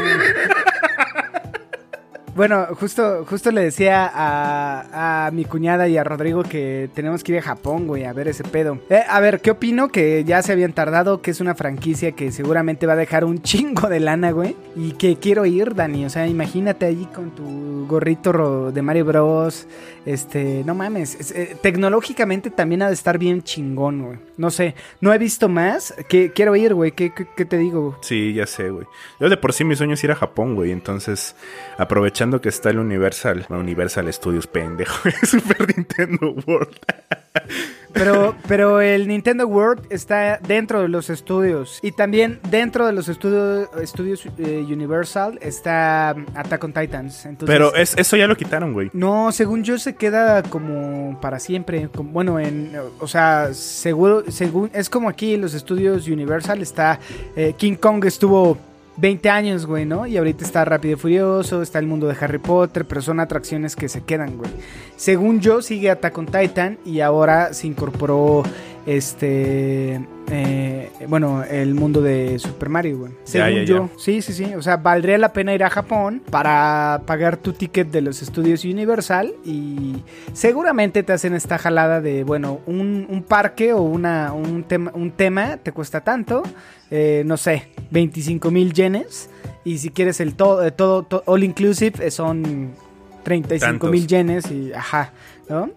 Bueno, 2.34 2.66
justo, 2.80 3.26
justo 3.28 3.50
le 3.50 3.60
decía 3.60 4.10
a, 4.14 5.30
mi 5.32 5.44
cuñada 5.44 5.86
y 5.86 5.98
a 5.98 6.04
Rodrigo 6.04 6.42
que 6.42 6.88
tenemos 6.94 7.22
que 7.22 7.32
ir 7.32 7.38
a 7.38 7.42
Japón, 7.42 7.86
güey, 7.86 8.04
a 8.04 8.12
ver 8.14 8.26
ese 8.26 8.42
pedo. 8.42 8.78
Eh, 8.88 9.02
a 9.06 9.20
ver, 9.20 9.42
¿qué 9.42 9.50
opino? 9.50 9.88
Que 9.88 10.24
ya 10.24 10.40
se 10.40 10.52
habían 10.52 10.72
tardado, 10.72 11.20
que 11.20 11.30
es 11.30 11.42
una 11.42 11.54
franquicia 11.54 12.12
que 12.12 12.32
seguramente 12.32 12.86
va 12.86 12.94
a 12.94 12.96
dejar 12.96 13.26
un 13.26 13.42
chingo 13.42 13.88
de 13.88 14.00
lana, 14.00 14.30
güey. 14.30 14.56
Y 14.74 14.92
que 14.92 15.16
quiero 15.16 15.44
ir, 15.44 15.74
Dani. 15.74 16.06
O 16.06 16.10
sea, 16.10 16.26
imagínate 16.26 16.86
allí 16.86 17.04
con 17.04 17.32
tu 17.32 17.86
gorrito 17.86 18.72
de 18.72 18.80
Mario 18.80 19.04
Bros. 19.04 19.66
Este, 20.04 20.62
no 20.64 20.74
mames. 20.74 21.14
es- 21.18 21.30
eh, 21.32 21.56
tecnológicamente 21.60 22.50
también 22.50 22.82
ha 22.82 22.88
de 22.88 22.94
estar 22.94 23.18
bien 23.18 23.42
chingón, 23.42 24.02
güey. 24.02 24.18
No 24.36 24.50
sé, 24.50 24.74
no 25.00 25.12
he 25.12 25.18
visto 25.18 25.48
más. 25.48 25.94
Que 26.08 26.32
quiero 26.32 26.56
ir, 26.56 26.74
güey. 26.74 26.92
¿Qué, 26.92 27.12
qué, 27.14 27.26
qué 27.36 27.44
te 27.44 27.56
digo? 27.58 27.98
Sí, 28.02 28.32
ya 28.34 28.46
sé, 28.46 28.70
güey. 28.70 28.86
Yo 29.20 29.28
de 29.28 29.36
por 29.36 29.52
sí 29.52 29.64
mi 29.64 29.76
sueño 29.76 29.94
es 29.94 30.02
ir 30.04 30.10
a 30.10 30.16
Japón, 30.16 30.54
güey. 30.56 30.72
Entonces, 30.72 31.36
aprovechando 31.78 32.40
que 32.40 32.48
está 32.48 32.70
el 32.70 32.78
Universal, 32.78 33.46
Universal 33.48 34.12
Studios, 34.12 34.46
pendejo, 34.46 35.08
Super 35.22 35.76
Nintendo 35.76 36.34
World. 36.46 36.76
Pero, 37.92 38.34
pero 38.48 38.80
el 38.80 39.06
Nintendo 39.06 39.46
World 39.46 39.86
está 39.90 40.38
dentro 40.38 40.80
de 40.80 40.88
los 40.88 41.10
estudios. 41.10 41.78
Y 41.82 41.92
también 41.92 42.40
dentro 42.50 42.86
de 42.86 42.92
los 42.92 43.08
estudios, 43.08 43.68
estudios 43.82 44.24
eh, 44.38 44.64
Universal 44.66 45.38
está 45.42 46.10
Attack 46.34 46.64
on 46.64 46.72
Titans. 46.72 47.26
Entonces, 47.26 47.54
Pero 47.54 47.74
es, 47.74 47.94
eso 47.98 48.16
ya 48.16 48.26
lo 48.26 48.36
quitaron, 48.36 48.72
güey. 48.72 48.90
No, 48.94 49.30
según 49.30 49.62
yo 49.62 49.78
se 49.78 49.91
queda 49.94 50.42
como 50.42 51.18
para 51.20 51.38
siempre. 51.38 51.88
bueno, 51.94 52.38
en, 52.38 52.72
o 53.00 53.08
sea, 53.08 53.54
seguro, 53.54 54.24
según 54.28 54.70
es 54.72 54.88
como 54.88 55.08
aquí 55.08 55.34
en 55.34 55.40
los 55.40 55.54
estudios 55.54 56.08
Universal 56.08 56.62
está 56.62 56.98
eh, 57.36 57.54
King 57.56 57.76
Kong 57.76 58.04
estuvo 58.04 58.56
20 58.96 59.30
años, 59.30 59.66
güey, 59.66 59.86
¿no? 59.86 60.06
Y 60.06 60.16
ahorita 60.16 60.44
está 60.44 60.64
Rápido 60.64 60.94
y 60.94 60.98
Furioso, 60.98 61.62
está 61.62 61.78
el 61.78 61.86
mundo 61.86 62.06
de 62.08 62.16
Harry 62.20 62.38
Potter, 62.38 62.84
pero 62.84 63.00
son 63.00 63.20
atracciones 63.20 63.74
que 63.74 63.88
se 63.88 64.02
quedan, 64.02 64.36
güey. 64.36 64.50
Según 64.96 65.40
yo 65.40 65.62
sigue 65.62 65.90
Attack 65.90 66.18
Titan 66.30 66.78
y 66.84 67.00
ahora 67.00 67.54
se 67.54 67.66
incorporó 67.66 68.42
este 68.86 70.00
eh, 70.30 70.90
bueno, 71.08 71.42
el 71.44 71.74
mundo 71.74 72.00
de 72.00 72.38
Super 72.38 72.68
Mario, 72.68 72.98
güey. 72.98 73.12
Según 73.24 73.48
ya, 73.50 73.54
ya. 73.58 73.64
yo, 73.64 73.90
Sí, 73.98 74.22
sí, 74.22 74.32
sí. 74.32 74.54
O 74.54 74.62
sea, 74.62 74.76
valdría 74.78 75.18
la 75.18 75.32
pena 75.32 75.54
ir 75.54 75.62
a 75.64 75.70
Japón 75.70 76.22
para 76.30 77.02
pagar 77.06 77.36
tu 77.36 77.52
ticket 77.52 77.90
de 77.90 78.00
los 78.00 78.22
estudios 78.22 78.64
Universal 78.64 79.32
y 79.44 79.96
seguramente 80.32 81.02
te 81.02 81.12
hacen 81.12 81.34
esta 81.34 81.58
jalada 81.58 82.00
de, 82.00 82.24
bueno, 82.24 82.60
un, 82.66 83.06
un 83.08 83.22
parque 83.22 83.72
o 83.72 83.82
una, 83.82 84.32
un, 84.32 84.62
tema, 84.64 84.90
un 84.94 85.10
tema 85.10 85.58
te 85.58 85.72
cuesta 85.72 86.00
tanto, 86.02 86.42
eh, 86.90 87.22
no 87.26 87.36
sé, 87.36 87.68
25 87.90 88.50
mil 88.50 88.72
yenes. 88.72 89.28
Y 89.64 89.78
si 89.78 89.90
quieres 89.90 90.20
el 90.20 90.34
todo, 90.34 90.64
eh, 90.64 90.70
todo, 90.72 91.02
to- 91.04 91.22
all 91.26 91.44
inclusive, 91.44 92.04
eh, 92.06 92.10
son 92.10 92.70
35 93.24 93.86
mil 93.88 94.06
yenes 94.06 94.50
y, 94.50 94.72
ajá, 94.72 95.12
¿no? 95.48 95.70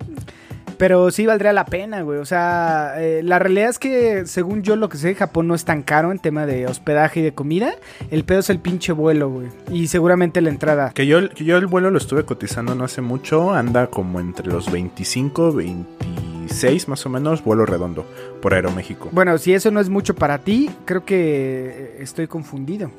Pero 0.78 1.12
sí 1.12 1.26
valdría 1.26 1.54
la 1.54 1.66
pena, 1.66 2.02
güey. 2.02 2.20
O 2.20 2.26
sea, 2.26 2.96
eh, 2.98 3.22
la 3.24 3.40
realidad 3.40 3.70
es 3.70 3.80
que, 3.80 4.26
según 4.26 4.64
yo, 4.64 4.76
lo 4.76 4.90
que 4.90 4.98
sé, 4.98 5.16
Japón 5.16 5.48
no 5.48 5.56
es 5.56 5.66
tan 5.66 5.84
caro 5.84 6.12
en 6.12 6.20
tema 6.20 6.46
de 6.46 6.68
hospedaje 6.68 7.20
y 7.20 7.24
de 7.24 7.34
comida. 7.34 7.74
El 8.12 8.24
pedo 8.24 8.40
es 8.40 8.50
el 8.50 8.60
pinche 8.60 8.92
vuelo, 8.92 9.30
güey. 9.30 9.48
Y 9.72 9.88
seguramente 9.88 10.42
la 10.42 10.50
entrada. 10.50 10.92
Que 10.94 11.08
yo, 11.08 11.30
que 11.30 11.46
yo 11.46 11.58
el 11.58 11.68
vuelo 11.68 11.92
lo 11.92 11.98
estuve 11.98 12.26
cotizando 12.26 12.76
no 12.76 12.84
hace 12.84 13.02
mucho. 13.02 13.54
Anda 13.54 13.88
como 13.88 14.20
entre 14.20 14.48
los 14.48 14.72
25, 14.72 15.54
26 15.54 16.88
más 16.88 17.06
o 17.06 17.10
menos, 17.10 17.44
vuelo 17.44 17.66
redondo 17.66 18.06
por 18.42 18.54
Aeroméxico. 18.54 19.10
Bueno, 19.12 19.38
si 19.38 19.54
eso 19.54 19.72
no 19.72 19.80
es 19.80 19.90
mucho 19.90 20.16
para 20.16 20.40
ti, 20.40 20.70
creo 20.86 21.06
que 21.06 21.98
estoy 22.00 22.28
confundido. 22.28 22.92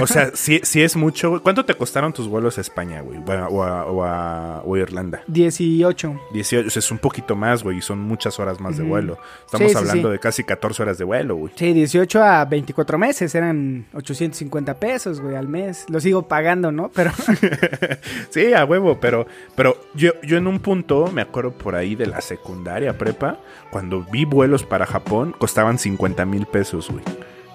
O 0.00 0.06
sea, 0.06 0.30
si, 0.34 0.60
si 0.62 0.82
es 0.82 0.96
mucho. 0.96 1.42
¿Cuánto 1.42 1.64
te 1.64 1.74
costaron 1.74 2.12
tus 2.12 2.28
vuelos 2.28 2.58
a 2.58 2.60
España, 2.60 3.00
güey? 3.00 3.18
O 3.26 3.32
a, 3.32 3.48
o 3.48 3.62
a- 3.62 3.84
o 3.86 4.04
a- 4.04 4.62
o 4.64 4.74
a 4.74 4.78
Irlanda. 4.78 5.22
18. 5.26 6.20
18, 6.32 6.66
o 6.66 6.70
sea, 6.70 6.80
es 6.80 6.90
un 6.90 6.98
poquito 6.98 7.34
más, 7.36 7.62
güey, 7.62 7.78
y 7.78 7.82
son 7.82 7.98
muchas 8.00 8.38
horas 8.38 8.60
más 8.60 8.76
de 8.78 8.84
vuelo. 8.84 9.18
Estamos 9.44 9.66
Sí, 9.68 9.72
sí, 9.72 9.76
hablando 9.78 10.08
sí. 10.08 10.12
de 10.12 10.18
casi 10.18 10.44
14 10.44 10.82
horas 10.82 10.98
de 10.98 11.04
vuelo, 11.04 11.36
güey. 11.36 11.52
Sí, 11.56 11.72
18 11.72 12.22
a 12.22 12.44
24 12.44 12.98
meses 12.98 13.34
eran 13.34 13.86
850 13.94 14.74
pesos, 14.74 15.20
güey, 15.20 15.36
al 15.36 15.48
mes. 15.48 15.84
Lo 15.88 16.00
sigo 16.00 16.28
pagando, 16.28 16.70
¿no? 16.72 16.90
Pero 16.94 17.10
Sí, 18.30 18.52
a 18.52 18.64
huevo, 18.64 18.98
pero, 19.00 19.26
pero 19.56 19.76
yo, 19.94 20.12
yo 20.22 20.36
en 20.36 20.46
un 20.46 20.60
punto, 20.60 21.10
me 21.12 21.22
acuerdo 21.22 21.52
por 21.52 21.74
ahí 21.74 21.94
de 21.94 22.06
la 22.06 22.20
secundaria 22.20 22.96
prepa, 22.98 23.38
cuando 23.70 24.02
vi 24.10 24.24
vuelos 24.24 24.62
para 24.64 24.86
Japón, 24.86 25.34
costaban 25.38 25.78
50 25.78 26.24
mil 26.26 26.46
pesos, 26.46 26.90
güey. 26.90 27.04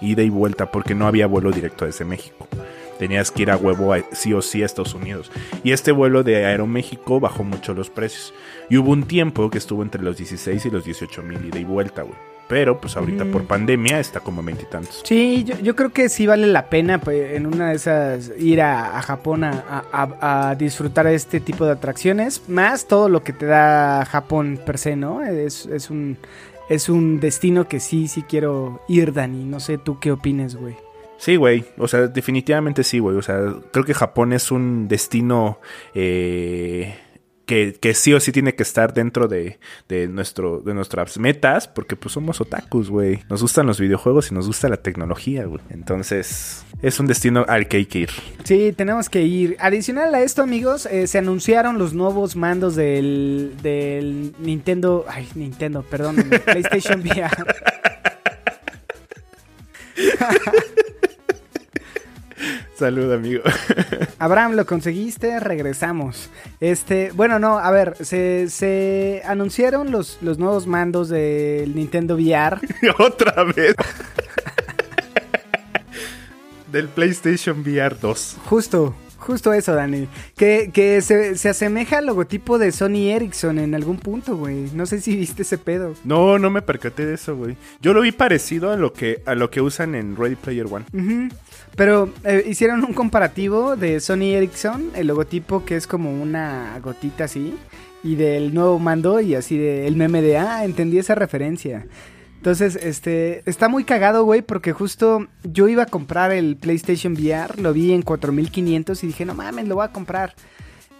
Ida 0.00 0.22
y 0.22 0.30
vuelta, 0.30 0.70
porque 0.70 0.94
no 0.94 1.06
había 1.06 1.26
vuelo 1.26 1.50
directo 1.52 1.84
desde 1.86 2.04
México. 2.04 2.46
Tenías 2.98 3.30
que 3.30 3.42
ir 3.42 3.50
a 3.50 3.56
huevo 3.56 3.94
a- 3.94 4.04
sí 4.12 4.34
o 4.34 4.42
sí 4.42 4.62
a 4.62 4.66
Estados 4.66 4.94
Unidos. 4.94 5.30
Y 5.64 5.72
este 5.72 5.90
vuelo 5.92 6.22
de 6.22 6.44
Aeroméxico 6.44 7.18
bajó 7.18 7.44
mucho 7.44 7.72
los 7.72 7.88
precios. 7.88 8.34
Y 8.68 8.76
hubo 8.76 8.90
un 8.92 9.04
tiempo 9.04 9.48
que 9.50 9.58
estuvo 9.58 9.82
entre 9.82 10.02
los 10.02 10.18
16 10.18 10.66
y 10.66 10.70
los 10.70 10.84
18 10.84 11.22
mil 11.22 11.42
ida 11.46 11.58
y 11.58 11.64
vuelta, 11.64 12.02
güey. 12.02 12.14
Pero 12.46 12.80
pues 12.80 12.96
ahorita 12.96 13.24
por 13.26 13.44
pandemia 13.44 14.00
está 14.00 14.18
como 14.18 14.42
veintitantos. 14.42 15.02
Sí, 15.04 15.44
yo, 15.44 15.56
yo 15.60 15.76
creo 15.76 15.90
que 15.90 16.08
sí 16.08 16.26
vale 16.26 16.48
la 16.48 16.68
pena 16.68 17.00
pues, 17.00 17.34
en 17.34 17.46
una 17.46 17.68
de 17.70 17.76
esas 17.76 18.32
ir 18.38 18.60
a, 18.60 18.98
a 18.98 19.02
Japón 19.02 19.44
a, 19.44 19.62
a- 19.70 19.84
a- 20.20 20.50
a 20.50 20.54
disfrutar 20.56 21.06
este 21.06 21.38
tipo 21.38 21.64
de 21.64 21.70
atracciones, 21.72 22.42
más 22.48 22.86
todo 22.88 23.08
lo 23.08 23.22
que 23.22 23.32
te 23.32 23.46
da 23.46 24.04
Japón 24.04 24.58
per 24.66 24.78
se, 24.78 24.96
¿no? 24.96 25.22
Es, 25.22 25.64
es 25.66 25.90
un 25.90 26.16
es 26.70 26.88
un 26.88 27.18
destino 27.18 27.68
que 27.68 27.80
sí, 27.80 28.06
sí 28.06 28.22
quiero 28.22 28.80
ir, 28.88 29.12
Dani. 29.12 29.44
No 29.44 29.58
sé 29.58 29.76
tú 29.76 29.98
qué 29.98 30.12
opines, 30.12 30.54
güey. 30.54 30.76
Sí, 31.18 31.34
güey. 31.34 31.64
O 31.76 31.88
sea, 31.88 32.06
definitivamente 32.06 32.84
sí, 32.84 33.00
güey. 33.00 33.16
O 33.16 33.22
sea, 33.22 33.40
creo 33.72 33.84
que 33.84 33.92
Japón 33.92 34.32
es 34.32 34.52
un 34.52 34.86
destino 34.86 35.58
eh, 35.94 36.94
que, 37.50 37.76
que 37.80 37.94
sí 37.94 38.14
o 38.14 38.20
sí 38.20 38.30
tiene 38.30 38.54
que 38.54 38.62
estar 38.62 38.94
dentro 38.94 39.26
de, 39.26 39.58
de, 39.88 40.06
nuestro, 40.06 40.60
de 40.60 40.72
nuestras 40.72 41.18
metas, 41.18 41.66
porque 41.66 41.96
pues 41.96 42.12
somos 42.12 42.40
otakus, 42.40 42.88
güey. 42.90 43.24
Nos 43.28 43.42
gustan 43.42 43.66
los 43.66 43.80
videojuegos 43.80 44.30
y 44.30 44.34
nos 44.34 44.46
gusta 44.46 44.68
la 44.68 44.76
tecnología, 44.76 45.46
güey. 45.46 45.60
Entonces, 45.70 46.64
es 46.80 47.00
un 47.00 47.08
destino 47.08 47.44
al 47.48 47.66
que 47.66 47.78
hay 47.78 47.86
que 47.86 47.98
ir. 47.98 48.10
Sí, 48.44 48.72
tenemos 48.76 49.08
que 49.08 49.22
ir. 49.22 49.56
Adicional 49.58 50.14
a 50.14 50.20
esto, 50.20 50.42
amigos, 50.42 50.86
eh, 50.86 51.08
se 51.08 51.18
anunciaron 51.18 51.76
los 51.76 51.92
nuevos 51.92 52.36
mandos 52.36 52.76
del, 52.76 53.54
del 53.60 54.32
Nintendo. 54.38 55.04
Ay, 55.08 55.26
Nintendo, 55.34 55.82
perdón, 55.82 56.18
PlayStation 56.44 57.00
VR. 57.00 57.30
Salud, 62.80 63.12
amigo. 63.12 63.42
Abraham, 64.18 64.52
lo 64.52 64.64
conseguiste, 64.64 65.38
regresamos. 65.38 66.30
Este, 66.60 67.12
bueno, 67.14 67.38
no, 67.38 67.58
a 67.58 67.70
ver, 67.70 67.94
se, 68.00 68.48
se 68.48 69.20
anunciaron 69.26 69.90
los, 69.90 70.16
los 70.22 70.38
nuevos 70.38 70.66
mandos 70.66 71.10
del 71.10 71.76
Nintendo 71.76 72.14
VR. 72.14 72.58
Otra 72.98 73.44
vez. 73.44 73.74
Del 76.72 76.88
PlayStation 76.88 77.60
VR 77.60 77.98
2. 78.00 78.38
Justo, 78.46 78.94
justo 79.18 79.52
eso, 79.52 79.74
Dani. 79.74 80.08
Que, 80.34 80.70
que 80.72 81.02
se, 81.02 81.36
se 81.36 81.50
asemeja 81.50 81.98
al 81.98 82.06
logotipo 82.06 82.58
de 82.58 82.72
Sony 82.72 83.10
Ericsson 83.10 83.58
en 83.58 83.74
algún 83.74 83.98
punto, 83.98 84.38
güey. 84.38 84.70
No 84.72 84.86
sé 84.86 85.02
si 85.02 85.16
viste 85.16 85.42
ese 85.42 85.58
pedo. 85.58 85.92
No, 86.04 86.38
no 86.38 86.48
me 86.48 86.62
percaté 86.62 87.04
de 87.04 87.16
eso, 87.16 87.36
güey. 87.36 87.58
Yo 87.82 87.92
lo 87.92 88.00
vi 88.00 88.12
parecido 88.12 88.72
a 88.72 88.76
lo 88.76 88.94
que, 88.94 89.20
a 89.26 89.34
lo 89.34 89.50
que 89.50 89.60
usan 89.60 89.94
en 89.94 90.16
Ready 90.16 90.36
Player 90.36 90.64
One. 90.64 90.86
Pero 91.76 92.12
eh, 92.24 92.44
hicieron 92.48 92.84
un 92.84 92.92
comparativo 92.92 93.76
de 93.76 94.00
Sony 94.00 94.34
Ericsson, 94.34 94.90
el 94.94 95.06
logotipo 95.06 95.64
que 95.64 95.76
es 95.76 95.86
como 95.86 96.10
una 96.20 96.78
gotita 96.82 97.24
así, 97.24 97.54
y 98.02 98.16
del 98.16 98.54
nuevo 98.54 98.78
mando 98.78 99.20
y 99.20 99.34
así 99.34 99.56
de 99.56 99.86
el 99.86 99.96
meme 99.96 100.22
de, 100.22 100.38
ah, 100.38 100.64
entendí 100.64 100.98
esa 100.98 101.14
referencia. 101.14 101.86
Entonces, 102.36 102.76
este, 102.76 103.42
está 103.44 103.68
muy 103.68 103.84
cagado, 103.84 104.24
güey, 104.24 104.40
porque 104.40 104.72
justo 104.72 105.26
yo 105.44 105.68
iba 105.68 105.82
a 105.82 105.86
comprar 105.86 106.32
el 106.32 106.56
PlayStation 106.56 107.12
VR, 107.12 107.60
lo 107.60 107.74
vi 107.74 107.92
en 107.92 108.00
4500 108.00 109.04
y 109.04 109.08
dije, 109.08 109.26
no 109.26 109.34
mames, 109.34 109.68
lo 109.68 109.74
voy 109.74 109.84
a 109.84 109.92
comprar. 109.92 110.34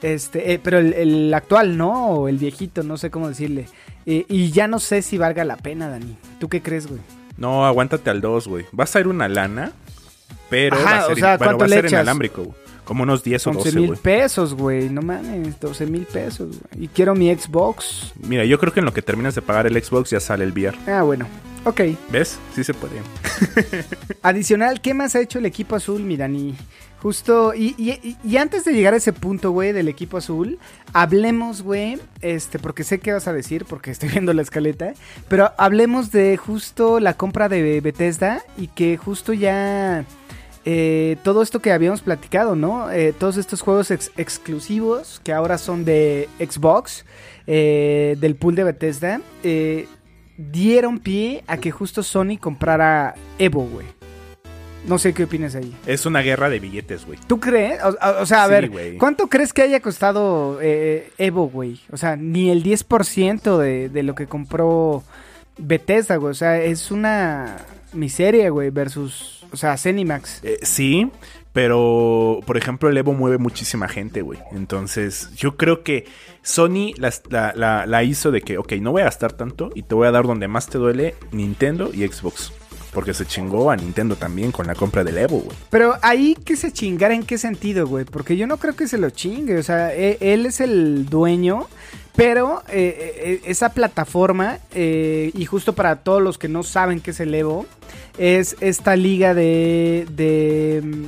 Este, 0.03 0.53
eh, 0.53 0.61
pero 0.63 0.79
el, 0.79 1.33
actual, 1.33 1.79
¿no? 1.79 2.09
O 2.09 2.29
el 2.29 2.37
viejito, 2.37 2.83
no 2.83 2.99
sé 2.99 3.11
cómo 3.11 3.29
decirle. 3.29 3.67
Eh, 4.05 4.27
y 4.29 4.51
ya 4.51 4.69
no 4.69 4.79
sé 4.79 5.01
si 5.01 5.17
valga 5.17 5.45
la 5.45 5.57
pena, 5.57 5.89
Dani. 5.89 6.17
¿Tú 6.39 6.51
qué 6.51 6.61
crees, 6.61 6.87
güey? 6.87 7.01
No, 7.39 7.65
aguántate 7.65 8.11
al 8.11 8.21
2, 8.21 8.47
güey. 8.47 8.67
Va 8.79 8.85
a 8.85 8.87
ser 8.87 9.09
una 9.09 9.27
lana, 9.27 9.73
pero 10.49 10.77
Ajá, 10.77 10.85
va 10.85 10.99
a 10.99 11.05
o 11.05 11.09
ser, 11.09 11.19
sea, 11.19 11.37
bueno, 11.37 11.39
¿cuánto 11.39 11.59
va 11.59 11.67
a 11.67 11.69
ser 11.69 11.87
inalámbrico. 11.87 12.55
Como 12.85 13.05
unos 13.05 13.23
10 13.23 13.47
o 13.47 13.51
11 13.51 13.63
12, 13.71 13.81
mil 13.81 13.97
pesos, 13.99 14.55
güey. 14.55 14.89
No 14.89 15.01
mames, 15.01 15.61
12 15.61 15.87
mil 15.87 16.07
pesos. 16.07 16.49
güey. 16.49 16.85
Y 16.85 16.89
quiero 16.89 17.15
mi 17.15 17.33
Xbox. 17.33 18.13
Mira, 18.27 18.45
yo 18.45 18.59
creo 18.59 18.73
que 18.73 18.81
en 18.81 18.87
lo 18.87 18.93
que 18.93 19.01
terminas 19.03 19.35
de 19.37 19.43
pagar 19.43 19.67
el 19.69 19.81
Xbox 19.81 20.11
ya 20.11 20.19
sale 20.19 20.43
el 20.43 20.51
VR. 20.53 20.77
Ah, 20.89 21.03
bueno. 21.03 21.27
Ok. 21.65 21.83
¿Ves? 22.11 22.39
Sí 22.55 22.65
se 22.65 22.75
puede. 22.75 22.95
Adicional, 24.23 24.81
¿qué 24.81 24.95
más 24.95 25.15
ha 25.15 25.21
hecho 25.21 25.39
el 25.39 25.47
equipo 25.47 25.77
azul, 25.77 26.03
mi 26.03 26.17
Dani? 26.17 26.57
Justo, 27.03 27.55
y, 27.55 27.75
y- 27.79 28.37
antes 28.37 28.65
de 28.65 28.73
llegar 28.75 28.93
a 28.93 28.99
ese 28.99 29.15
punto, 29.15 29.53
güey, 29.53 29.73
del 29.73 29.89
equipo 29.89 30.19
azul, 30.19 30.59
hablemos, 30.93 31.63
güey, 31.63 31.99
este, 32.21 32.59
porque 32.59 32.85
sé 32.85 32.99
qué 33.01 33.13
vas 33.13 33.27
a 33.27 33.33
decir, 33.33 33.65
porque 33.65 33.91
estoy 33.91 34.09
viendo 34.13 34.35
la 34.35 34.43
escaleta, 34.43 34.93
pero 35.29 35.51
hablemos 35.57 36.13
de 36.13 36.37
justo 36.37 37.01
la 37.01 37.15
compra 37.15 37.49
de 37.49 37.81
Bethesda 37.81 38.43
y 38.59 38.67
que 38.69 38.99
justo 38.99 39.33
ya 39.33 40.05
eh, 40.67 41.17
todo 41.25 41.41
esto 41.41 41.61
que 41.61 41.73
habíamos 41.73 42.03
platicado, 42.03 42.55
¿no? 42.55 42.91
Eh, 42.91 43.15
todos 43.19 43.39
estos 43.39 43.63
juegos 43.63 43.91
ex- 43.91 44.13
exclusivos 44.19 45.23
que 45.25 45.33
ahora 45.33 45.57
son 45.57 45.87
de 45.87 46.29
Xbox, 46.39 47.07
eh, 47.47 48.15
del 48.21 48.37
pool 48.37 48.57
de 48.57 48.65
Bethesda, 48.65 49.23
eh, 49.43 49.89
dieron 50.37 50.99
pie 50.99 51.45
a 51.47 51.57
que 51.57 51.71
justo 51.71 52.03
Sony 52.03 52.37
comprara 52.39 53.15
Evo, 53.39 53.63
güey. 53.65 53.87
No 54.87 54.99
sé 54.99 55.13
qué 55.13 55.25
opinas 55.25 55.55
ahí. 55.55 55.75
Es 55.87 56.07
una 56.07 56.21
guerra 56.21 56.49
de 56.49 56.59
billetes, 56.59 57.05
güey. 57.07 57.19
¿Tú 57.27 57.39
crees? 57.39 57.79
O, 57.85 58.25
sea, 58.27 58.45
a 58.45 58.47
Sí, 58.47 58.53
ver. 58.69 58.97
¿cuánto 58.99 59.29
crees 59.29 59.53
que 59.53 59.63
haya 59.63 59.81
costado 59.81 60.59
eh, 60.63 61.11
Evo, 61.19 61.49
güey? 61.49 61.81
O 61.93 61.97
sea, 61.97 62.17
ni 62.17 62.51
el 62.51 62.63
10% 62.65 63.59
de, 63.59 63.89
de 63.91 64.03
lo 64.03 64.15
que 64.15 64.27
compró 64.27 65.03
Bethesda, 65.59 66.17
güey. 66.17 66.31
O 66.31 66.35
sea, 66.35 66.61
es 66.63 66.91
una 66.91 67.59
miseria, 67.93 68.49
güey, 68.51 68.71
versus, 68.71 69.45
o 69.53 69.57
sea, 69.57 69.77
Zenimax. 69.77 70.41
Eh, 70.45 70.59
sí, 70.63 71.11
pero 71.53 72.41
por 72.47 72.57
ejemplo 72.57 72.89
el 72.89 72.97
Evo 72.97 73.13
mueve 73.13 73.37
muchísima 73.39 73.89
gente, 73.89 74.23
güey. 74.23 74.39
Entonces 74.53 75.31
yo 75.37 75.57
creo 75.57 75.83
que 75.83 76.07
Sony 76.43 76.95
la, 76.97 77.13
la- 77.55 77.85
la 77.87 78.03
hizo 78.05 78.31
de 78.31 78.41
que, 78.41 78.57
ok, 78.57 78.73
no 78.81 78.93
voy 78.93 79.03
a 79.03 79.07
gastar 79.07 79.33
tanto 79.33 79.71
y 79.75 79.83
te 79.83 79.95
voy 79.95 80.07
a 80.07 80.11
dar 80.13 80.27
donde 80.27 80.49
más 80.49 80.69
te 80.69 80.79
duele 80.79 81.15
Nintendo 81.33 81.91
y 81.93 82.07
Xbox. 82.07 82.53
Porque 82.93 83.15
se 83.15 83.25
chingó 83.25 83.71
a 83.71 83.77
Nintendo 83.77 84.17
también 84.17 84.51
con 84.51 84.67
la 84.67 84.75
compra 84.75 85.05
del 85.05 85.19
Evo, 85.19 85.39
güey. 85.39 85.57
Pero 85.71 85.95
ahí 86.03 86.35
que 86.45 86.57
se 86.57 86.73
chingara, 86.73 87.15
¿en 87.15 87.23
qué 87.23 87.39
sentido, 87.39 87.87
güey? 87.87 88.05
Porque 88.05 88.37
yo 88.37 88.47
no 88.47 88.57
creo 88.57 88.75
que 88.75 88.89
se 88.89 88.99
lo 88.99 89.11
chingue. 89.11 89.59
O 89.59 89.63
sea, 89.63 89.95
e- 89.95 90.19
él 90.21 90.47
es 90.47 90.61
el 90.61 91.07
dueño. 91.07 91.67
Pero 92.17 92.63
eh, 92.69 93.15
eh, 93.17 93.41
esa 93.45 93.69
plataforma, 93.71 94.59
eh, 94.75 95.31
y 95.33 95.45
justo 95.47 95.75
para 95.75 95.97
todos 95.97 96.21
los 96.21 96.37
que 96.39 96.49
no 96.49 96.65
saben 96.65 97.01
qué 97.01 97.13
es 97.13 97.21
el 97.21 97.35
Evo, 97.35 97.67
es 98.19 98.57
esta 98.61 98.97
liga 98.97 99.33
de, 99.33 100.07
de 100.11 100.83
mm, 100.85 101.05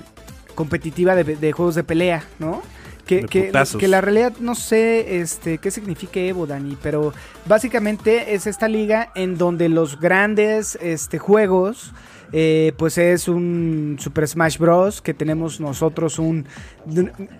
competitiva 0.55 1.17
de 1.17 1.53
juegos 1.53 1.75
de 1.75 1.83
pelea, 1.83 2.25
¿no? 2.39 2.63
Que, 3.07 3.27
que, 3.27 3.89
la 3.89 4.01
realidad 4.01 4.33
no 4.41 4.55
sé 4.55 5.21
este, 5.21 5.59
qué 5.59 5.71
significa 5.71 6.21
Evo, 6.21 6.47
Dani, 6.47 6.77
pero 6.83 7.13
básicamente 7.47 8.35
es 8.35 8.47
esta 8.47 8.69
liga 8.69 9.11
en 9.15 9.37
donde 9.37 9.69
los 9.69 10.01
grandes 10.01 10.79
este, 10.81 11.19
juegos 11.19 11.93
eh, 12.33 12.73
pues 12.79 12.97
es 12.97 13.29
un 13.29 13.97
Super 14.01 14.27
Smash 14.27 14.57
Bros. 14.59 15.03
que 15.03 15.13
tenemos 15.13 15.61
nosotros 15.61 16.19
un 16.19 16.47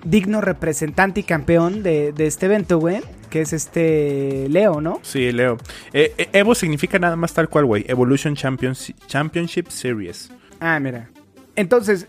digno 0.05 0.41
representante 0.43 1.21
y 1.21 1.23
campeón 1.23 1.83
de, 1.83 2.13
de 2.13 2.27
este 2.27 2.47
evento, 2.47 2.79
güey, 2.79 3.01
que 3.31 3.41
es 3.41 3.55
este 3.55 4.47
Leo, 4.51 4.81
¿no? 4.83 5.01
Sí, 5.03 5.33
Leo. 5.33 5.57
Eh, 5.95 6.13
eh, 6.19 6.29
Evo 6.35 6.55
significa 6.55 6.99
nada 6.99 7.17
más 7.17 7.33
tal 7.33 7.49
cual, 7.49 7.65
güey. 7.65 7.85
Evolution 7.89 8.35
Champions- 8.37 8.95
Championship 9.07 9.69
Series. 9.69 10.31
Ah, 10.61 10.79
mira. 10.79 11.09
Entonces, 11.55 12.07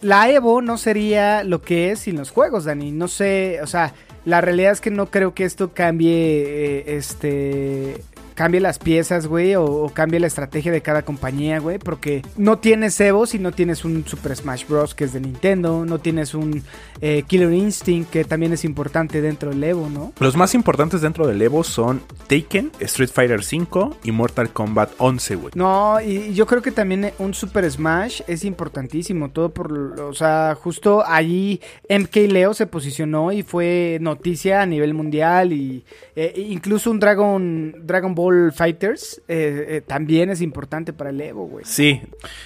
la 0.00 0.30
Evo 0.30 0.62
no 0.62 0.78
sería 0.78 1.44
lo 1.44 1.60
que 1.60 1.90
es 1.90 2.00
sin 2.00 2.16
los 2.16 2.30
juegos, 2.30 2.64
Dani. 2.64 2.90
No 2.90 3.08
sé, 3.08 3.60
o 3.62 3.66
sea, 3.66 3.92
la 4.24 4.40
realidad 4.40 4.72
es 4.72 4.80
que 4.80 4.90
no 4.90 5.10
creo 5.10 5.34
que 5.34 5.44
esto 5.44 5.72
cambie, 5.74 6.12
eh, 6.12 6.96
este, 6.96 8.02
cambie 8.38 8.60
las 8.60 8.78
piezas, 8.78 9.26
güey, 9.26 9.56
o, 9.56 9.64
o 9.64 9.88
cambie 9.88 10.20
la 10.20 10.28
estrategia 10.28 10.70
de 10.70 10.80
cada 10.80 11.02
compañía, 11.02 11.58
güey, 11.58 11.80
porque 11.80 12.22
no 12.36 12.58
tienes 12.58 13.00
Evo 13.00 13.26
si 13.26 13.40
no 13.40 13.50
tienes 13.50 13.84
un 13.84 14.06
Super 14.06 14.36
Smash 14.36 14.64
Bros. 14.68 14.94
que 14.94 15.02
es 15.02 15.12
de 15.12 15.18
Nintendo, 15.18 15.84
no 15.84 15.98
tienes 15.98 16.34
un 16.34 16.62
eh, 17.00 17.24
Killer 17.26 17.52
Instinct 17.52 18.10
que 18.10 18.24
también 18.24 18.52
es 18.52 18.64
importante 18.64 19.20
dentro 19.20 19.50
del 19.50 19.64
Evo, 19.64 19.90
¿no? 19.90 20.12
Los 20.20 20.36
más 20.36 20.54
importantes 20.54 21.00
dentro 21.00 21.26
del 21.26 21.42
Evo 21.42 21.64
son 21.64 22.00
Taken, 22.28 22.70
Street 22.78 23.10
Fighter 23.12 23.40
V 23.40 23.96
y 24.04 24.12
Mortal 24.12 24.50
Kombat 24.50 24.92
11, 24.98 25.34
güey. 25.34 25.52
No, 25.56 26.00
y 26.00 26.32
yo 26.32 26.46
creo 26.46 26.62
que 26.62 26.70
también 26.70 27.10
un 27.18 27.34
Super 27.34 27.68
Smash 27.68 28.20
es 28.28 28.44
importantísimo, 28.44 29.30
todo 29.30 29.48
por, 29.48 30.00
o 30.00 30.14
sea, 30.14 30.56
justo 30.62 31.02
allí 31.04 31.60
MK 31.90 32.14
Leo 32.28 32.54
se 32.54 32.68
posicionó 32.68 33.32
y 33.32 33.42
fue 33.42 33.98
noticia 34.00 34.62
a 34.62 34.66
nivel 34.66 34.94
mundial 34.94 35.52
y 35.52 35.84
eh, 36.14 36.34
incluso 36.36 36.92
un 36.92 37.00
Dragon 37.00 37.74
Dragon 37.84 38.14
Ball 38.14 38.27
Fighters 38.52 39.22
eh, 39.28 39.66
eh, 39.68 39.80
también 39.80 40.30
es 40.30 40.40
importante 40.40 40.92
para 40.92 41.10
el 41.10 41.20
Evo, 41.20 41.46
güey. 41.46 41.64
Sí, 41.64 42.00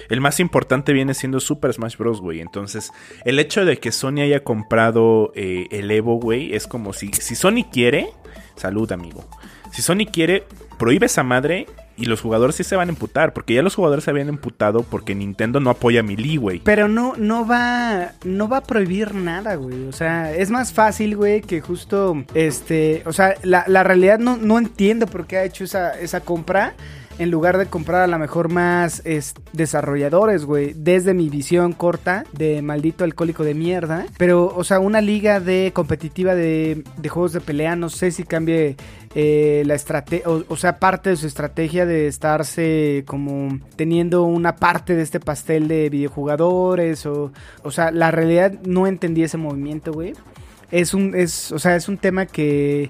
el 0.09 0.21
más 0.21 0.39
importante 0.39 0.93
viene 0.93 1.13
siendo 1.13 1.39
Super 1.39 1.73
Smash 1.73 1.97
Bros, 1.97 2.21
güey. 2.21 2.41
Entonces, 2.41 2.91
el 3.25 3.39
hecho 3.39 3.65
de 3.65 3.77
que 3.77 3.91
Sony 3.91 4.21
haya 4.21 4.43
comprado 4.43 5.31
eh, 5.35 5.67
el 5.71 5.89
Evo, 5.91 6.19
güey, 6.19 6.53
es 6.53 6.67
como 6.67 6.93
si, 6.93 7.11
si 7.13 7.35
Sony 7.35 7.65
quiere, 7.71 8.09
salud, 8.55 8.91
amigo. 8.91 9.25
Si 9.73 9.81
Sony 9.81 10.05
quiere, 10.11 10.43
prohíbe 10.77 11.07
esa 11.07 11.23
madre 11.23 11.65
y 11.97 12.05
los 12.05 12.21
jugadores 12.21 12.55
sí 12.55 12.63
se 12.63 12.75
van 12.75 12.89
a 12.89 12.91
emputar, 12.91 13.33
porque 13.33 13.55
ya 13.55 13.63
los 13.63 13.73
jugadores 13.73 14.03
se 14.03 14.11
habían 14.11 14.29
emputado 14.29 14.83
porque 14.83 15.15
Nintendo 15.15 15.59
no 15.59 15.71
apoya 15.71 16.01
a 16.01 16.03
Melee, 16.03 16.37
güey. 16.37 16.59
Pero 16.63 16.87
no, 16.87 17.13
no 17.17 17.47
va, 17.47 18.11
no 18.23 18.47
va 18.47 18.57
a 18.57 18.63
prohibir 18.63 19.15
nada, 19.15 19.55
güey. 19.55 19.87
O 19.87 19.91
sea, 19.91 20.31
es 20.31 20.51
más 20.51 20.73
fácil, 20.73 21.17
güey, 21.17 21.41
que 21.41 21.59
justo, 21.59 22.23
este, 22.35 23.01
o 23.07 23.13
sea, 23.13 23.33
la, 23.41 23.63
la 23.67 23.83
realidad 23.83 24.19
no, 24.19 24.37
no 24.37 24.59
entiendo 24.59 25.07
por 25.07 25.25
qué 25.25 25.37
ha 25.37 25.43
hecho 25.43 25.63
esa, 25.63 25.99
esa 25.99 26.21
compra. 26.21 26.75
En 27.19 27.29
lugar 27.29 27.59
de 27.59 27.67
comprar 27.67 28.01
a 28.01 28.07
lo 28.07 28.17
mejor 28.17 28.49
más 28.49 29.03
es, 29.05 29.35
desarrolladores, 29.51 30.45
güey. 30.45 30.73
Desde 30.75 31.13
mi 31.13 31.29
visión 31.29 31.73
corta 31.73 32.23
de 32.31 32.63
maldito 32.63 33.03
alcohólico 33.03 33.43
de 33.43 33.53
mierda. 33.53 34.07
Pero, 34.17 34.51
o 34.55 34.63
sea, 34.63 34.79
una 34.79 34.99
liga 34.99 35.39
de 35.39 35.71
competitiva 35.75 36.33
de, 36.33 36.83
de 36.97 37.09
juegos 37.09 37.33
de 37.33 37.39
pelea, 37.39 37.75
no 37.75 37.89
sé 37.89 38.09
si 38.09 38.23
cambie 38.23 38.77
eh, 39.15 39.63
la 39.65 39.75
estrategia, 39.75 40.27
o, 40.27 40.55
sea, 40.55 40.79
parte 40.79 41.11
de 41.11 41.17
su 41.17 41.27
estrategia 41.27 41.85
de 41.85 42.07
estarse 42.07 43.03
como 43.05 43.59
teniendo 43.75 44.23
una 44.23 44.55
parte 44.55 44.95
de 44.95 45.03
este 45.03 45.19
pastel 45.19 45.67
de 45.67 45.89
videojugadores, 45.89 47.05
o, 47.05 47.31
o 47.61 47.71
sea, 47.71 47.91
la 47.91 48.09
realidad 48.09 48.53
no 48.65 48.87
entendí 48.87 49.23
ese 49.23 49.37
movimiento, 49.37 49.93
güey. 49.93 50.13
Es 50.71 50.95
un, 50.95 51.13
es, 51.15 51.51
o 51.51 51.59
sea, 51.59 51.75
es 51.75 51.87
un 51.87 51.97
tema 51.97 52.25
que, 52.25 52.89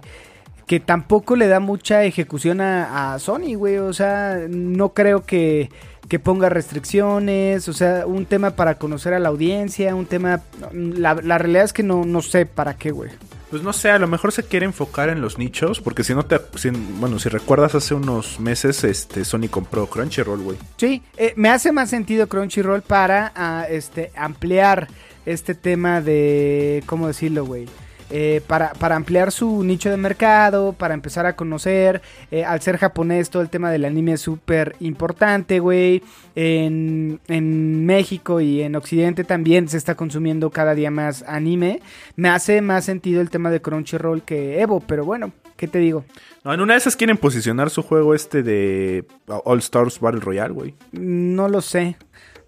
que 0.73 0.79
tampoco 0.79 1.35
le 1.35 1.45
da 1.47 1.59
mucha 1.59 2.03
ejecución 2.03 2.59
a, 2.59 3.13
a 3.13 3.19
Sony, 3.19 3.53
güey. 3.55 3.77
O 3.77 3.93
sea, 3.93 4.39
no 4.49 4.89
creo 4.89 5.23
que, 5.23 5.69
que 6.09 6.17
ponga 6.17 6.49
restricciones, 6.49 7.67
o 7.69 7.73
sea, 7.73 8.07
un 8.07 8.25
tema 8.25 8.55
para 8.55 8.79
conocer 8.79 9.13
a 9.13 9.19
la 9.19 9.29
audiencia, 9.29 9.93
un 9.93 10.07
tema... 10.07 10.41
La, 10.71 11.13
la 11.13 11.37
realidad 11.37 11.65
es 11.65 11.73
que 11.73 11.83
no, 11.83 12.05
no 12.05 12.23
sé 12.23 12.47
para 12.47 12.73
qué, 12.75 12.89
güey. 12.89 13.11
Pues 13.51 13.61
no 13.61 13.71
sé, 13.71 13.91
a 13.91 13.99
lo 13.99 14.07
mejor 14.07 14.31
se 14.31 14.41
quiere 14.41 14.65
enfocar 14.65 15.09
en 15.09 15.21
los 15.21 15.37
nichos, 15.37 15.79
porque 15.79 16.03
si 16.03 16.15
no 16.15 16.25
te... 16.25 16.39
si- 16.55 16.71
bueno, 16.71 17.19
si 17.19 17.29
recuerdas 17.29 17.75
hace 17.75 17.93
unos 17.93 18.39
meses, 18.39 18.83
este, 18.83 19.25
Sony 19.25 19.49
compró 19.51 19.85
Crunchyroll, 19.85 20.41
güey. 20.41 20.57
Sí, 20.77 21.03
eh, 21.17 21.33
me 21.35 21.49
hace 21.49 21.71
más 21.71 21.91
sentido 21.91 22.27
Crunchyroll 22.27 22.81
para 22.81 23.31
ah, 23.35 23.67
este, 23.69 24.11
ampliar 24.15 24.87
este 25.27 25.53
tema 25.53 26.01
de, 26.01 26.81
¿cómo 26.87 27.05
decirlo, 27.05 27.45
güey? 27.45 27.67
Eh, 28.09 28.41
para, 28.47 28.73
para 28.73 28.95
ampliar 28.95 29.31
su 29.31 29.63
nicho 29.63 29.89
de 29.89 29.97
mercado, 29.97 30.73
para 30.73 30.93
empezar 30.93 31.25
a 31.25 31.35
conocer, 31.35 32.01
eh, 32.31 32.43
al 32.43 32.61
ser 32.61 32.77
japonés 32.77 33.29
todo 33.29 33.41
el 33.41 33.49
tema 33.49 33.71
del 33.71 33.85
anime 33.85 34.13
es 34.13 34.21
súper 34.21 34.75
importante, 34.79 35.59
güey. 35.59 36.03
En, 36.35 37.19
en 37.27 37.85
México 37.85 38.41
y 38.41 38.61
en 38.61 38.75
Occidente 38.75 39.23
también 39.23 39.67
se 39.67 39.77
está 39.77 39.95
consumiendo 39.95 40.49
cada 40.49 40.75
día 40.75 40.91
más 40.91 41.23
anime. 41.27 41.81
Me 42.15 42.29
hace 42.29 42.61
más 42.61 42.85
sentido 42.85 43.21
el 43.21 43.29
tema 43.29 43.51
de 43.51 43.61
Crunchyroll 43.61 44.23
que 44.23 44.61
Evo, 44.61 44.79
pero 44.79 45.05
bueno, 45.05 45.31
¿qué 45.57 45.67
te 45.67 45.79
digo? 45.79 46.05
No, 46.43 46.53
en 46.53 46.61
una 46.61 46.73
de 46.73 46.79
esas 46.79 46.95
quieren 46.95 47.17
posicionar 47.17 47.69
su 47.69 47.83
juego 47.83 48.13
este 48.13 48.43
de 48.43 49.05
All 49.27 49.59
Stars 49.59 49.99
Battle 49.99 50.19
Royale, 50.19 50.53
güey. 50.53 50.75
No 50.91 51.47
lo 51.47 51.61
sé. 51.61 51.95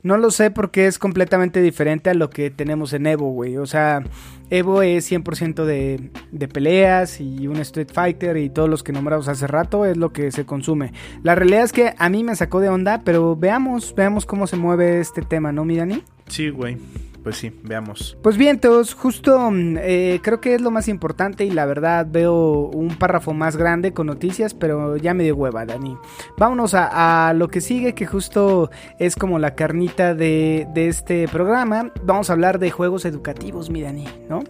No 0.06 0.18
lo 0.18 0.30
sé 0.30 0.52
porque 0.52 0.86
es 0.86 1.00
completamente 1.00 1.64
diferente 1.64 2.12
a 2.12 2.14
lo 2.14 2.30
que 2.30 2.52
tenemos 2.52 2.94
en 2.94 3.08
Evo, 3.08 3.32
güey. 3.32 3.58
O 3.58 3.66
sea, 3.66 4.04
Evo 4.52 4.84
es 4.84 5.12
100% 5.12 5.66
de, 5.66 6.12
de 6.32 6.48
peleas 6.48 7.20
y 7.20 7.48
un 7.48 7.56
Street 7.56 7.90
Fighter 7.92 8.38
y 8.38 8.52
todos 8.52 8.70
los 8.70 8.84
que 8.84 8.92
nombramos 8.92 9.28
hace 9.30 9.48
rato 9.48 9.84
es 9.84 9.98
lo 9.98 10.14
que 10.14 10.32
se 10.32 10.46
consume. 10.46 10.94
La 11.24 11.34
realidad 11.34 11.64
es 11.64 11.72
que 11.72 11.96
a 11.98 12.10
mí 12.10 12.24
me 12.24 12.36
sacó 12.36 12.60
de 12.60 12.70
onda, 12.70 13.02
pero 13.04 13.36
veamos, 13.36 13.96
veamos 13.96 14.28
cómo 14.28 14.46
se 14.46 14.58
mueve 14.58 15.00
este 15.00 15.24
tema, 15.24 15.52
¿no, 15.52 15.66
mi 15.66 15.76
Dani? 15.76 16.04
Sí, 16.28 16.50
güey. 16.50 16.78
Pues 17.26 17.38
sí, 17.38 17.52
veamos. 17.64 18.16
Pues 18.22 18.38
bien, 18.38 18.60
todos, 18.60 18.94
justo 18.94 19.50
mm, 19.50 19.78
eh, 19.80 20.20
creo 20.22 20.40
que 20.40 20.54
es 20.54 20.62
lo 20.62 20.70
más 20.70 20.88
importante 20.88 21.44
y 21.44 21.50
la 21.50 21.66
verdad 21.66 22.06
veo 22.08 22.70
un 22.70 22.90
párrafo 23.00 23.34
más 23.34 23.58
grande 23.58 23.94
con 23.94 24.06
noticias, 24.06 24.54
pero 24.54 24.96
ya 24.98 25.16
me 25.16 25.24
dio 25.24 25.36
hueva, 25.36 25.66
Dani. 25.66 25.98
Vámonos 26.38 26.76
a, 26.76 27.30
a 27.30 27.34
lo 27.34 27.48
que 27.48 27.62
sigue, 27.62 27.96
que 27.96 28.06
justo 28.06 28.70
es 29.00 29.16
como 29.16 29.40
la 29.40 29.56
carnita 29.56 30.14
de, 30.14 30.68
de 30.76 30.88
este 30.88 31.28
programa. 31.28 31.92
Vamos 32.04 32.30
a 32.30 32.34
hablar 32.34 32.60
de 32.60 32.70
juegos 32.70 33.06
educativos, 33.06 33.72
mi 33.72 33.82
Dani, 33.82 34.08
¿no? 34.30 34.44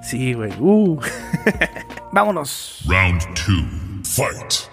Sí, 0.00 0.32
güey. 0.32 0.52
Uh. 0.60 1.00
Vámonos. 2.12 2.84
Round 2.86 3.22
two. 3.34 3.66
Fight. 4.04 4.70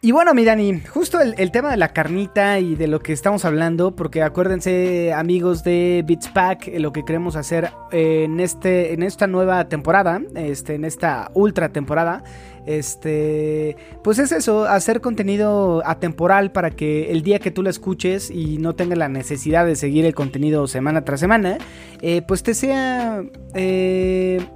Y 0.00 0.12
bueno, 0.12 0.32
mi 0.32 0.44
Dani, 0.44 0.80
justo 0.82 1.18
el, 1.20 1.50
tema 1.50 1.72
de 1.72 1.76
la 1.76 1.92
carnita 1.92 2.60
y 2.60 2.76
de 2.76 2.86
lo 2.86 3.00
que 3.00 3.12
estamos 3.12 3.44
hablando, 3.44 3.96
porque 3.96 4.22
acuérdense, 4.22 5.12
amigos 5.12 5.64
de 5.64 6.04
Beats 6.06 6.28
Pack, 6.28 6.70
lo 6.78 6.92
que 6.92 7.04
queremos 7.04 7.34
hacer 7.34 7.72
en, 7.90 8.38
este, 8.38 8.92
en 8.92 9.02
esta 9.02 9.26
nueva 9.26 9.68
temporada, 9.68 10.22
este, 10.36 10.76
en 10.76 10.84
esta 10.84 11.32
ultra 11.34 11.70
temporada, 11.70 12.22
este, 12.64 13.76
pues 14.04 14.20
es 14.20 14.30
eso, 14.30 14.66
hacer 14.66 15.00
contenido 15.00 15.82
atemporal 15.84 16.52
para 16.52 16.70
que 16.70 17.10
el 17.10 17.24
día 17.24 17.40
que 17.40 17.50
tú 17.50 17.64
lo 17.64 17.70
escuches 17.70 18.30
y 18.30 18.58
no 18.58 18.76
tengas 18.76 18.98
la 18.98 19.08
necesidad 19.08 19.66
de 19.66 19.74
seguir 19.74 20.04
el 20.04 20.14
contenido 20.14 20.68
semana 20.68 21.04
tras 21.04 21.18
semana, 21.18 21.58
eh, 22.02 22.22
pues 22.22 22.44
te 22.44 22.54
sea... 22.54 23.24
Eh, 23.54 24.46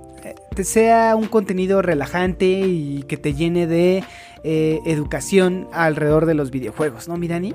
te 0.54 0.64
sea 0.64 1.16
un 1.16 1.26
contenido 1.26 1.82
relajante 1.82 2.46
y 2.46 3.04
que 3.08 3.16
te 3.16 3.34
llene 3.34 3.66
de 3.66 4.04
eh, 4.44 4.80
educación 4.86 5.68
alrededor 5.72 6.26
de 6.26 6.34
los 6.34 6.50
videojuegos, 6.50 7.08
¿no, 7.08 7.16
mi 7.16 7.28
Dani? 7.28 7.54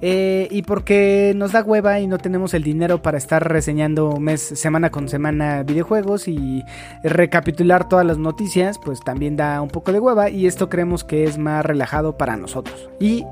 Eh, 0.00 0.48
y 0.50 0.62
porque 0.62 1.32
nos 1.36 1.52
da 1.52 1.62
hueva 1.62 2.00
y 2.00 2.06
no 2.06 2.18
tenemos 2.18 2.54
el 2.54 2.62
dinero 2.62 3.02
para 3.02 3.18
estar 3.18 3.46
reseñando 3.46 4.18
mes, 4.18 4.40
semana 4.40 4.90
con 4.90 5.08
semana 5.08 5.62
videojuegos 5.62 6.28
y 6.28 6.64
recapitular 7.04 7.88
todas 7.88 8.04
las 8.04 8.18
noticias, 8.18 8.78
pues 8.78 9.00
también 9.00 9.36
da 9.36 9.60
un 9.62 9.68
poco 9.68 9.92
de 9.92 10.00
hueva 10.00 10.28
y 10.30 10.46
esto 10.46 10.68
creemos 10.68 11.04
que 11.04 11.24
es 11.24 11.38
más 11.38 11.64
relajado 11.64 12.16
para 12.16 12.36
nosotros 12.36 12.90
y 12.98 13.24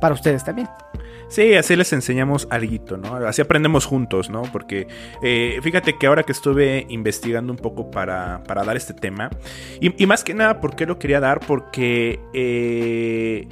para 0.00 0.14
ustedes 0.14 0.44
también. 0.44 0.68
Sí, 1.32 1.54
así 1.54 1.76
les 1.76 1.90
enseñamos 1.94 2.46
algo, 2.50 2.98
¿no? 2.98 3.16
Así 3.26 3.40
aprendemos 3.40 3.86
juntos, 3.86 4.28
¿no? 4.28 4.42
Porque 4.52 4.86
eh, 5.22 5.60
fíjate 5.62 5.96
que 5.96 6.06
ahora 6.06 6.24
que 6.24 6.32
estuve 6.32 6.84
investigando 6.90 7.54
un 7.54 7.58
poco 7.58 7.90
para, 7.90 8.44
para 8.44 8.64
dar 8.64 8.76
este 8.76 8.92
tema, 8.92 9.30
y, 9.80 10.04
más 10.04 10.24
que 10.24 10.34
nada, 10.34 10.60
¿por 10.60 10.76
qué 10.76 10.84
lo 10.84 10.98
quería 10.98 11.20
dar? 11.20 11.40
Porque... 11.40 12.20
Eh, 12.34 13.48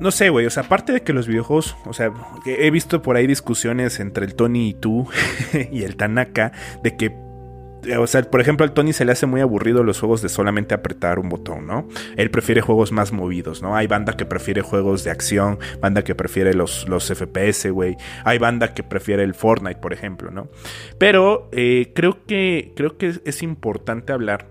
no 0.00 0.10
sé, 0.10 0.28
güey, 0.28 0.44
o 0.44 0.50
sea, 0.50 0.64
aparte 0.64 0.92
de 0.92 1.02
que 1.02 1.12
los 1.12 1.28
videojuegos, 1.28 1.76
o 1.86 1.92
sea, 1.92 2.12
he 2.46 2.68
visto 2.72 3.00
por 3.00 3.14
ahí 3.14 3.28
discusiones 3.28 4.00
entre 4.00 4.26
el 4.26 4.34
Tony 4.34 4.70
y 4.70 4.74
tú 4.74 5.06
y 5.70 5.84
el 5.84 5.94
Tanaka 5.94 6.50
de 6.82 6.96
que 6.96 7.23
o 7.98 8.06
sea, 8.06 8.22
por 8.22 8.40
ejemplo, 8.40 8.64
al 8.64 8.72
Tony 8.72 8.92
se 8.92 9.04
le 9.04 9.12
hace 9.12 9.26
muy 9.26 9.40
aburrido 9.40 9.82
los 9.82 10.00
juegos 10.00 10.22
de 10.22 10.28
solamente 10.28 10.74
apretar 10.74 11.18
un 11.18 11.28
botón, 11.28 11.66
¿no? 11.66 11.88
Él 12.16 12.30
prefiere 12.30 12.60
juegos 12.60 12.92
más 12.92 13.12
movidos, 13.12 13.62
¿no? 13.62 13.76
Hay 13.76 13.86
banda 13.86 14.16
que 14.16 14.24
prefiere 14.24 14.62
juegos 14.62 15.04
de 15.04 15.10
acción, 15.10 15.58
banda 15.80 16.02
que 16.04 16.14
prefiere 16.14 16.54
los, 16.54 16.88
los 16.88 17.06
FPS, 17.06 17.70
güey. 17.70 17.96
Hay 18.24 18.38
banda 18.38 18.74
que 18.74 18.82
prefiere 18.82 19.22
el 19.22 19.34
Fortnite, 19.34 19.80
por 19.80 19.92
ejemplo, 19.92 20.30
¿no? 20.30 20.48
Pero 20.98 21.48
eh, 21.52 21.92
creo, 21.94 22.24
que, 22.26 22.72
creo 22.76 22.96
que 22.96 23.20
es 23.24 23.42
importante 23.42 24.12
hablar 24.12 24.50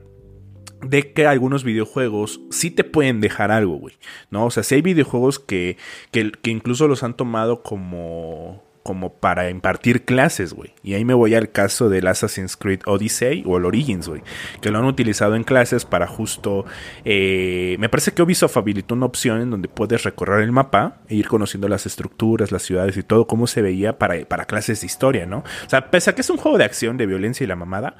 de 0.81 1.13
que 1.13 1.27
algunos 1.27 1.63
videojuegos 1.63 2.41
sí 2.51 2.69
te 2.69 2.83
pueden 2.83 3.21
dejar 3.21 3.51
algo, 3.51 3.75
güey, 3.75 3.95
¿no? 4.31 4.45
O 4.45 4.51
sea, 4.51 4.63
si 4.63 4.75
hay 4.75 4.81
videojuegos 4.81 5.39
que, 5.39 5.77
que 6.11 6.31
incluso 6.51 6.87
los 6.87 7.03
han 7.03 7.15
tomado 7.15 7.63
como 7.63 8.63
como 8.83 9.13
para 9.13 9.49
impartir 9.49 10.03
clases, 10.03 10.53
güey. 10.53 10.73
Y 10.83 10.93
ahí 10.93 11.05
me 11.05 11.13
voy 11.13 11.33
al 11.35 11.51
caso 11.51 11.89
del 11.89 12.05
Assassin's 12.07 12.57
Creed 12.57 12.81
Odyssey 12.85 13.43
o 13.45 13.57
el 13.57 13.65
Origins, 13.65 14.09
güey. 14.09 14.21
Que 14.61 14.69
lo 14.69 14.79
han 14.79 14.85
utilizado 14.85 15.35
en 15.35 15.43
clases 15.43 15.85
para 15.85 16.05
justo... 16.05 16.65
Eh, 17.05 17.77
me 17.79 17.89
parece 17.89 18.11
que 18.11 18.21
Ubisoft 18.21 18.57
habilitó 18.57 18.93
una 18.93 19.05
opción 19.05 19.41
en 19.41 19.49
donde 19.49 19.69
puedes 19.69 20.03
recorrer 20.03 20.43
el 20.43 20.51
mapa 20.51 20.97
e 21.07 21.15
ir 21.15 21.27
conociendo 21.27 21.67
las 21.69 21.85
estructuras, 21.85 22.51
las 22.51 22.63
ciudades 22.63 22.97
y 22.97 23.03
todo, 23.03 23.25
cómo 23.25 23.47
se 23.47 23.61
veía 23.61 23.97
para, 23.97 24.23
para 24.25 24.45
clases 24.45 24.81
de 24.81 24.87
historia, 24.87 25.25
¿no? 25.25 25.39
O 25.39 25.69
sea, 25.69 25.89
pese 25.89 26.09
a 26.09 26.15
que 26.15 26.21
es 26.21 26.29
un 26.29 26.37
juego 26.37 26.57
de 26.57 26.65
acción, 26.65 26.97
de 26.97 27.05
violencia 27.05 27.43
y 27.45 27.47
la 27.47 27.55
mamada, 27.55 27.95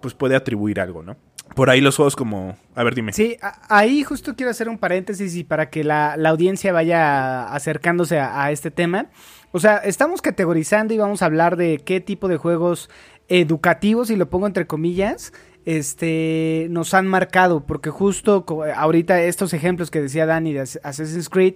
pues 0.00 0.14
puede 0.14 0.34
atribuir 0.34 0.80
algo, 0.80 1.02
¿no? 1.02 1.16
Por 1.54 1.70
ahí 1.70 1.80
los 1.80 1.96
juegos 1.96 2.16
como... 2.16 2.56
A 2.74 2.82
ver, 2.82 2.94
dime. 2.94 3.12
Sí, 3.12 3.36
ahí 3.68 4.02
justo 4.02 4.34
quiero 4.34 4.50
hacer 4.50 4.68
un 4.68 4.78
paréntesis 4.78 5.36
y 5.36 5.44
para 5.44 5.70
que 5.70 5.84
la, 5.84 6.14
audiencia 6.14 6.72
vaya 6.72 7.46
acercándose 7.52 8.18
a 8.18 8.50
este 8.50 8.70
tema. 8.70 9.06
O 9.52 9.58
sea, 9.58 9.78
estamos 9.78 10.22
categorizando 10.22 10.92
y 10.92 10.98
vamos 10.98 11.22
a 11.22 11.26
hablar 11.26 11.56
de 11.56 11.78
qué 11.78 12.00
tipo 12.00 12.28
de 12.28 12.36
juegos 12.36 12.90
educativos, 13.28 14.10
y 14.10 14.16
lo 14.16 14.28
pongo 14.28 14.46
entre 14.46 14.66
comillas, 14.66 15.32
este, 15.66 16.68
nos 16.70 16.94
han 16.94 17.08
marcado, 17.08 17.66
porque 17.66 17.90
justo 17.90 18.46
ahorita 18.76 19.20
estos 19.22 19.52
ejemplos 19.52 19.90
que 19.90 20.00
decía 20.00 20.24
Dani 20.24 20.52
de 20.52 20.60
Assassin's 20.60 21.28
Creed, 21.28 21.54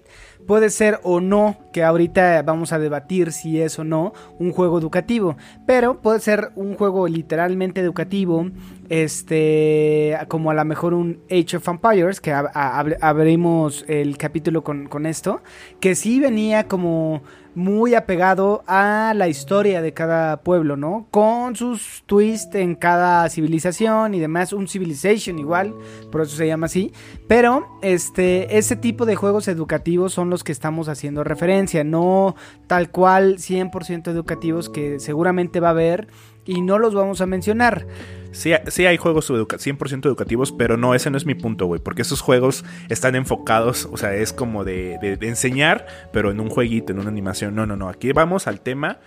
puede 0.49 0.71
ser 0.71 0.99
o 1.05 1.21
no, 1.21 1.59
que 1.73 1.85
ahorita 1.85 2.43
vamos 2.43 2.73
a 2.73 2.81
debatir 2.81 3.31
si 3.31 3.61
es 3.61 3.79
o 3.79 3.85
no 3.85 4.13
un 4.41 4.51
juego 4.51 4.81
educativo, 4.81 5.37
pero 5.65 6.01
puede 6.03 6.19
ser 6.19 6.51
un 6.57 6.75
juego 6.75 7.07
literalmente 7.07 7.81
educativo, 7.81 8.51
este, 8.89 10.19
como 10.27 10.51
a 10.51 10.55
lo 10.55 10.65
mejor 10.65 10.93
un 10.93 11.21
Age 11.31 11.59
of 11.59 11.69
Empires, 11.69 12.21
que 12.21 12.33
abrimos 12.33 13.85
el 13.87 14.17
capítulo 14.17 14.65
con, 14.65 14.89
con 14.89 15.07
esto, 15.07 15.41
que 15.79 15.95
sí 15.95 16.19
venía 16.19 16.67
como 16.67 17.23
muy 17.55 17.95
apegado 17.95 18.63
a 18.67 19.13
la 19.17 19.29
historia 19.29 19.83
de 19.83 19.93
cada 19.93 20.39
pueblo, 20.43 20.77
¿no? 20.77 21.07
Con 21.11 21.57
sus 21.57 22.03
twists 22.07 22.55
en 22.55 22.75
cada 22.75 23.29
civilización 23.29 24.15
y 24.15 24.21
demás, 24.21 24.53
un 24.53 24.69
civilization 24.69 25.39
igual, 25.39 25.75
por 26.13 26.23
eso 26.23 26.37
se 26.37 26.47
llama 26.47 26.67
así, 26.67 26.93
pero 27.29 27.67
este 27.83 28.59
ese 28.59 28.77
tipo 28.77 29.07
de 29.07 29.17
juegos 29.17 29.49
educativos 29.49 30.13
son 30.13 30.31
los 30.31 30.45
que 30.45 30.53
estamos 30.53 30.89
haciendo 30.89 31.25
referencia, 31.25 31.85
no 31.85 32.37
tal 32.67 32.91
cual 32.91 33.37
100% 33.39 34.09
educativos 34.09 34.69
que 34.69 35.01
seguramente 35.01 35.61
va 35.61 35.69
a 35.69 35.73
haber 35.73 36.09
y 36.51 36.61
no 36.61 36.79
los 36.79 36.95
vamos 36.95 37.21
a 37.21 37.27
mencionar. 37.27 37.87
Sí, 38.33 38.53
sí 38.69 38.87
hay 38.87 38.97
juegos 38.97 39.31
100% 39.31 40.07
educativos, 40.07 40.53
pero 40.53 40.77
no, 40.77 40.95
ese 40.95 41.11
no 41.11 41.17
es 41.17 41.27
mi 41.27 41.35
punto, 41.35 41.67
güey. 41.67 41.81
Porque 41.81 42.03
esos 42.03 42.21
juegos 42.21 42.65
están 42.89 43.15
enfocados, 43.15 43.89
o 43.91 43.97
sea, 43.97 44.15
es 44.15 44.33
como 44.33 44.65
de, 44.65 44.99
de, 45.01 45.29
enseñar, 45.29 45.87
pero 46.13 46.31
en 46.31 46.41
un 46.41 46.49
jueguito, 46.49 46.93
en 46.93 46.99
una 46.99 47.09
animación. 47.09 47.55
No, 47.55 47.67
no, 47.67 47.77
no. 47.77 47.89
Aquí 47.89 48.13
vamos 48.13 48.47
al 48.47 48.61
tema 48.61 48.99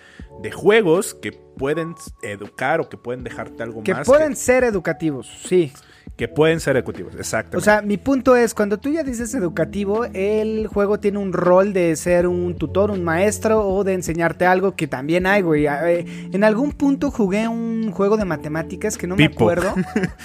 de 0.41 0.51
juegos 0.51 1.13
que 1.13 1.31
pueden 1.31 1.95
educar 2.21 2.81
o 2.81 2.89
que 2.89 2.97
pueden 2.97 3.23
dejarte 3.23 3.63
algo 3.63 3.81
más. 3.81 3.85
Que 3.85 3.95
pueden 4.05 4.35
ser 4.35 4.63
educativos, 4.63 5.29
sí. 5.45 5.71
Que 6.15 6.27
pueden 6.27 6.59
ser 6.59 6.77
educativos, 6.77 7.15
exacto. 7.15 7.57
O 7.57 7.61
sea, 7.61 7.81
mi 7.81 7.97
punto 7.97 8.35
es, 8.35 8.53
cuando 8.53 8.77
tú 8.77 8.89
ya 8.89 9.03
dices 9.03 9.33
educativo, 9.33 10.05
el 10.13 10.67
juego 10.67 10.99
tiene 10.99 11.17
un 11.17 11.33
rol 11.33 11.73
de 11.73 11.95
ser 11.95 12.27
un 12.27 12.55
tutor, 12.55 12.91
un 12.91 13.03
maestro 13.03 13.67
o 13.67 13.83
de 13.83 13.93
enseñarte 13.93 14.45
algo 14.45 14.75
que 14.75 14.87
también 14.87 15.25
hay, 15.25 15.41
güey. 15.41 15.65
En 15.65 16.43
algún 16.43 16.71
punto 16.71 17.09
jugué 17.09 17.47
un 17.47 17.91
juego 17.91 18.17
de 18.17 18.25
matemáticas 18.25 18.95
que 18.95 19.07
no 19.07 19.15
me 19.15 19.25
acuerdo. 19.25 19.73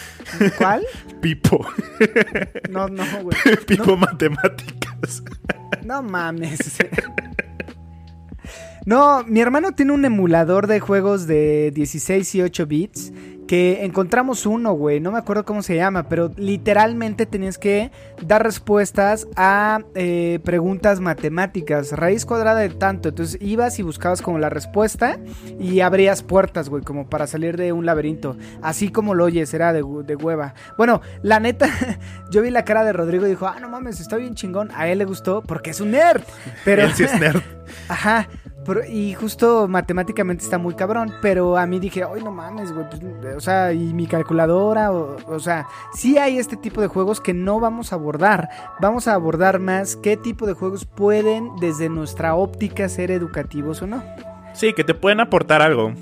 ¿Cuál? 0.59 0.85
Pipo. 1.23 1.67
No, 2.69 2.89
no, 2.89 3.05
güey. 3.23 3.37
Pipo 3.67 3.97
matemáticas. 3.97 5.23
No 5.85 6.03
mames. 6.03 6.59
No, 8.85 9.25
mi 9.25 9.41
hermano 9.41 9.73
tiene 9.73 9.93
un 9.93 10.05
emulador 10.05 10.67
de 10.67 10.81
juegos 10.81 11.27
de 11.27 11.73
16 11.75 12.35
y 12.35 12.43
8 12.43 12.67
bits 12.67 13.13
que 13.49 13.85
encontramos 13.85 14.45
uno, 14.47 14.75
güey, 14.75 15.01
no 15.01 15.11
me 15.11 15.19
acuerdo 15.19 15.45
cómo 15.45 15.63
se 15.63 15.75
llama, 15.75 16.09
pero 16.09 16.31
literalmente 16.37 17.25
tenías 17.25 17.57
que 17.57 17.91
dar 18.23 18.45
respuestas 18.45 19.27
a 19.37 19.81
eh, 19.95 20.39
preguntas 20.45 21.01
matemáticas, 21.01 21.93
raíz 21.93 22.27
cuadrada 22.27 22.61
de 22.61 22.69
tanto, 22.69 23.09
entonces 23.09 23.41
ibas 23.41 23.79
y 23.79 23.83
buscabas 23.83 24.21
como 24.21 24.39
la 24.39 24.51
respuesta 24.51 25.19
y 25.59 25.81
abrías 25.81 26.23
puertas, 26.23 26.69
güey, 26.69 26.85
como 26.85 27.09
para 27.09 27.27
salir 27.27 27.57
de 27.57 27.73
un 27.73 27.87
laberinto, 27.87 28.37
así 28.63 28.91
como 28.91 29.15
lo 29.15 29.25
oyes, 29.25 29.53
era 29.55 29.73
de, 29.73 29.83
de 30.05 30.15
hueva. 30.15 30.55
Bueno, 30.77 31.01
la 31.23 31.41
neta, 31.41 31.69
yo 32.31 32.43
vi 32.43 32.51
la 32.51 32.67
cara 32.67 32.85
de 32.85 32.93
Rodrigo 32.93 33.27
y 33.27 33.31
dijo, 33.31 33.47
ah, 33.47 33.57
no 33.61 33.71
mames, 33.71 33.99
está 33.99 34.17
bien 34.17 34.35
chingón, 34.35 34.71
a 34.75 34.89
él 34.89 34.99
le 34.99 35.07
gustó 35.07 35.43
porque 35.43 35.71
es 35.71 35.81
un 35.81 35.93
nerd, 35.93 36.23
pero... 36.67 36.83
Él 36.83 36.93
sí 36.93 37.05
es 37.05 37.19
nerd. 37.19 37.41
Ajá, 37.89 38.29
y 38.89 39.15
justo 39.15 39.69
matemáticamente 39.69 40.45
está 40.45 40.59
muy 40.59 40.75
cabrón, 40.75 41.15
pero 41.23 41.57
a 41.57 41.67
mí 41.67 41.79
dije, 41.79 42.05
ay, 42.05 42.23
no 42.23 42.31
mames, 42.31 42.73
güey, 42.73 42.87
pues, 42.89 43.37
o 43.37 43.41
sea, 43.41 43.73
y 43.73 43.95
mi 43.95 44.07
calculadora, 44.07 44.93
o, 44.93 45.17
o, 45.27 45.41
sea, 45.41 45.67
sí 45.95 46.19
hay 46.19 46.39
este 46.39 46.57
tipo 46.57 46.81
de 46.81 46.87
juegos 46.87 47.21
que 47.21 47.35
no 47.35 47.61
vamos 47.61 47.93
a 47.93 47.97
abordar, 47.97 48.49
vamos 48.81 49.09
a 49.09 49.15
abordar 49.15 49.59
más 49.59 49.97
qué 49.97 50.17
tipo 50.17 50.47
de 50.47 50.53
juegos 50.53 50.85
pueden 50.85 51.57
desde 51.61 51.89
nuestra 51.89 52.35
óptica 52.35 52.89
ser 52.89 53.11
educativos 53.11 53.83
o 53.83 53.87
no. 53.87 54.03
Sí, 54.53 54.73
que 54.73 54.85
te 54.85 54.95
pueden 54.95 55.21
aportar 55.21 55.63
algo. 55.63 55.93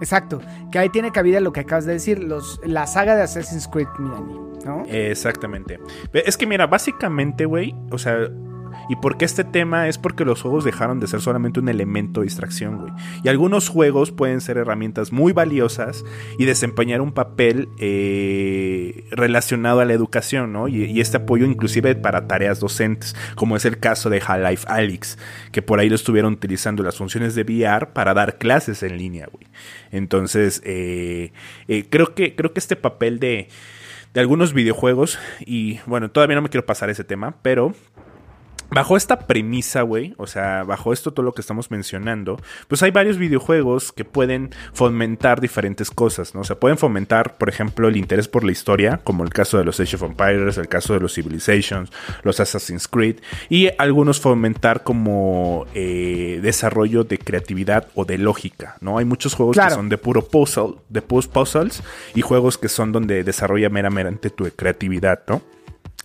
Exacto, 0.00 0.40
que 0.70 0.78
ahí 0.78 0.88
tiene 0.88 1.12
cabida 1.12 1.40
lo 1.40 1.52
que 1.52 1.60
acabas 1.60 1.84
de 1.84 1.94
decir, 1.94 2.22
los, 2.22 2.60
la 2.64 2.86
saga 2.86 3.16
de 3.16 3.22
Assassin's 3.22 3.68
Creed, 3.68 3.88
¿no? 3.98 4.84
Exactamente. 4.88 5.78
Es 6.12 6.36
que 6.36 6.46
mira, 6.46 6.66
básicamente, 6.66 7.44
güey, 7.44 7.74
o 7.90 7.98
sea, 7.98 8.28
¿Y 8.90 8.96
por 8.96 9.16
qué 9.16 9.24
este 9.24 9.44
tema? 9.44 9.86
Es 9.86 9.98
porque 9.98 10.24
los 10.24 10.42
juegos 10.42 10.64
dejaron 10.64 10.98
de 10.98 11.06
ser 11.06 11.20
solamente 11.20 11.60
un 11.60 11.68
elemento 11.68 12.22
de 12.22 12.24
distracción, 12.24 12.78
güey. 12.78 12.92
Y 13.22 13.28
algunos 13.28 13.68
juegos 13.68 14.10
pueden 14.10 14.40
ser 14.40 14.56
herramientas 14.56 15.12
muy 15.12 15.32
valiosas 15.32 16.04
y 16.38 16.44
desempeñar 16.44 17.00
un 17.00 17.12
papel 17.12 17.68
eh, 17.78 19.04
relacionado 19.12 19.78
a 19.78 19.84
la 19.84 19.92
educación, 19.92 20.52
¿no? 20.52 20.66
Y, 20.66 21.00
este 21.00 21.18
apoyo 21.18 21.46
inclusive 21.46 21.94
para 21.94 22.26
tareas 22.26 22.58
docentes, 22.58 23.14
como 23.36 23.54
es 23.54 23.64
el 23.64 23.78
caso 23.78 24.10
de 24.10 24.20
Half-Life 24.26 24.66
Alyx, 24.68 25.18
que 25.52 25.62
por 25.62 25.78
ahí 25.78 25.88
lo 25.88 25.94
estuvieron 25.94 26.32
utilizando 26.32 26.82
las 26.82 26.96
funciones 26.96 27.36
de 27.36 27.42
VR 27.42 27.92
para 27.92 28.12
dar 28.12 28.38
clases 28.38 28.82
en 28.82 28.98
línea, 28.98 29.28
güey. 29.30 29.46
Entonces, 29.92 30.62
eh, 30.64 31.32
eh, 31.68 31.86
creo, 31.88 32.16
que, 32.16 32.34
creo 32.34 32.52
que 32.52 32.58
este 32.58 32.74
papel 32.74 33.20
de 33.20 33.46
de 34.14 34.20
algunos 34.20 34.52
videojuegos. 34.52 35.20
Y 35.46 35.78
bueno, 35.86 36.10
todavía 36.10 36.34
no 36.34 36.42
me 36.42 36.48
quiero 36.48 36.66
pasar 36.66 36.90
ese 36.90 37.04
tema, 37.04 37.36
pero 37.42 37.72
Bajo 38.70 38.96
esta 38.96 39.20
premisa, 39.20 39.82
güey, 39.82 40.14
o 40.16 40.26
sea, 40.26 40.62
bajo 40.62 40.92
esto 40.92 41.12
todo 41.12 41.24
lo 41.24 41.32
que 41.32 41.40
estamos 41.40 41.70
mencionando, 41.70 42.40
pues 42.68 42.82
hay 42.82 42.92
varios 42.92 43.18
videojuegos 43.18 43.92
que 43.92 44.04
pueden 44.04 44.50
fomentar 44.72 45.40
diferentes 45.40 45.90
cosas, 45.90 46.34
¿no? 46.34 46.42
O 46.42 46.44
sea, 46.44 46.58
pueden 46.60 46.78
fomentar, 46.78 47.36
por 47.36 47.48
ejemplo, 47.48 47.88
el 47.88 47.96
interés 47.96 48.28
por 48.28 48.44
la 48.44 48.52
historia, 48.52 49.00
como 49.02 49.24
el 49.24 49.30
caso 49.30 49.58
de 49.58 49.64
los 49.64 49.80
Age 49.80 49.96
of 49.96 50.02
Empires, 50.02 50.56
el 50.56 50.68
caso 50.68 50.94
de 50.94 51.00
los 51.00 51.14
Civilizations, 51.14 51.90
los 52.22 52.38
Assassin's 52.38 52.86
Creed, 52.86 53.16
y 53.48 53.70
algunos 53.76 54.20
fomentar 54.20 54.84
como 54.84 55.66
eh, 55.74 56.38
desarrollo 56.40 57.02
de 57.02 57.18
creatividad 57.18 57.88
o 57.94 58.04
de 58.04 58.18
lógica, 58.18 58.76
¿no? 58.80 58.98
Hay 58.98 59.04
muchos 59.04 59.34
juegos 59.34 59.56
que 59.56 59.70
son 59.70 59.88
de 59.88 59.98
puro 59.98 60.28
puzzle, 60.28 60.74
de 60.88 61.02
post 61.02 61.32
puzzles, 61.32 61.82
y 62.14 62.20
juegos 62.20 62.56
que 62.56 62.68
son 62.68 62.92
donde 62.92 63.24
desarrolla 63.24 63.68
meramente 63.68 64.30
tu 64.30 64.48
creatividad, 64.50 65.22
¿no? 65.26 65.42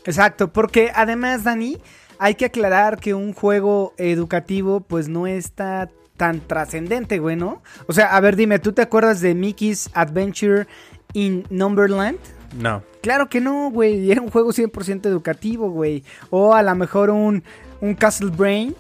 Exacto, 0.06 0.52
porque 0.54 0.92
además, 0.94 1.44
Dani, 1.44 1.78
hay 2.20 2.36
que 2.36 2.46
aclarar 2.46 3.00
que 3.00 3.14
un 3.14 3.34
juego 3.34 3.94
educativo 3.98 4.82
pues 4.82 5.08
no 5.08 5.28
está 5.28 5.90
tan 6.18 6.40
trascendente, 6.40 7.20
güey, 7.20 7.36
¿no? 7.36 7.62
O 7.88 7.94
sea, 7.94 8.16
a 8.16 8.20
ver, 8.22 8.36
dime, 8.36 8.60
¿tú 8.60 8.72
te 8.72 8.82
acuerdas 8.82 9.22
de 9.22 9.36
Mickey's 9.36 9.90
Adventure 9.94 10.68
in 11.14 11.46
Numberland? 11.50 12.18
No. 12.58 12.84
Claro 13.02 13.30
que 13.30 13.42
no, 13.42 13.70
güey. 13.70 14.12
Era 14.12 14.22
un 14.22 14.30
juego 14.30 14.52
100% 14.52 15.06
educativo, 15.06 15.70
güey. 15.70 16.04
O 16.30 16.54
a 16.54 16.64
lo 16.64 16.74
mejor 16.76 17.10
un, 17.10 17.44
un 17.82 17.96
Castle 17.96 18.32
Brain, 18.32 18.76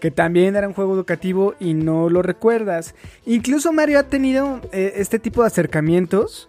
que 0.00 0.10
también 0.10 0.56
era 0.56 0.66
un 0.66 0.74
juego 0.74 0.94
educativo 0.94 1.54
y 1.60 1.74
no 1.74 2.08
lo 2.08 2.22
recuerdas. 2.22 2.94
Incluso 3.26 3.72
Mario 3.72 3.98
ha 3.98 4.04
tenido 4.04 4.60
eh, 4.72 4.94
este 4.96 5.18
tipo 5.18 5.42
de 5.42 5.48
acercamientos 5.48 6.48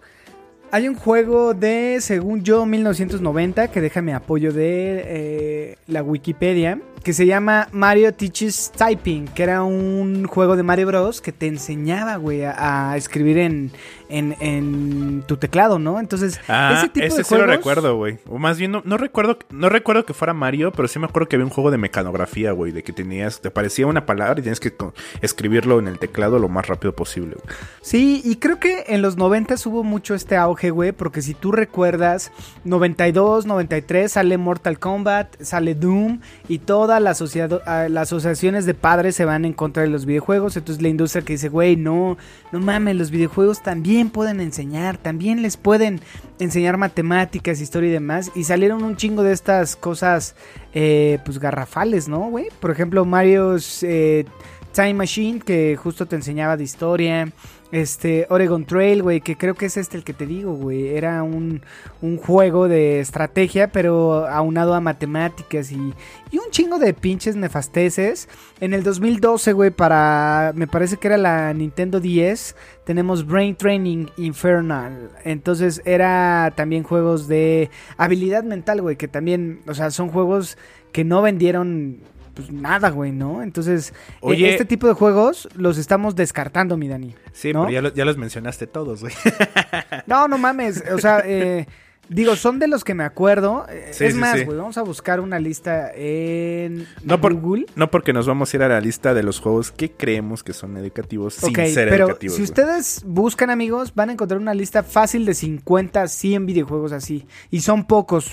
hay 0.74 0.88
un 0.88 0.94
juego 0.94 1.52
de, 1.52 1.98
según 2.00 2.44
yo, 2.44 2.64
1990, 2.64 3.68
que 3.68 3.82
déjame 3.82 4.14
apoyo 4.14 4.54
de 4.54 5.04
eh, 5.04 5.76
la 5.86 6.02
Wikipedia, 6.02 6.80
que 7.04 7.12
se 7.12 7.26
llama 7.26 7.68
Mario 7.72 8.14
Teaches 8.14 8.72
Typing, 8.74 9.26
que 9.26 9.42
era 9.42 9.64
un 9.64 10.24
juego 10.24 10.56
de 10.56 10.62
Mario 10.62 10.86
Bros. 10.86 11.20
que 11.20 11.30
te 11.30 11.46
enseñaba, 11.46 12.16
güey, 12.16 12.44
a, 12.44 12.94
escribir 12.96 13.36
en, 13.36 13.70
en, 14.12 15.24
tu 15.26 15.36
teclado, 15.36 15.78
¿no? 15.78 16.00
Entonces, 16.00 16.40
ah, 16.48 16.74
ese 16.76 16.88
tipo 16.88 17.04
de 17.04 17.10
juegos... 17.10 17.26
sí 17.26 17.34
lo 17.36 17.46
recuerdo, 17.46 17.96
güey. 17.96 18.18
O 18.28 18.38
más 18.38 18.58
bien, 18.58 18.72
no, 18.72 18.96
recuerdo, 18.96 19.38
no 19.50 19.68
recuerdo 19.68 20.04
que 20.04 20.14
fuera 20.14 20.34
Mario, 20.34 20.72
pero 20.72 20.88
sí 20.88 20.98
me 20.98 21.06
acuerdo 21.06 21.28
que 21.28 21.36
había 21.36 21.46
un 21.46 21.52
juego 21.52 21.70
de 21.70 21.78
mecanografía, 21.78 22.52
güey, 22.52 22.72
de 22.72 22.82
que 22.82 22.92
tenías, 22.92 23.40
te 23.40 23.50
parecía 23.50 23.86
una 23.86 24.06
palabra 24.06 24.40
y 24.40 24.42
tienes 24.42 24.60
que 24.60 24.72
escribirlo 25.20 25.78
en 25.78 25.88
el 25.88 25.98
teclado 25.98 26.38
lo 26.38 26.48
más 26.48 26.66
rápido 26.66 26.94
posible. 26.94 27.36
Güey. 27.42 27.56
Sí, 27.80 28.22
y 28.24 28.36
creo 28.36 28.58
que 28.58 28.84
en 28.88 29.02
los 29.02 29.16
90 29.16 29.54
hubo 29.66 29.84
mucho 29.84 30.14
este 30.14 30.36
auge, 30.36 30.70
güey, 30.70 30.92
porque 30.92 31.22
si 31.22 31.34
tú 31.34 31.52
recuerdas, 31.52 32.32
92, 32.64 33.46
93 33.46 34.12
sale 34.12 34.38
Mortal 34.38 34.78
Kombat, 34.78 35.40
sale 35.42 35.74
Doom 35.74 36.20
y 36.48 36.58
todas 36.58 37.00
las, 37.00 37.20
las 37.20 38.08
asociaciones 38.08 38.66
de 38.66 38.74
padres 38.74 39.16
se 39.16 39.24
van 39.24 39.44
en 39.44 39.52
contra 39.52 39.82
de 39.82 39.88
los 39.88 40.06
videojuegos, 40.06 40.56
entonces 40.56 40.82
la 40.82 40.88
industria 40.88 41.24
que 41.24 41.34
dice, 41.34 41.48
güey, 41.48 41.76
no, 41.76 42.16
no 42.50 42.60
mames, 42.60 42.96
los 42.96 43.10
videojuegos 43.10 43.62
también 43.62 44.01
pueden 44.10 44.40
enseñar, 44.40 44.96
también 44.96 45.42
les 45.42 45.56
pueden 45.56 46.00
enseñar 46.38 46.76
matemáticas, 46.76 47.60
historia 47.60 47.90
y 47.90 47.92
demás. 47.92 48.30
Y 48.34 48.44
salieron 48.44 48.82
un 48.84 48.96
chingo 48.96 49.22
de 49.22 49.32
estas 49.32 49.76
cosas, 49.76 50.34
eh, 50.74 51.18
pues 51.24 51.38
garrafales, 51.38 52.08
¿no, 52.08 52.30
güey? 52.30 52.48
Por 52.60 52.70
ejemplo, 52.70 53.04
Mario's 53.04 53.82
eh, 53.82 54.24
Time 54.72 54.94
Machine, 54.94 55.40
que 55.40 55.76
justo 55.76 56.06
te 56.06 56.16
enseñaba 56.16 56.56
de 56.56 56.64
historia. 56.64 57.32
Este, 57.72 58.26
Oregon 58.28 58.66
Trail, 58.66 59.02
güey, 59.02 59.22
que 59.22 59.38
creo 59.38 59.54
que 59.54 59.64
es 59.64 59.78
este 59.78 59.96
el 59.96 60.04
que 60.04 60.12
te 60.12 60.26
digo, 60.26 60.52
güey. 60.52 60.88
Era 60.88 61.22
un, 61.22 61.62
un 62.02 62.18
juego 62.18 62.68
de 62.68 63.00
estrategia, 63.00 63.72
pero 63.72 64.26
aunado 64.26 64.74
a 64.74 64.80
matemáticas 64.80 65.72
y, 65.72 65.94
y 66.30 66.36
un 66.36 66.50
chingo 66.50 66.78
de 66.78 66.92
pinches 66.92 67.34
nefasteces. 67.34 68.28
En 68.60 68.74
el 68.74 68.82
2012, 68.82 69.54
güey, 69.54 69.70
para, 69.70 70.52
me 70.54 70.66
parece 70.66 70.98
que 70.98 71.08
era 71.08 71.16
la 71.16 71.54
Nintendo 71.54 71.98
10, 71.98 72.54
tenemos 72.84 73.26
Brain 73.26 73.56
Training 73.56 74.06
Infernal. 74.18 75.10
Entonces 75.24 75.80
era 75.86 76.52
también 76.54 76.82
juegos 76.82 77.26
de 77.26 77.70
habilidad 77.96 78.44
mental, 78.44 78.82
güey, 78.82 78.96
que 78.96 79.08
también, 79.08 79.62
o 79.66 79.72
sea, 79.72 79.90
son 79.90 80.10
juegos 80.10 80.58
que 80.92 81.04
no 81.04 81.22
vendieron 81.22 82.00
pues 82.34 82.50
nada, 82.50 82.90
güey, 82.90 83.12
¿no? 83.12 83.42
Entonces, 83.42 83.92
e, 84.22 84.50
este 84.50 84.64
tipo 84.64 84.86
de 84.86 84.94
juegos 84.94 85.48
los 85.54 85.78
estamos 85.78 86.14
descartando, 86.14 86.76
mi 86.76 86.88
Dani. 86.88 87.14
Sí, 87.32 87.52
pero 87.52 87.68
ya, 87.68 88.04
los 88.04 88.16
mencionaste 88.16 88.66
todos, 88.66 89.02
güey. 89.02 89.14
no, 90.06 90.28
no 90.28 90.38
mames, 90.38 90.82
o 90.92 90.98
sea, 90.98 91.22
eh, 91.24 91.66
digo, 92.08 92.36
son 92.36 92.58
de 92.58 92.68
los 92.68 92.84
que 92.84 92.94
me 92.94 93.04
acuerdo. 93.04 93.66
Eh, 93.68 93.92
es 93.98 94.14
más, 94.14 94.44
güey, 94.44 94.56
vamos 94.56 94.78
a 94.78 94.82
buscar 94.82 95.20
una 95.20 95.38
lista 95.38 95.90
en 95.94 96.86
no 97.02 97.18
Google. 97.18 97.66
no 97.74 97.90
porque 97.90 98.12
nos 98.12 98.26
vamos 98.26 98.52
a 98.52 98.56
ir 98.56 98.62
a 98.62 98.68
la 98.68 98.80
lista 98.80 99.14
de 99.14 99.22
los 99.22 99.40
juegos 99.40 99.70
que 99.70 99.90
creemos 99.90 100.42
que 100.42 100.52
son 100.52 100.76
educativos 100.76 101.34
sin 101.34 101.54
ser 101.54 101.88
pero 101.88 102.18
Si 102.20 102.42
ustedes 102.42 103.02
buscan, 103.06 103.50
amigos, 103.50 103.94
van 103.94 104.10
a 104.10 104.12
encontrar 104.12 104.40
una 104.40 104.54
lista 104.54 104.82
fácil 104.82 105.24
de 105.24 105.34
50, 105.34 106.08
100 106.08 106.46
videojuegos 106.46 106.92
así. 106.92 107.26
Y 107.50 107.60
son 107.60 107.84
pocos. 107.84 108.30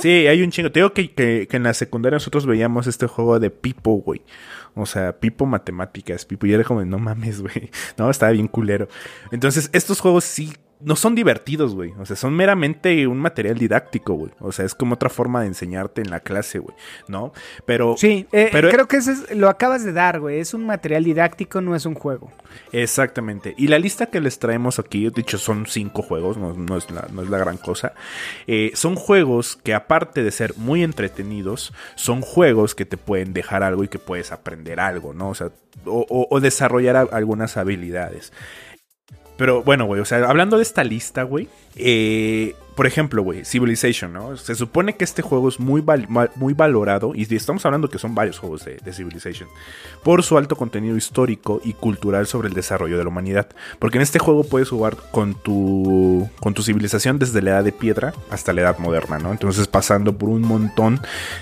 Sí, 0.00 0.26
hay 0.26 0.42
un 0.42 0.50
chingo. 0.50 0.70
Te 0.70 0.80
digo 0.80 0.92
que, 0.92 1.48
en 1.50 1.62
la 1.62 1.74
secundaria 1.74 2.16
nosotros 2.16 2.46
veíamos 2.46 2.86
este 2.86 3.06
juego 3.06 3.40
de 3.40 3.50
Pipo, 3.50 3.92
güey. 3.92 4.22
O 4.74 4.86
sea, 4.86 5.18
Pipo 5.18 5.44
Matemáticas, 5.46 6.24
Pipo. 6.24 6.46
Y 6.46 6.52
era 6.52 6.64
como, 6.64 6.84
no 6.84 6.98
mames, 6.98 7.40
güey. 7.40 7.70
No, 7.98 8.10
estaba 8.10 8.32
bien 8.32 8.48
culero. 8.48 8.88
Entonces, 9.30 9.70
estos 9.72 10.00
juegos 10.00 10.24
sí 10.24 10.52
no 10.84 10.96
son 10.96 11.14
divertidos, 11.14 11.74
güey. 11.74 11.92
O 11.98 12.06
sea, 12.06 12.16
son 12.16 12.34
meramente 12.34 13.06
un 13.06 13.18
material 13.18 13.58
didáctico, 13.58 14.14
güey. 14.14 14.32
O 14.40 14.52
sea, 14.52 14.64
es 14.64 14.74
como 14.74 14.94
otra 14.94 15.08
forma 15.08 15.42
de 15.42 15.48
enseñarte 15.48 16.00
en 16.00 16.10
la 16.10 16.20
clase, 16.20 16.58
güey. 16.58 16.76
¿No? 17.08 17.32
Pero. 17.66 17.94
Sí, 17.96 18.26
eh, 18.32 18.48
pero, 18.52 18.70
creo 18.70 18.88
que 18.88 18.96
eso 18.96 19.12
es, 19.12 19.34
lo 19.34 19.48
acabas 19.48 19.84
de 19.84 19.92
dar, 19.92 20.20
güey. 20.20 20.40
Es 20.40 20.54
un 20.54 20.66
material 20.66 21.04
didáctico, 21.04 21.60
no 21.60 21.74
es 21.76 21.86
un 21.86 21.94
juego. 21.94 22.30
Exactamente. 22.72 23.54
Y 23.56 23.68
la 23.68 23.78
lista 23.78 24.06
que 24.06 24.20
les 24.20 24.38
traemos 24.38 24.78
aquí, 24.78 25.08
de 25.08 25.20
hecho, 25.20 25.38
son 25.38 25.66
cinco 25.66 26.02
juegos, 26.02 26.36
no, 26.36 26.50
es, 26.76 26.90
la, 26.90 27.06
no 27.12 27.22
es, 27.22 27.30
la, 27.30 27.38
gran 27.38 27.56
cosa. 27.56 27.94
Eh, 28.46 28.72
son 28.74 28.96
juegos 28.96 29.56
que, 29.56 29.74
aparte 29.74 30.22
de 30.22 30.30
ser 30.30 30.54
muy 30.56 30.82
entretenidos, 30.82 31.72
son 31.94 32.20
juegos 32.20 32.74
que 32.74 32.84
te 32.84 32.96
pueden 32.96 33.32
dejar 33.32 33.62
algo 33.62 33.84
y 33.84 33.88
que 33.88 33.98
puedes 33.98 34.32
aprender 34.32 34.80
algo, 34.80 35.14
¿no? 35.14 35.30
O 35.30 35.34
sea, 35.34 35.50
o 35.84 36.38
desarrollar 36.40 37.08
algunas 37.12 37.56
habilidades. 37.56 38.32
Pero 39.36 39.62
bueno, 39.62 39.86
güey, 39.86 40.00
o 40.00 40.04
sea, 40.04 40.18
hablando 40.28 40.56
de 40.56 40.62
esta 40.62 40.84
lista, 40.84 41.22
güey, 41.22 41.48
eh, 41.76 42.54
por 42.74 42.86
ejemplo, 42.86 43.22
güey, 43.22 43.44
Civilization, 43.44 44.12
¿no? 44.12 44.36
Se 44.36 44.54
supone 44.54 44.96
que 44.96 45.04
este 45.04 45.20
juego 45.20 45.48
es 45.48 45.60
muy, 45.60 45.84
muy 46.36 46.54
valorado, 46.54 47.12
y 47.14 47.22
estamos 47.34 47.64
hablando 47.66 47.88
que 47.88 47.98
son 47.98 48.14
varios 48.14 48.38
juegos 48.38 48.64
de, 48.64 48.92
Civilization, 48.92 49.48
por 50.02 50.22
su 50.22 50.38
alto 50.38 50.56
contenido 50.56 50.96
histórico 50.96 51.60
y 51.64 51.74
cultural 51.74 52.26
sobre 52.26 52.48
el 52.48 52.54
desarrollo 52.54 52.98
de 52.98 53.04
la 53.04 53.10
humanidad. 53.10 53.48
Porque 53.78 53.98
en 53.98 54.02
este 54.02 54.18
juego 54.18 54.44
puedes 54.44 54.68
jugar 54.68 54.96
con 55.10 55.34
tu, 55.34 56.28
con 56.40 56.54
tu 56.54 56.62
civilización 56.62 57.18
desde 57.18 57.42
la 57.42 57.50
edad 57.50 57.64
de 57.64 57.72
piedra 57.72 58.14
hasta 58.30 58.52
la 58.52 58.62
edad 58.62 58.78
moderna, 58.78 59.18
¿no? 59.18 59.32
Entonces 59.32 59.66
pasando 59.66 60.16
por 60.16 60.28
un 60.28 60.42
montón 60.42 61.00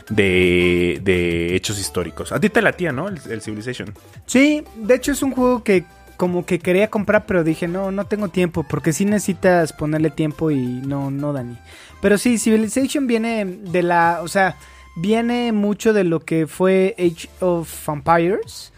de, 0.08 1.00
de 1.02 1.54
hechos 1.54 1.78
históricos. 1.78 2.32
A 2.32 2.40
ti 2.40 2.48
te 2.50 2.62
latía, 2.62 2.92
¿no? 2.92 3.08
el 3.08 3.42
Civilization. 3.42 3.94
Sí, 4.26 4.64
de 4.76 4.94
hecho 4.94 5.12
es 5.12 5.22
un 5.22 5.32
juego 5.32 5.62
que 5.62 5.84
como 6.20 6.44
que 6.44 6.58
quería 6.58 6.90
comprar, 6.90 7.24
pero 7.24 7.44
dije, 7.44 7.66
no, 7.66 7.90
no 7.90 8.04
tengo 8.04 8.28
tiempo, 8.28 8.62
porque 8.62 8.92
sí 8.92 9.06
necesitas 9.06 9.72
ponerle 9.72 10.10
tiempo 10.10 10.50
y 10.50 10.58
no, 10.58 11.10
no, 11.10 11.32
Dani. 11.32 11.56
Pero 12.02 12.18
sí, 12.18 12.36
Civilization 12.36 13.06
viene 13.06 13.46
de 13.46 13.82
la, 13.82 14.20
o 14.20 14.28
sea, 14.28 14.58
viene 14.96 15.50
mucho 15.52 15.94
de 15.94 16.04
lo 16.04 16.20
que 16.20 16.46
fue 16.46 16.94
Age 16.98 17.30
of 17.40 17.88
Empires. 17.88 18.70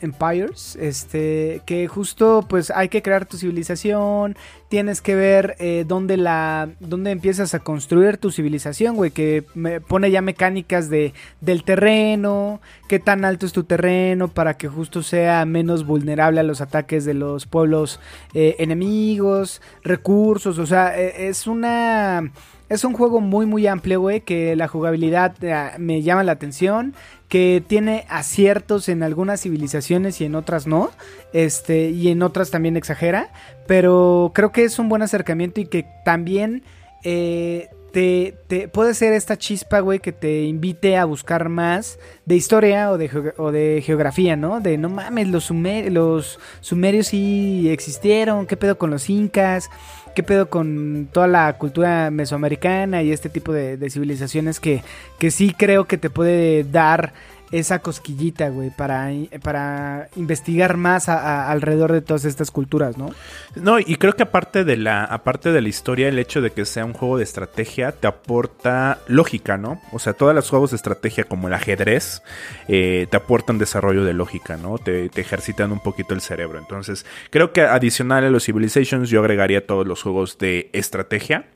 Empires, 0.00 0.76
este, 0.80 1.60
que 1.66 1.86
justo 1.88 2.44
pues 2.48 2.70
hay 2.70 2.88
que 2.88 3.02
crear 3.02 3.26
tu 3.26 3.36
civilización, 3.36 4.36
tienes 4.68 5.00
que 5.00 5.14
ver 5.14 5.56
eh, 5.58 5.84
dónde 5.86 6.16
la, 6.16 6.70
dónde 6.80 7.10
empiezas 7.10 7.54
a 7.54 7.60
construir 7.60 8.16
tu 8.16 8.30
civilización, 8.30 8.96
güey, 8.96 9.10
que 9.10 9.44
me 9.54 9.80
pone 9.80 10.10
ya 10.10 10.22
mecánicas 10.22 10.88
de, 10.88 11.12
del 11.40 11.64
terreno, 11.64 12.60
qué 12.88 12.98
tan 12.98 13.24
alto 13.24 13.46
es 13.46 13.52
tu 13.52 13.64
terreno 13.64 14.28
para 14.28 14.56
que 14.56 14.68
justo 14.68 15.02
sea 15.02 15.44
menos 15.44 15.86
vulnerable 15.86 16.40
a 16.40 16.44
los 16.44 16.60
ataques 16.60 17.04
de 17.04 17.14
los 17.14 17.46
pueblos 17.46 18.00
eh, 18.32 18.56
enemigos, 18.58 19.60
recursos, 19.82 20.58
o 20.58 20.66
sea, 20.66 20.98
e, 20.98 21.28
es 21.28 21.46
una... 21.46 22.32
Es 22.68 22.82
un 22.84 22.94
juego 22.94 23.20
muy 23.20 23.46
muy 23.46 23.66
amplio, 23.66 24.00
güey, 24.00 24.22
que 24.22 24.56
la 24.56 24.68
jugabilidad 24.68 25.34
eh, 25.42 25.70
me 25.78 26.02
llama 26.02 26.24
la 26.24 26.32
atención 26.32 26.94
que 27.28 27.62
tiene 27.66 28.04
aciertos 28.08 28.88
en 28.88 29.02
algunas 29.02 29.42
civilizaciones 29.42 30.20
y 30.20 30.24
en 30.24 30.34
otras 30.34 30.66
no, 30.66 30.90
este, 31.32 31.90
y 31.90 32.08
en 32.08 32.22
otras 32.22 32.50
también 32.50 32.76
exagera, 32.76 33.30
pero 33.66 34.32
creo 34.34 34.50
que 34.52 34.64
es 34.64 34.78
un 34.78 34.88
buen 34.88 35.02
acercamiento 35.02 35.60
y 35.60 35.66
que 35.66 35.84
también 36.04 36.62
eh, 37.02 37.68
te, 37.92 38.34
te 38.48 38.66
puede 38.68 38.94
ser 38.94 39.12
esta 39.12 39.36
chispa, 39.36 39.80
güey, 39.80 40.00
que 40.00 40.12
te 40.12 40.44
invite 40.44 40.96
a 40.96 41.04
buscar 41.04 41.48
más 41.48 41.98
de 42.24 42.34
historia 42.36 42.90
o 42.90 42.98
de, 42.98 43.82
geografía, 43.84 44.36
¿no? 44.36 44.60
De 44.60 44.78
no 44.78 44.88
mames, 44.88 45.28
los, 45.28 45.44
sumer- 45.50 45.90
los 45.92 46.38
sumerios 46.60 47.08
sí 47.08 47.68
existieron, 47.70 48.46
qué 48.46 48.56
pedo 48.56 48.78
con 48.78 48.90
los 48.90 49.08
incas, 49.10 49.70
qué 50.14 50.22
pedo 50.22 50.48
con 50.48 51.08
toda 51.12 51.26
la 51.26 51.52
cultura 51.58 52.10
mesoamericana 52.10 53.02
y 53.02 53.12
este 53.12 53.28
tipo 53.28 53.52
de, 53.52 53.76
de 53.76 53.90
civilizaciones 53.90 54.60
que, 54.60 54.82
que 55.18 55.30
sí 55.30 55.54
creo 55.56 55.86
que 55.86 55.98
te 55.98 56.10
puede 56.10 56.64
dar 56.64 57.12
esa 57.58 57.78
cosquillita, 57.78 58.48
güey, 58.48 58.70
para, 58.70 59.10
para 59.42 60.08
investigar 60.16 60.76
más 60.76 61.08
alrededor 61.08 61.92
de 61.92 62.00
todas 62.00 62.24
estas 62.24 62.50
culturas, 62.50 62.98
¿no? 62.98 63.10
No, 63.54 63.78
y 63.78 63.94
creo 63.96 64.14
que 64.14 64.24
aparte 64.24 64.64
de 64.64 64.76
la, 64.76 65.04
aparte 65.04 65.52
de 65.52 65.62
la 65.62 65.68
historia, 65.68 66.08
el 66.08 66.18
hecho 66.18 66.40
de 66.40 66.50
que 66.50 66.64
sea 66.64 66.84
un 66.84 66.92
juego 66.94 67.16
de 67.16 67.22
estrategia 67.22 67.92
te 67.92 68.08
aporta 68.08 68.98
lógica, 69.06 69.56
¿no? 69.56 69.80
O 69.92 70.00
sea, 70.00 70.14
todos 70.14 70.34
los 70.34 70.50
juegos 70.50 70.70
de 70.72 70.76
estrategia 70.76 71.22
como 71.22 71.46
el 71.46 71.54
ajedrez 71.54 72.22
eh, 72.66 73.06
te 73.08 73.16
aportan 73.16 73.58
desarrollo 73.58 74.04
de 74.04 74.14
lógica, 74.14 74.56
¿no? 74.56 74.78
Te, 74.78 75.08
te 75.08 75.20
ejercitan 75.20 75.70
un 75.70 75.80
poquito 75.80 76.12
el 76.12 76.20
cerebro. 76.20 76.58
Entonces, 76.58 77.06
creo 77.30 77.52
que 77.52 77.60
adicional 77.60 78.24
a 78.24 78.30
los 78.30 78.44
Civilizations, 78.44 79.10
yo 79.10 79.20
agregaría 79.20 79.64
todos 79.64 79.86
los 79.86 80.02
juegos 80.02 80.38
de 80.38 80.70
estrategia 80.72 81.46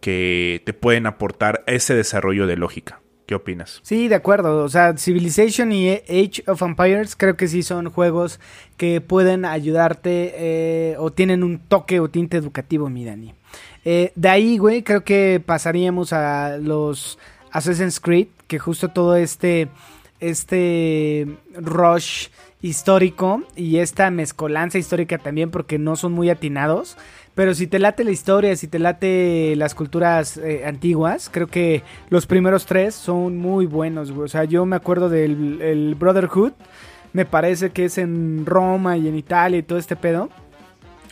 que 0.00 0.62
te 0.64 0.72
pueden 0.72 1.06
aportar 1.06 1.64
ese 1.66 1.94
desarrollo 1.94 2.46
de 2.46 2.56
lógica. 2.56 3.01
¿Qué 3.32 3.36
opinas? 3.36 3.80
Sí, 3.82 4.08
de 4.08 4.14
acuerdo. 4.14 4.62
O 4.62 4.68
sea, 4.68 4.94
Civilization 4.98 5.72
y 5.72 5.88
Age 5.90 6.44
of 6.48 6.60
Empires 6.60 7.16
creo 7.16 7.34
que 7.34 7.48
sí 7.48 7.62
son 7.62 7.88
juegos 7.88 8.38
que 8.76 9.00
pueden 9.00 9.46
ayudarte 9.46 10.34
eh, 10.36 10.96
o 10.98 11.12
tienen 11.12 11.42
un 11.42 11.58
toque 11.58 11.98
o 11.98 12.10
tinte 12.10 12.36
educativo, 12.36 12.90
mi 12.90 13.06
Dani. 13.06 13.32
Eh, 13.86 14.12
de 14.16 14.28
ahí, 14.28 14.58
güey, 14.58 14.82
creo 14.82 15.02
que 15.02 15.42
pasaríamos 15.42 16.12
a 16.12 16.58
los 16.58 17.18
Assassin's 17.50 18.00
Creed, 18.00 18.26
que 18.48 18.58
justo 18.58 18.90
todo 18.90 19.16
este, 19.16 19.70
este 20.20 21.26
rush 21.54 22.28
histórico 22.60 23.44
y 23.56 23.78
esta 23.78 24.10
mezcolanza 24.10 24.76
histórica 24.76 25.16
también, 25.16 25.50
porque 25.50 25.78
no 25.78 25.96
son 25.96 26.12
muy 26.12 26.28
atinados. 26.28 26.98
Pero 27.34 27.54
si 27.54 27.66
te 27.66 27.78
late 27.78 28.04
la 28.04 28.10
historia, 28.10 28.54
si 28.56 28.68
te 28.68 28.78
late 28.78 29.54
las 29.56 29.74
culturas 29.74 30.36
eh, 30.36 30.64
antiguas, 30.66 31.30
creo 31.32 31.46
que 31.46 31.82
los 32.10 32.26
primeros 32.26 32.66
tres 32.66 32.94
son 32.94 33.38
muy 33.38 33.64
buenos. 33.64 34.10
O 34.10 34.28
sea, 34.28 34.44
yo 34.44 34.66
me 34.66 34.76
acuerdo 34.76 35.08
del 35.08 35.62
el 35.62 35.94
Brotherhood, 35.94 36.52
me 37.14 37.24
parece 37.24 37.70
que 37.70 37.86
es 37.86 37.96
en 37.96 38.44
Roma 38.44 38.98
y 38.98 39.08
en 39.08 39.16
Italia 39.16 39.58
y 39.58 39.62
todo 39.62 39.78
este 39.78 39.96
pedo. 39.96 40.28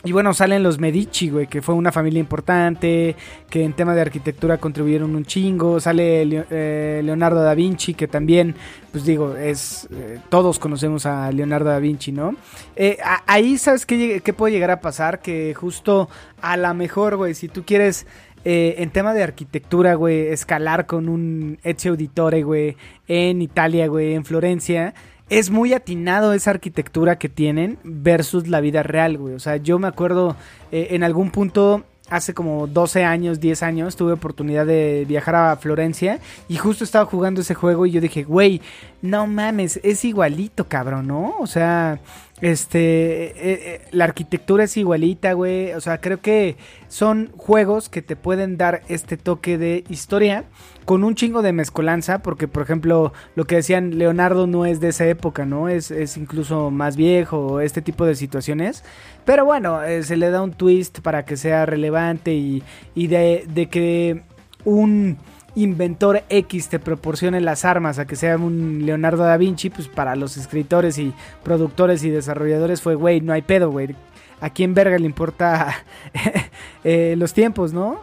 Y 0.03 0.13
bueno, 0.13 0.33
salen 0.33 0.63
los 0.63 0.79
Medici, 0.79 1.29
güey, 1.29 1.45
que 1.45 1.61
fue 1.61 1.75
una 1.75 1.91
familia 1.91 2.19
importante, 2.19 3.15
que 3.49 3.63
en 3.63 3.73
tema 3.73 3.93
de 3.93 4.01
arquitectura 4.01 4.57
contribuyeron 4.57 5.15
un 5.15 5.25
chingo. 5.25 5.79
Sale 5.79 6.23
eh, 6.49 7.01
Leonardo 7.03 7.41
da 7.43 7.53
Vinci, 7.53 7.93
que 7.93 8.07
también, 8.07 8.55
pues 8.91 9.05
digo, 9.05 9.35
es. 9.35 9.87
eh, 9.91 10.19
todos 10.29 10.57
conocemos 10.57 11.05
a 11.05 11.31
Leonardo 11.31 11.69
da 11.69 11.77
Vinci, 11.77 12.11
¿no? 12.11 12.35
Eh, 12.75 12.97
ahí, 13.27 13.59
¿sabes 13.59 13.85
qué 13.85 14.33
puede 14.35 14.53
llegar 14.53 14.71
a 14.71 14.81
pasar? 14.81 15.21
Que 15.21 15.53
justo 15.53 16.09
a 16.41 16.57
la 16.57 16.73
mejor, 16.73 17.17
güey, 17.17 17.35
si 17.35 17.47
tú 17.47 17.63
quieres. 17.63 18.07
eh, 18.43 18.75
en 18.79 18.89
tema 18.89 19.13
de 19.13 19.23
arquitectura, 19.23 19.93
güey, 19.95 20.27
escalar 20.29 20.85
con 20.87 21.09
un 21.09 21.59
Ezio 21.63 21.91
Auditore, 21.91 22.43
güey, 22.43 22.75
en 23.07 23.41
Italia, 23.41 23.87
güey, 23.87 24.13
en 24.13 24.25
Florencia, 24.25 24.93
es 25.31 25.49
muy 25.49 25.73
atinado 25.73 26.33
esa 26.33 26.51
arquitectura 26.51 27.17
que 27.17 27.29
tienen 27.29 27.79
versus 27.85 28.49
la 28.49 28.59
vida 28.59 28.83
real, 28.83 29.17
güey. 29.17 29.33
O 29.33 29.39
sea, 29.39 29.55
yo 29.55 29.79
me 29.79 29.87
acuerdo 29.87 30.35
eh, 30.73 30.89
en 30.91 31.05
algún 31.05 31.31
punto, 31.31 31.85
hace 32.09 32.33
como 32.33 32.67
12 32.67 33.05
años, 33.05 33.39
10 33.39 33.63
años, 33.63 33.95
tuve 33.95 34.11
oportunidad 34.11 34.65
de 34.65 35.05
viajar 35.07 35.35
a 35.35 35.55
Florencia 35.55 36.19
y 36.49 36.57
justo 36.57 36.83
estaba 36.83 37.05
jugando 37.05 37.39
ese 37.39 37.55
juego 37.55 37.85
y 37.85 37.91
yo 37.91 38.01
dije, 38.01 38.23
güey, 38.23 38.61
no 39.01 39.25
mames, 39.25 39.79
es 39.83 40.03
igualito, 40.03 40.67
cabrón, 40.67 41.07
¿no? 41.07 41.35
O 41.39 41.47
sea, 41.47 42.01
este, 42.41 42.79
eh, 42.79 43.33
eh, 43.41 43.81
la 43.91 44.05
arquitectura 44.05 44.63
es 44.63 44.75
igualita, 44.75 45.33
güey. 45.33 45.73
O 45.73 45.81
sea, 45.81 45.99
creo 45.99 46.21
que 46.21 46.57
son 46.87 47.31
juegos 47.37 47.87
que 47.87 48.01
te 48.01 48.15
pueden 48.15 48.57
dar 48.57 48.81
este 48.87 49.17
toque 49.17 49.57
de 49.57 49.83
historia 49.89 50.45
con 50.85 51.03
un 51.03 51.13
chingo 51.15 51.43
de 51.43 51.53
mezcolanza, 51.53 52.19
porque 52.19 52.47
por 52.47 52.63
ejemplo, 52.63 53.13
lo 53.35 53.45
que 53.45 53.55
decían, 53.55 53.97
Leonardo 53.97 54.47
no 54.47 54.65
es 54.65 54.79
de 54.79 54.89
esa 54.89 55.05
época, 55.05 55.45
¿no? 55.45 55.69
Es, 55.69 55.91
es 55.91 56.17
incluso 56.17 56.71
más 56.71 56.95
viejo, 56.95 57.61
este 57.61 57.81
tipo 57.81 58.05
de 58.05 58.15
situaciones. 58.15 58.83
Pero 59.23 59.45
bueno, 59.45 59.83
eh, 59.83 60.03
se 60.03 60.17
le 60.17 60.31
da 60.31 60.41
un 60.41 60.53
twist 60.53 60.99
para 61.01 61.25
que 61.25 61.37
sea 61.37 61.65
relevante 61.65 62.33
y, 62.33 62.63
y 62.95 63.07
de, 63.07 63.45
de 63.47 63.69
que 63.69 64.23
un 64.65 65.17
inventor 65.55 66.23
X 66.29 66.69
te 66.69 66.79
proporcione 66.79 67.41
las 67.41 67.65
armas 67.65 67.99
a 67.99 68.07
que 68.07 68.15
sea 68.15 68.37
un 68.37 68.85
Leonardo 68.85 69.23
da 69.23 69.37
Vinci, 69.37 69.69
pues 69.69 69.87
para 69.87 70.15
los 70.15 70.37
escritores 70.37 70.97
y 70.97 71.13
productores 71.43 72.03
y 72.03 72.09
desarrolladores 72.09 72.81
fue, 72.81 72.95
güey, 72.95 73.21
no 73.21 73.33
hay 73.33 73.41
pedo, 73.41 73.69
güey. 73.69 73.95
¿A 74.39 74.49
quién 74.49 74.73
verga 74.73 74.97
le 74.97 75.05
importa 75.05 75.83
eh, 76.83 77.15
los 77.17 77.33
tiempos, 77.33 77.73
no? 77.73 78.01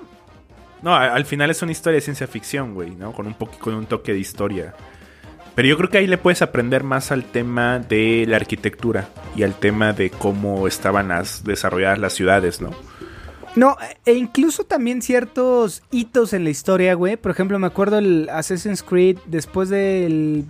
No, 0.82 0.94
al 0.94 1.24
final 1.24 1.51
es 1.51 1.62
una 1.62 1.72
historia 1.72 1.96
de 1.96 2.03
ciencia 2.03 2.28
ficción, 2.28 2.74
güey, 2.74 2.90
¿no? 2.90 3.12
Con 3.12 3.26
un, 3.26 3.34
con 3.34 3.74
un 3.74 3.86
toque 3.86 4.12
de 4.12 4.20
historia. 4.20 4.74
Pero 5.57 5.66
yo 5.66 5.76
creo 5.76 5.90
que 5.90 5.99
ahí 5.99 6.07
le 6.07 6.18
puedes 6.18 6.40
aprender 6.40 6.84
más 6.84 7.11
al 7.11 7.24
tema 7.24 7.80
de 7.80 8.24
la 8.28 8.36
arquitectura 8.36 9.09
y 9.34 9.42
al 9.42 9.55
tema 9.55 9.92
de 9.92 10.11
cómo 10.11 10.68
estaban 10.68 11.09
las, 11.09 11.42
desarrolladas 11.42 11.99
las 11.99 12.12
ciudades, 12.12 12.61
¿no? 12.61 12.70
No, 13.57 13.76
e 14.05 14.14
incluso 14.14 14.64
también 14.64 15.03
ciertos 15.03 15.82
hitos 15.90 16.32
en 16.32 16.44
la 16.44 16.51
historia, 16.51 16.94
güey. 16.94 17.16
Por 17.16 17.30
ejemplo, 17.30 17.59
me 17.59 17.66
acuerdo 17.66 17.99
el 17.99 18.28
Assassin's 18.30 18.82
Creed 18.82 19.18
después 19.26 19.68
del 19.68 20.44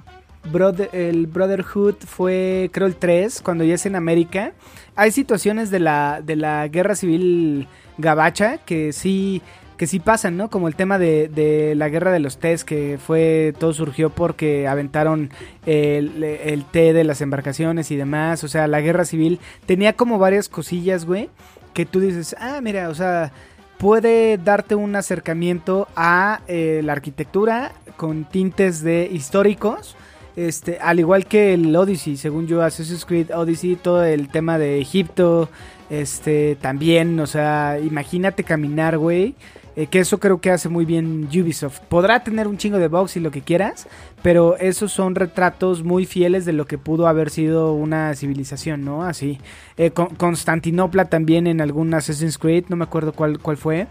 el 0.92 1.26
Brotherhood 1.26 1.96
fue, 2.06 2.70
creo, 2.72 2.86
el 2.86 2.96
3, 2.96 3.42
cuando 3.42 3.64
ya 3.64 3.74
es 3.74 3.86
en 3.86 3.96
América. 3.96 4.52
Hay 4.96 5.10
situaciones 5.10 5.70
de 5.70 5.80
la, 5.80 6.20
de 6.24 6.36
la 6.36 6.66
guerra 6.68 6.94
civil 6.94 7.68
gabacha 7.98 8.58
que 8.58 8.92
sí, 8.92 9.42
que 9.76 9.86
sí 9.86 10.00
pasan, 10.00 10.36
¿no? 10.36 10.48
Como 10.48 10.68
el 10.68 10.74
tema 10.74 10.98
de, 10.98 11.28
de 11.28 11.74
la 11.74 11.88
guerra 11.88 12.12
de 12.12 12.20
los 12.20 12.38
tés, 12.38 12.64
que 12.64 12.98
fue, 13.04 13.52
todo 13.58 13.72
surgió 13.74 14.10
porque 14.10 14.66
aventaron 14.66 15.30
el, 15.66 16.22
el 16.24 16.64
té 16.64 16.92
de 16.92 17.04
las 17.04 17.20
embarcaciones 17.20 17.90
y 17.90 17.96
demás. 17.96 18.42
O 18.42 18.48
sea, 18.48 18.66
la 18.66 18.80
guerra 18.80 19.04
civil 19.04 19.38
tenía 19.66 19.94
como 19.94 20.18
varias 20.18 20.48
cosillas, 20.48 21.04
güey 21.04 21.28
que 21.72 21.86
tú 21.86 22.00
dices, 22.00 22.34
ah, 22.38 22.60
mira, 22.62 22.88
o 22.88 22.94
sea, 22.94 23.32
puede 23.78 24.38
darte 24.38 24.74
un 24.74 24.94
acercamiento 24.96 25.88
a 25.96 26.40
eh, 26.48 26.80
la 26.84 26.92
arquitectura 26.92 27.72
con 27.96 28.24
tintes 28.24 28.82
de 28.82 29.08
históricos. 29.10 29.96
Este, 30.36 30.78
al 30.80 31.00
igual 31.00 31.26
que 31.26 31.54
el 31.54 31.74
Odyssey, 31.74 32.16
según 32.16 32.46
yo, 32.46 32.62
Assassin's 32.62 33.04
Creed 33.04 33.34
Odyssey, 33.34 33.76
todo 33.76 34.04
el 34.04 34.28
tema 34.28 34.56
de 34.58 34.80
Egipto, 34.80 35.48
este, 35.90 36.56
también, 36.60 37.18
o 37.18 37.26
sea, 37.26 37.78
imagínate 37.82 38.44
caminar, 38.44 38.98
güey, 38.98 39.34
eh, 39.78 39.86
que 39.86 40.00
eso 40.00 40.18
creo 40.18 40.40
que 40.40 40.50
hace 40.50 40.68
muy 40.68 40.84
bien 40.84 41.28
Ubisoft. 41.32 41.78
Podrá 41.88 42.24
tener 42.24 42.48
un 42.48 42.58
chingo 42.58 42.78
de 42.78 42.88
bugs 42.88 43.16
y 43.16 43.20
lo 43.20 43.30
que 43.30 43.42
quieras, 43.42 43.86
pero 44.22 44.56
esos 44.58 44.90
son 44.92 45.14
retratos 45.14 45.84
muy 45.84 46.04
fieles 46.04 46.44
de 46.44 46.52
lo 46.52 46.66
que 46.66 46.78
pudo 46.78 47.06
haber 47.06 47.30
sido 47.30 47.72
una 47.72 48.12
civilización, 48.14 48.84
¿no? 48.84 49.04
Así. 49.04 49.38
Eh, 49.76 49.90
Con- 49.92 50.16
Constantinopla 50.16 51.04
también 51.04 51.46
en 51.46 51.60
algún 51.60 51.94
Assassin's 51.94 52.38
Creed, 52.38 52.64
no 52.68 52.76
me 52.76 52.84
acuerdo 52.84 53.12
cuál, 53.12 53.38
cuál 53.38 53.56
fue. 53.56 53.86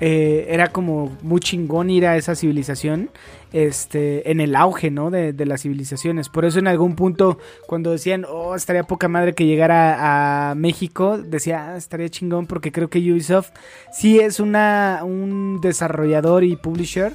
Eh, 0.00 0.46
era 0.50 0.68
como 0.68 1.16
muy 1.22 1.40
chingón 1.40 1.88
ir 1.90 2.06
a 2.06 2.16
esa 2.16 2.34
civilización 2.36 3.10
este, 3.52 4.30
en 4.30 4.40
el 4.40 4.54
auge, 4.56 4.90
¿no? 4.90 5.10
De, 5.10 5.32
las 5.46 5.62
civilizaciones. 5.62 6.28
Por 6.28 6.44
eso 6.44 6.58
en 6.58 6.66
algún 6.68 6.94
punto, 6.96 7.38
cuando 7.66 7.90
decían, 7.90 8.24
oh, 8.28 8.54
estaría 8.54 8.82
poca 8.84 9.08
madre 9.08 9.34
que 9.34 9.46
llegara 9.46 10.50
a 10.50 10.54
México, 10.54 11.18
decía, 11.18 11.70
ah, 11.72 11.76
estaría 11.76 12.08
chingón 12.08 12.46
porque 12.46 12.72
creo 12.72 12.88
que 12.90 12.98
Ubisoft 12.98 13.50
sí 13.92 14.18
es 14.20 14.40
una, 14.40 15.00
un 15.04 15.60
desarrollador 15.62 16.44
y 16.44 16.56
publisher 16.56 17.12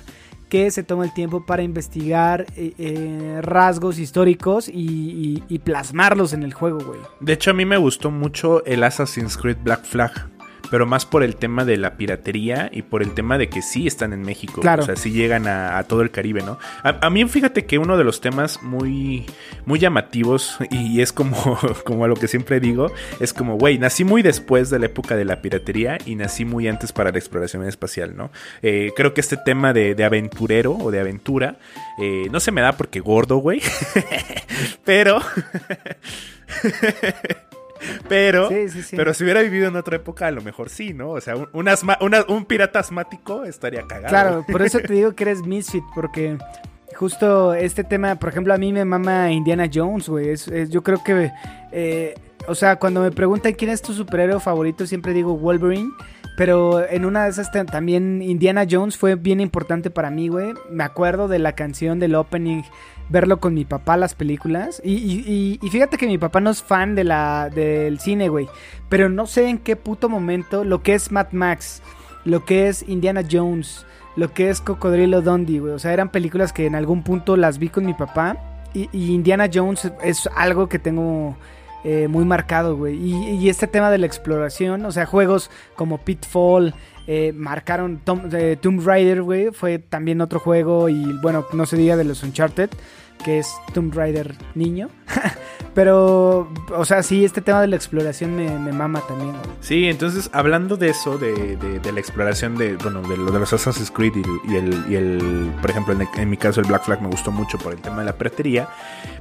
que 0.49 0.69
se 0.69 0.83
toma 0.83 1.03
el 1.05 1.13
tiempo 1.15 1.45
para 1.47 1.63
investigar 1.63 2.45
eh, 2.55 2.73
eh, 2.77 3.39
rasgos 3.41 3.97
históricos 3.97 4.69
y, 4.69 4.73
y- 4.79 5.43
y 5.49 5.59
plasmarlos 5.59 6.33
en 6.33 6.43
el 6.43 6.53
juego, 6.53 6.79
güey. 6.79 6.99
De 7.21 7.33
hecho, 7.33 7.49
a 7.51 7.53
mí 7.55 7.65
me 7.65 7.77
gustó 7.77 8.11
mucho 8.11 8.63
el 8.65 8.83
Assassin's 8.83 9.35
Creed 9.35 9.57
Black 9.63 9.83
Flag. 9.83 10.11
Pero 10.73 10.87
más 10.87 11.05
por 11.05 11.21
el 11.21 11.35
tema 11.35 11.65
de 11.65 11.77
la 11.77 11.97
piratería 11.97 12.71
y 12.73 12.81
por 12.81 13.03
el 13.03 13.13
tema 13.13 13.37
de 13.37 13.47
que 13.47 13.61
sí 13.61 13.85
están 13.85 14.11
en 14.11 14.23
México. 14.23 14.59
Claro. 14.59 14.81
O 14.81 14.85
sea, 14.87 14.95
sí 14.95 15.11
llegan 15.11 15.47
a, 15.47 15.77
a 15.77 15.83
todo 15.83 16.01
el 16.01 16.09
Caribe, 16.09 16.41
¿no? 16.41 16.57
A, 16.81 17.05
a 17.05 17.11
mí, 17.11 17.23
fíjate 17.25 17.67
que 17.67 17.77
uno 17.77 17.95
de 17.95 18.03
los 18.03 18.21
temas 18.21 18.63
muy, 18.63 19.23
muy 19.67 19.77
llamativos, 19.77 20.57
y 20.71 21.01
es 21.01 21.13
como, 21.13 21.59
como 21.85 22.05
a 22.05 22.07
lo 22.07 22.15
que 22.15 22.27
siempre 22.27 22.59
digo, 22.59 22.91
es 23.19 23.33
como, 23.33 23.59
güey, 23.59 23.77
nací 23.77 24.03
muy 24.03 24.23
después 24.23 24.71
de 24.71 24.79
la 24.79 24.87
época 24.87 25.15
de 25.15 25.25
la 25.25 25.43
piratería 25.43 25.99
y 26.07 26.15
nací 26.15 26.43
muy 26.43 26.67
antes 26.67 26.91
para 26.91 27.11
la 27.11 27.19
exploración 27.19 27.63
espacial, 27.67 28.17
¿no? 28.17 28.31
Eh, 28.63 28.93
creo 28.95 29.13
que 29.13 29.21
este 29.21 29.37
tema 29.37 29.73
de, 29.73 29.93
de 29.93 30.03
aventurero 30.03 30.75
o 30.75 30.89
de 30.89 30.99
aventura 30.99 31.57
eh, 31.99 32.29
no 32.31 32.39
se 32.39 32.51
me 32.51 32.61
da 32.61 32.71
porque 32.71 32.99
gordo, 32.99 33.37
güey. 33.37 33.61
Pero. 34.83 35.21
pero, 38.09 38.49
Sí, 38.49 38.69
sí, 38.69 38.81
sí. 38.83 38.95
pero 38.95 39.13
si 39.13 39.23
hubiera 39.23 39.41
vivido 39.41 39.67
en 39.67 39.75
otra 39.75 39.95
época, 39.97 40.27
a 40.27 40.31
lo 40.31 40.41
mejor 40.41 40.69
sí, 40.69 40.93
¿no? 40.93 41.11
O 41.11 41.21
sea, 41.21 41.35
un, 41.35 41.49
un 41.53 41.67
asma- 41.67 41.97
una- 42.01 42.25
un 42.27 42.45
pirata 42.45 42.79
asmático 42.79 43.43
estaría 43.43 43.83
cagado. 43.83 44.09
Claro, 44.09 44.45
por 44.51 44.61
eso 44.61 44.79
te 44.85 44.93
digo 44.93 45.13
que 45.13 45.23
eres 45.23 45.41
misfit, 45.43 45.83
porque 45.95 46.37
justo 46.95 47.53
este 47.53 47.83
tema, 47.83 48.15
por 48.15 48.29
ejemplo, 48.29 48.53
a 48.53 48.57
mí 48.57 48.71
me 48.73 48.85
mama 48.85 49.31
Indiana 49.31 49.69
Jones, 49.73 50.09
güey. 50.09 50.29
Es- 50.29 50.47
es- 50.47 50.69
yo 50.69 50.83
creo 50.83 51.03
que, 51.03 51.31
eh, 51.71 52.13
o 52.47 52.55
sea, 52.55 52.75
cuando 52.77 53.01
me 53.01 53.11
preguntan 53.11 53.53
quién 53.53 53.71
es 53.71 53.81
tu 53.81 53.93
superhéroe 53.93 54.39
favorito, 54.39 54.85
siempre 54.85 55.13
digo 55.13 55.35
Wolverine. 55.37 55.89
Pero 56.35 56.83
en 56.89 57.05
una 57.05 57.25
de 57.25 57.29
esas 57.29 57.51
ta- 57.51 57.63
también 57.63 58.23
Indiana 58.23 58.65
Jones 58.67 58.97
fue 58.97 59.13
bien 59.13 59.39
importante 59.39 59.91
para 59.91 60.09
mí, 60.09 60.29
güey. 60.29 60.53
Me 60.71 60.83
acuerdo 60.83 61.27
de 61.27 61.37
la 61.37 61.51
canción 61.53 61.99
del 61.99 62.15
opening, 62.15 62.63
verlo 63.09 63.39
con 63.39 63.53
mi 63.53 63.65
papá 63.65 63.97
las 63.97 64.15
películas. 64.15 64.81
Y, 64.83 64.93
y- 64.93 65.59
y- 65.61 65.69
fíjate 65.69 65.97
que 65.97 66.07
mi 66.07 66.17
papá 66.17 66.39
no 66.39 66.49
es 66.49 66.63
fan 66.63 66.95
de 66.95 67.03
la, 67.03 67.49
del 67.53 67.99
cine, 67.99 68.29
güey. 68.29 68.47
Pero 68.89 69.09
no 69.09 69.25
sé 69.27 69.47
en 69.49 69.57
qué 69.57 69.75
puto 69.75 70.09
momento 70.09 70.63
lo 70.63 70.81
que 70.83 70.93
es 70.95 71.11
Mad 71.11 71.27
Max, 71.31 71.81
lo 72.25 72.45
que 72.45 72.67
es 72.67 72.87
Indiana 72.87 73.21
Jones, 73.29 73.85
lo 74.15 74.31
que 74.33 74.49
es 74.49 74.61
Cocodrilo 74.61 75.21
Dundee, 75.21 75.59
güey. 75.59 75.73
O 75.73 75.79
sea, 75.79 75.93
eran 75.93 76.09
películas 76.09 76.53
que 76.53 76.65
en 76.65 76.75
algún 76.75 77.03
punto 77.03 77.35
las 77.37 77.57
vi 77.59 77.69
con 77.69 77.85
mi 77.85 77.93
papá. 77.93 78.37
Y, 78.73 78.89
y 78.91 79.13
Indiana 79.13 79.49
Jones 79.53 79.91
es 80.03 80.27
algo 80.35 80.67
que 80.67 80.79
tengo 80.79 81.35
eh, 81.83 82.07
muy 82.07 82.25
marcado, 82.25 82.75
güey. 82.77 82.95
Y, 82.95 83.29
y 83.35 83.49
este 83.49 83.67
tema 83.67 83.91
de 83.91 83.97
la 83.99 84.05
exploración, 84.07 84.85
o 84.85 84.91
sea, 84.91 85.05
juegos 85.05 85.51
como 85.75 85.97
Pitfall, 85.99 86.73
eh, 87.07 87.33
marcaron 87.35 88.01
eh, 88.31 88.57
Tomb 88.59 88.85
Raider, 88.85 89.21
güey. 89.21 89.51
Fue 89.51 89.79
también 89.79 90.21
otro 90.21 90.39
juego. 90.39 90.89
Y 90.89 91.13
bueno, 91.21 91.45
no 91.53 91.65
se 91.65 91.77
diga 91.77 91.97
de 91.97 92.03
los 92.03 92.23
Uncharted, 92.23 92.69
que 93.23 93.39
es 93.39 93.53
Tomb 93.73 93.93
Raider 93.93 94.35
niño. 94.55 94.89
Pero, 95.73 96.49
o 96.75 96.85
sea, 96.85 97.01
sí, 97.01 97.25
este 97.25 97.41
tema 97.41 97.59
de 97.61 97.65
la 97.67 97.75
exploración 97.75 98.35
me, 98.35 98.47
me 98.59 98.71
mama 98.71 99.01
también, 99.07 99.31
güey. 99.31 99.41
Sí, 99.61 99.85
entonces 99.87 100.29
hablando 100.31 100.77
de 100.77 100.89
eso, 100.89 101.17
de, 101.17 101.57
de- 101.57 101.79
de 101.79 101.91
la 101.91 101.99
exploración 101.99 102.55
de, 102.57 102.75
bueno, 102.77 103.01
de 103.01 103.17
lo 103.17 103.31
de 103.31 103.39
los 103.39 103.51
Assassin's 103.53 103.89
Creed 103.89 104.13
y, 104.17 104.51
y 104.51 104.55
el, 104.55 104.85
y 104.87 104.95
el, 104.95 105.51
por 105.61 105.71
ejemplo, 105.71 105.93
en, 105.95 106.07
en 106.15 106.29
mi 106.29 106.37
caso 106.37 106.61
el 106.61 106.67
Black 106.67 106.83
Flag 106.83 107.01
me 107.01 107.07
gustó 107.07 107.31
mucho 107.31 107.57
por 107.57 107.73
el 107.73 107.79
tema 107.81 107.99
de 107.99 108.05
la 108.05 108.13
piratería, 108.17 108.67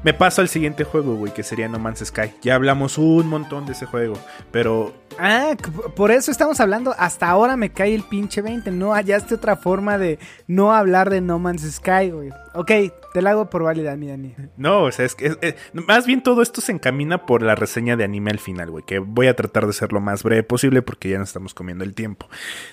me 0.02 0.12
paso 0.12 0.42
al 0.42 0.48
siguiente 0.48 0.84
juego, 0.84 1.14
güey, 1.14 1.32
que 1.32 1.42
sería 1.42 1.68
No 1.68 1.78
Man's 1.78 2.00
Sky. 2.04 2.34
Ya 2.42 2.54
hablamos 2.56 2.98
un 2.98 3.28
montón 3.28 3.64
de 3.64 3.72
ese 3.72 3.86
juego, 3.86 4.14
pero 4.50 4.92
Ah, 5.18 5.54
por 5.94 6.10
eso 6.10 6.30
estamos 6.30 6.58
hablando. 6.60 6.94
Hasta 6.98 7.28
ahora 7.28 7.54
me 7.58 7.70
cae 7.70 7.94
el 7.94 8.02
pinche 8.02 8.40
20. 8.40 8.70
No 8.70 8.92
hallaste 8.94 9.34
otra 9.34 9.56
forma 9.56 9.98
de 9.98 10.18
no 10.46 10.72
hablar 10.72 11.10
de 11.10 11.20
No 11.20 11.38
Man's 11.38 11.70
Sky, 11.70 12.10
güey. 12.10 12.30
Ok, 12.54 12.70
te 13.12 13.20
la 13.20 13.30
hago 13.32 13.50
por 13.50 13.62
válida, 13.62 13.91
no, 14.56 14.82
o 14.84 14.92
sea, 14.92 15.04
es 15.06 15.14
que 15.14 15.56
más 15.72 16.06
bien 16.06 16.22
todo 16.22 16.42
esto 16.42 16.60
se 16.60 16.72
encamina 16.72 17.26
por 17.26 17.42
la 17.42 17.54
reseña 17.54 17.96
de 17.96 18.04
anime 18.04 18.30
al 18.30 18.38
final, 18.38 18.70
güey, 18.70 18.84
que 18.84 18.98
voy 18.98 19.26
a 19.28 19.36
tratar 19.36 19.66
de 19.66 19.72
ser 19.72 19.92
lo 19.92 20.00
más 20.00 20.22
breve 20.22 20.42
posible 20.42 20.82
porque 20.82 21.08
ya 21.08 21.18
nos 21.18 21.28
estamos 21.28 21.54
comiendo 21.54 21.84
el 21.84 21.94
tiempo, 21.94 22.28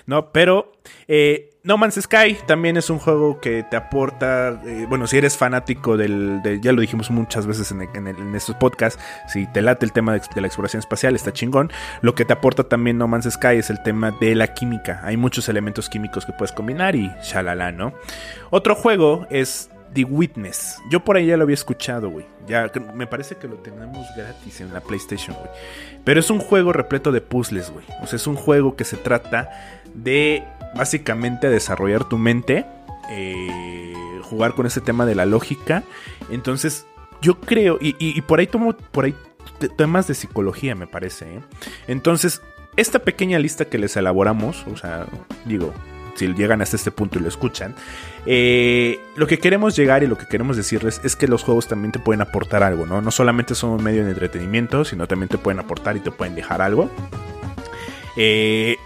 ¿no? 0.06 0.32
Pero 0.32 0.72
eh, 1.08 1.50
No 1.62 1.76
Man's 1.76 1.96
Sky 2.00 2.36
también 2.46 2.76
es 2.76 2.88
un 2.90 2.98
juego 2.98 3.40
que 3.40 3.64
te 3.70 3.76
aporta, 3.76 4.60
eh, 4.64 4.86
bueno, 4.88 5.06
si 5.06 5.18
eres 5.18 5.36
fanático 5.36 5.96
del, 5.96 6.40
de- 6.42 6.60
ya 6.60 6.72
lo 6.72 6.80
dijimos 6.80 7.10
muchas 7.10 7.46
veces 7.46 7.70
en 7.72 8.34
estos 8.34 8.54
podcasts, 8.56 9.02
si 9.28 9.46
te 9.46 9.60
late 9.62 9.84
el 9.84 9.92
tema 9.92 10.14
de, 10.14 10.22
de 10.34 10.40
la 10.40 10.46
exploración 10.46 10.80
espacial, 10.80 11.14
está 11.14 11.32
chingón. 11.32 11.70
Lo 12.00 12.14
que 12.14 12.24
te 12.24 12.32
aporta 12.32 12.64
también 12.64 12.96
No 12.98 13.08
Man's 13.08 13.28
Sky 13.30 13.56
es 13.58 13.68
el 13.70 13.82
tema 13.82 14.10
de 14.20 14.34
la 14.34 14.54
química. 14.54 15.00
Hay 15.04 15.16
muchos 15.16 15.48
elementos 15.48 15.88
químicos 15.88 16.24
que 16.24 16.32
puedes 16.32 16.52
combinar 16.52 16.96
y 16.96 17.10
shalala, 17.22 17.72
¿no? 17.72 17.92
Otro 18.50 18.74
juego 18.74 19.26
es 19.30 19.70
The 19.94 20.04
Witness. 20.04 20.76
Yo 20.90 21.00
por 21.04 21.16
ahí 21.16 21.26
ya 21.26 21.36
lo 21.36 21.42
había 21.44 21.54
escuchado, 21.54 22.10
güey. 22.10 22.26
Ya 22.46 22.70
me 22.94 23.06
parece 23.06 23.36
que 23.36 23.48
lo 23.48 23.56
tenemos 23.56 24.06
gratis 24.16 24.60
en 24.60 24.72
la 24.72 24.80
PlayStation, 24.80 25.36
güey. 25.36 25.48
Pero 26.04 26.20
es 26.20 26.30
un 26.30 26.38
juego 26.38 26.72
repleto 26.72 27.12
de 27.12 27.20
puzzles, 27.20 27.70
güey. 27.70 27.84
O 28.02 28.06
sea, 28.06 28.16
es 28.16 28.26
un 28.26 28.36
juego 28.36 28.76
que 28.76 28.84
se 28.84 28.96
trata 28.96 29.50
de 29.94 30.44
básicamente 30.74 31.48
desarrollar 31.48 32.08
tu 32.08 32.18
mente, 32.18 32.64
eh, 33.10 33.94
jugar 34.22 34.54
con 34.54 34.66
ese 34.66 34.80
tema 34.80 35.06
de 35.06 35.14
la 35.14 35.26
lógica. 35.26 35.82
Entonces, 36.30 36.86
yo 37.20 37.40
creo, 37.40 37.78
y, 37.80 37.94
y- 37.98 38.20
por 38.22 38.38
ahí 38.40 38.46
tomo 38.46 38.72
por 38.74 39.04
ahí 39.04 39.14
te- 39.58 39.68
temas 39.68 40.06
de 40.06 40.14
psicología, 40.14 40.74
me 40.74 40.86
parece. 40.86 41.36
¿eh? 41.36 41.40
Entonces, 41.88 42.40
esta 42.76 43.00
pequeña 43.00 43.38
lista 43.38 43.64
que 43.64 43.78
les 43.78 43.96
elaboramos, 43.96 44.64
o 44.72 44.76
sea, 44.76 45.06
digo, 45.44 45.74
si 46.14 46.28
llegan 46.34 46.62
hasta 46.62 46.76
este 46.76 46.90
punto 46.90 47.18
y 47.18 47.22
lo 47.22 47.28
escuchan, 47.28 47.74
eh, 48.26 49.00
lo 49.16 49.26
que 49.26 49.38
queremos 49.38 49.76
llegar 49.76 50.02
y 50.02 50.06
lo 50.06 50.16
que 50.16 50.26
queremos 50.26 50.56
decirles 50.56 51.00
es 51.04 51.16
que 51.16 51.26
los 51.28 51.42
juegos 51.42 51.68
también 51.68 51.92
te 51.92 51.98
pueden 51.98 52.20
aportar 52.20 52.62
algo, 52.62 52.86
¿no? 52.86 53.00
No 53.00 53.10
solamente 53.10 53.54
son 53.54 53.70
un 53.70 53.82
medio 53.82 54.04
de 54.04 54.10
entretenimiento, 54.10 54.84
sino 54.84 55.06
también 55.06 55.28
te 55.28 55.38
pueden 55.38 55.60
aportar 55.60 55.96
y 55.96 56.00
te 56.00 56.10
pueden 56.10 56.34
dejar 56.34 56.62
algo. 56.62 56.90
Eh, 58.16 58.76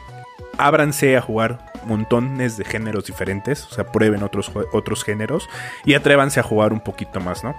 ábranse 0.58 1.16
a 1.16 1.20
jugar 1.20 1.72
montones 1.86 2.56
de 2.56 2.64
géneros 2.64 3.04
diferentes, 3.04 3.66
o 3.66 3.74
sea, 3.74 3.90
prueben 3.90 4.22
otros, 4.22 4.50
otros 4.72 5.04
géneros 5.04 5.48
y 5.84 5.94
atrévanse 5.94 6.40
a 6.40 6.42
jugar 6.42 6.72
un 6.72 6.80
poquito 6.80 7.20
más, 7.20 7.44
¿no? 7.44 7.54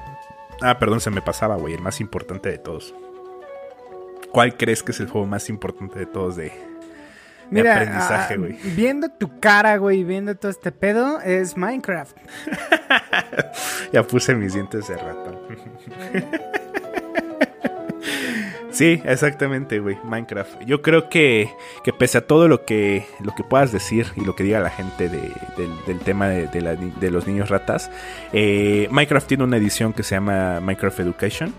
Ah, 0.62 0.80
perdón, 0.80 1.02
se 1.02 1.12
me 1.12 1.22
pasaba, 1.22 1.56
güey, 1.56 1.74
el 1.74 1.82
más 1.82 2.00
importante 2.00 2.50
de 2.50 2.58
todos. 2.58 2.94
¿Cuál 4.32 4.58
crees 4.58 4.84
que 4.84 4.92
es 4.92 5.00
el 5.00 5.10
juego 5.10 5.28
más 5.28 5.50
importante 5.50 6.00
de 6.00 6.06
todos 6.06 6.36
de, 6.36 6.52
de 7.52 7.70
aprendizaje, 7.70 8.34
ah, 8.34 8.38
güey? 8.38 8.54
viendo 8.76 9.10
tu 9.10 9.40
cara, 9.40 9.78
güey, 9.78 10.04
viendo 10.04 10.36
todo 10.36 10.52
este 10.52 10.72
pedo, 10.72 11.20
es 11.22 11.56
Minecraft. 11.58 12.16
Ya 13.94 14.04
puse 14.04 14.36
mis 14.36 14.54
dientes 14.54 14.88
de 14.88 14.96
ratón. 14.98 15.40
Sí, 18.72 19.02
exactamente, 19.06 19.80
güey. 19.80 19.98
Minecraft. 20.04 20.64
Yo 20.66 20.82
creo 20.82 21.08
que, 21.10 21.50
que 21.86 21.94
pese 21.94 22.18
a 22.18 22.28
todo 22.28 22.50
lo 22.50 22.66
que, 22.66 23.06
lo 23.24 23.34
que 23.34 23.42
puedas 23.46 23.72
decir 23.72 24.08
y 24.18 24.26
lo 24.26 24.36
que 24.36 24.44
diga 24.44 24.60
la 24.60 24.70
gente 24.70 25.08
de- 25.08 25.32
del, 25.56 25.72
del 25.88 26.00
tema 26.00 26.28
de, 26.28 26.48
de 26.48 26.60
la- 26.62 26.76
de 26.76 27.10
los 27.10 27.26
niños 27.26 27.48
ratas, 27.50 27.90
eh, 28.34 28.90
Minecraft 28.92 29.28
tiene 29.28 29.46
una 29.46 29.56
edición 29.56 29.94
que 29.94 30.04
se 30.04 30.16
llama 30.16 30.60
Minecraft 30.60 31.00
Education 31.00 31.54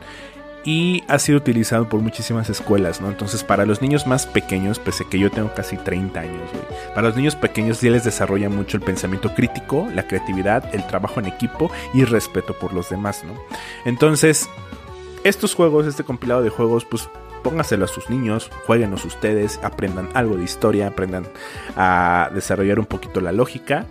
y 0.66 1.04
ha 1.06 1.20
sido 1.20 1.38
utilizado 1.38 1.88
por 1.88 2.00
muchísimas 2.00 2.50
escuelas, 2.50 3.00
¿no? 3.00 3.08
Entonces, 3.08 3.44
para 3.44 3.64
los 3.64 3.80
niños 3.80 4.06
más 4.08 4.26
pequeños, 4.26 4.80
pese 4.80 5.04
a 5.04 5.08
que 5.08 5.20
yo 5.20 5.30
tengo 5.30 5.54
casi 5.54 5.76
30 5.76 6.18
años, 6.20 6.50
güey, 6.52 6.64
para 6.92 7.06
los 7.06 7.16
niños 7.16 7.36
pequeños 7.36 7.78
sí 7.78 7.88
les 7.88 8.02
desarrolla 8.02 8.50
mucho 8.50 8.76
el 8.76 8.82
pensamiento 8.82 9.32
crítico, 9.32 9.88
la 9.94 10.08
creatividad, 10.08 10.74
el 10.74 10.84
trabajo 10.88 11.20
en 11.20 11.26
equipo 11.26 11.70
y 11.94 12.04
respeto 12.04 12.52
por 12.58 12.74
los 12.74 12.90
demás, 12.90 13.22
¿no? 13.24 13.34
Entonces, 13.84 14.50
estos 15.22 15.54
juegos, 15.54 15.86
este 15.86 16.02
compilado 16.02 16.42
de 16.42 16.50
juegos, 16.50 16.84
pues 16.84 17.08
póngaselo 17.44 17.84
a 17.84 17.88
sus 17.88 18.10
niños, 18.10 18.50
jueguenos 18.66 19.04
ustedes, 19.04 19.60
aprendan 19.62 20.08
algo 20.14 20.36
de 20.36 20.42
historia, 20.42 20.88
aprendan 20.88 21.28
a 21.76 22.28
desarrollar 22.34 22.80
un 22.80 22.86
poquito 22.86 23.20
la 23.20 23.30
lógica. 23.30 23.86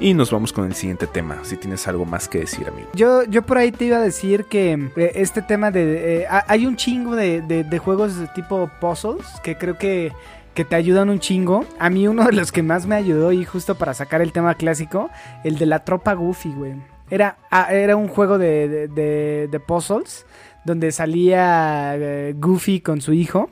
Y 0.00 0.12
nos 0.14 0.30
vamos 0.30 0.52
con 0.52 0.64
el 0.66 0.74
siguiente 0.74 1.06
tema, 1.06 1.38
si 1.42 1.56
tienes 1.56 1.86
algo 1.88 2.04
más 2.04 2.28
que 2.28 2.40
decir, 2.40 2.66
amigo. 2.68 2.88
Yo, 2.94 3.22
yo 3.24 3.42
por 3.42 3.58
ahí 3.58 3.70
te 3.72 3.84
iba 3.86 3.96
a 3.98 4.00
decir 4.00 4.44
que 4.46 4.72
eh, 4.96 5.12
este 5.14 5.40
tema 5.42 5.70
de... 5.70 6.22
eh, 6.22 6.26
ha- 6.28 6.44
hay 6.48 6.66
un 6.66 6.76
chingo 6.76 7.14
de, 7.16 7.40
de- 7.42 7.78
juegos 7.78 8.16
de 8.18 8.26
tipo 8.28 8.68
puzzles 8.80 9.24
que 9.42 9.56
creo 9.56 9.78
que, 9.78 10.12
que 10.54 10.64
te 10.64 10.74
ayudan 10.76 11.10
un 11.10 11.20
chingo. 11.20 11.64
A 11.78 11.90
mí 11.90 12.08
uno 12.08 12.24
de 12.24 12.32
los 12.32 12.50
que 12.52 12.62
más 12.62 12.86
me 12.86 12.96
ayudó 12.96 13.30
y 13.32 13.44
justo 13.44 13.76
para 13.76 13.94
sacar 13.94 14.20
el 14.22 14.32
tema 14.32 14.54
clásico, 14.54 15.10
el 15.44 15.58
de 15.58 15.66
la 15.66 15.84
tropa 15.84 16.12
Goofy, 16.14 16.50
güey. 16.52 16.74
Era, 17.10 17.36
ah, 17.50 17.68
era 17.72 17.96
un 17.96 18.08
juego 18.08 18.38
de, 18.38 18.88
de, 18.88 19.60
puzzles 19.60 20.26
donde 20.64 20.90
salía 20.92 21.94
eh, 21.96 22.34
Goofy 22.36 22.80
con 22.80 23.00
su 23.00 23.12
hijo. 23.12 23.50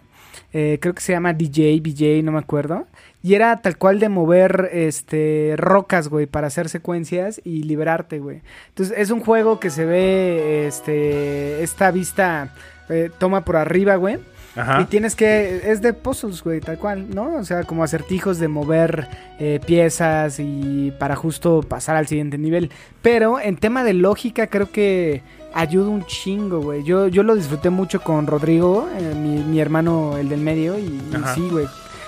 Creo 0.50 0.94
que 0.94 1.00
se 1.00 1.12
llama 1.12 1.32
DJ, 1.32 1.80
BJ, 1.80 2.22
no 2.22 2.32
me 2.32 2.38
acuerdo. 2.38 2.86
Y 3.22 3.34
era 3.34 3.62
tal 3.62 3.78
cual 3.78 4.00
de 4.00 4.08
mover 4.08 4.68
este 4.72 5.54
rocas, 5.56 6.08
güey, 6.08 6.26
para 6.26 6.48
hacer 6.48 6.68
secuencias 6.68 7.40
y 7.44 7.62
liberarte, 7.62 8.18
güey. 8.18 8.42
Entonces 8.68 8.98
es 8.98 9.10
un 9.10 9.20
juego 9.20 9.60
que 9.60 9.70
se 9.70 9.84
ve 9.84 10.66
este 10.66 11.62
esta 11.62 11.90
vista 11.92 12.52
eh, 12.88 13.10
toma 13.18 13.44
por 13.44 13.56
arriba, 13.56 13.96
güey. 13.96 14.18
Y 14.54 14.60
Ajá. 14.60 14.86
tienes 14.86 15.14
que. 15.14 15.62
Es 15.70 15.80
de 15.80 15.94
puzzles, 15.94 16.42
güey, 16.42 16.60
tal 16.60 16.78
cual, 16.78 17.14
¿no? 17.14 17.36
O 17.36 17.44
sea, 17.44 17.62
como 17.62 17.84
acertijos 17.84 18.38
de 18.38 18.48
mover 18.48 19.08
eh, 19.38 19.60
piezas 19.64 20.38
y 20.38 20.92
para 20.98 21.16
justo 21.16 21.62
pasar 21.62 21.96
al 21.96 22.06
siguiente 22.06 22.36
nivel. 22.36 22.70
Pero 23.00 23.40
en 23.40 23.56
tema 23.56 23.82
de 23.82 23.94
lógica, 23.94 24.48
creo 24.48 24.70
que 24.70 25.22
ayuda 25.54 25.88
un 25.88 26.04
chingo, 26.04 26.60
güey. 26.60 26.82
Yo, 26.84 27.08
yo 27.08 27.22
lo 27.22 27.34
disfruté 27.34 27.70
mucho 27.70 28.02
con 28.02 28.26
Rodrigo, 28.26 28.88
eh, 28.98 29.14
mi, 29.14 29.42
mi 29.42 29.58
hermano, 29.58 30.18
el 30.18 30.28
del 30.28 30.40
medio, 30.40 30.78
y, 30.78 30.82
y 30.82 31.12
sí, 31.34 31.48
güey. 31.50 31.66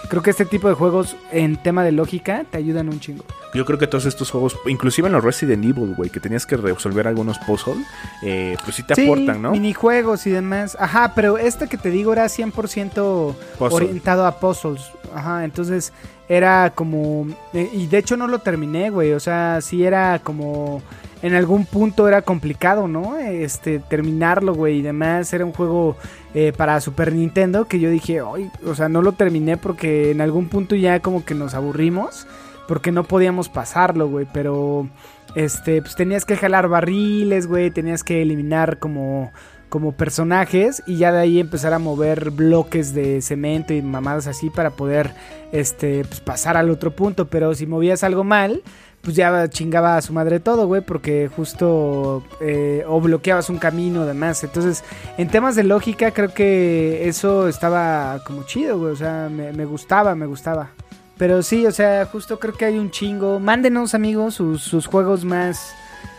Creo 0.09 0.23
que 0.23 0.31
este 0.31 0.45
tipo 0.45 0.69
de 0.69 0.75
juegos 0.75 1.17
en 1.33 1.57
tema 1.57 1.83
de 1.83 1.91
lógica 1.93 2.45
te 2.51 2.59
ayudan 2.59 2.89
un 2.89 3.01
chingo. 3.01 3.25
Yo 3.55 3.65
creo 3.65 3.79
que 3.79 3.87
todos 3.87 4.05
estos 4.07 4.31
juegos, 4.31 4.57
inclusive 4.67 5.07
en 5.09 5.13
los 5.13 5.25
Resident 5.25 5.65
Evil, 5.65 5.95
güey, 5.97 6.11
que 6.11 6.21
tenías 6.21 6.45
que 6.47 6.57
resolver 6.57 7.07
algunos 7.09 7.39
puzzles, 7.39 7.79
eh, 8.23 8.57
pues 8.65 8.77
sí 8.77 8.83
te 8.83 8.95
Sí, 8.95 9.05
aportan, 9.05 9.41
¿no? 9.43 9.53
minijuegos 9.53 10.27
y 10.27 10.31
demás. 10.31 10.77
Ajá, 10.79 11.13
pero 11.15 11.39
este 11.39 11.69
que 11.69 11.79
te 11.79 11.91
digo 11.91 12.13
era 12.13 12.27
100% 12.29 13.35
Puzzle. 13.59 13.75
orientado 13.77 14.27
a 14.27 14.39
puzzles. 14.39 14.83
Ajá, 15.15 15.45
entonces 15.45 15.93
era 16.29 16.71
como... 16.75 17.27
eh, 17.53 17.69
y 17.73 17.87
de 17.87 17.99
hecho 17.99 18.17
no 18.17 18.27
lo 18.27 18.39
terminé, 18.41 18.91
güey. 18.91 19.13
O 19.13 19.21
sea, 19.21 19.61
sí 19.61 19.85
era 19.85 20.19
como 20.21 20.83
en 21.25 21.35
algún 21.35 21.65
punto 21.65 22.07
era 22.07 22.21
complicado, 22.21 22.87
¿no? 22.87 23.17
Este, 23.17 23.79
terminarlo, 23.79 24.55
güey, 24.55 24.81
y 24.81 24.83
demás. 24.83 25.33
Era 25.33 25.47
un 25.47 25.53
juego 25.53 25.97
eh, 26.35 26.53
para 26.55 26.81
Super 26.83 27.15
Nintendo 27.15 27.67
que 27.67 27.81
yo 27.81 27.89
dije, 27.89 28.21
Ay, 28.21 28.51
o 28.67 28.75
sea, 28.75 28.91
no 28.91 29.01
lo 29.01 29.13
terminé 29.13 29.57
porque 29.57 30.11
en 30.11 30.21
algún 30.21 30.49
punto 30.49 30.75
ya 30.75 31.01
como 31.01 31.25
que 31.25 31.35
nos 31.35 31.55
aburrimos, 31.55 32.27
porque 32.69 32.93
no 32.93 33.05
podíamos 33.05 33.49
pasarlo, 33.49 34.09
güey, 34.09 34.27
pero 34.35 34.87
este, 35.35 35.81
pues 35.81 35.97
tenías 35.97 36.27
que 36.27 36.37
jalar 36.37 36.69
barriles, 36.69 37.47
güey, 37.47 37.71
tenías 37.71 38.05
que 38.05 38.21
eliminar 38.21 38.79
como 38.79 39.33
como 39.75 39.91
personajes 39.91 40.85
y 40.87 40.99
ya 40.99 41.11
de 41.11 41.19
ahí 41.19 41.41
empezar 41.41 41.73
a 41.73 41.81
mover 41.81 42.31
bloques 42.31 42.95
de 42.95 43.21
cemento 43.21 43.75
y 43.75 43.83
mamadas 43.83 44.29
así 44.29 44.49
para 44.49 44.71
poder 44.71 45.11
este 45.51 46.05
pues 46.05 46.21
pasar 46.21 46.57
al 46.57 46.71
otro 46.71 46.95
punto, 46.95 47.27
pero 47.27 47.57
si 47.57 47.67
movías 47.67 48.05
algo 48.05 48.23
mal, 48.23 48.63
pues 49.03 49.17
ya 49.17 49.49
chingaba 49.49 49.97
a 49.97 50.03
su 50.03 50.13
madre 50.13 50.39
todo, 50.39 50.69
güey, 50.69 50.81
porque 50.81 51.29
justo 51.35 52.23
eh, 52.41 52.85
o 52.87 53.01
bloqueabas 53.01 53.51
un 53.51 53.59
camino 53.59 54.03
además. 54.03 54.45
Entonces, 54.45 54.85
en 55.19 55.27
temas 55.27 55.57
de 55.57 55.65
lógica, 55.65 56.13
creo 56.13 56.33
que 56.33 57.09
eso 57.09 57.49
estaba 57.49 58.23
como 58.25 58.45
chido, 58.45 58.79
güey, 58.79 58.93
o 58.93 58.97
sea, 58.97 59.29
me, 59.29 59.53
me 59.53 59.65
gustaba, 59.65 60.15
me 60.15 60.27
gustaba. 60.27 60.71
Pero 61.19 61.43
sí, 61.43 61.67
o 61.67 61.73
sea, 61.73 62.07
justo 62.07 62.39
creo 62.39 62.55
que 62.55 62.67
hay 62.67 62.79
un 62.79 62.93
chingo. 62.93 63.41
Mándenos, 63.41 63.93
amigos, 63.97 64.35
sus, 64.35 64.63
sus 64.63 64.87
juegos 64.87 65.25
más 65.25 65.75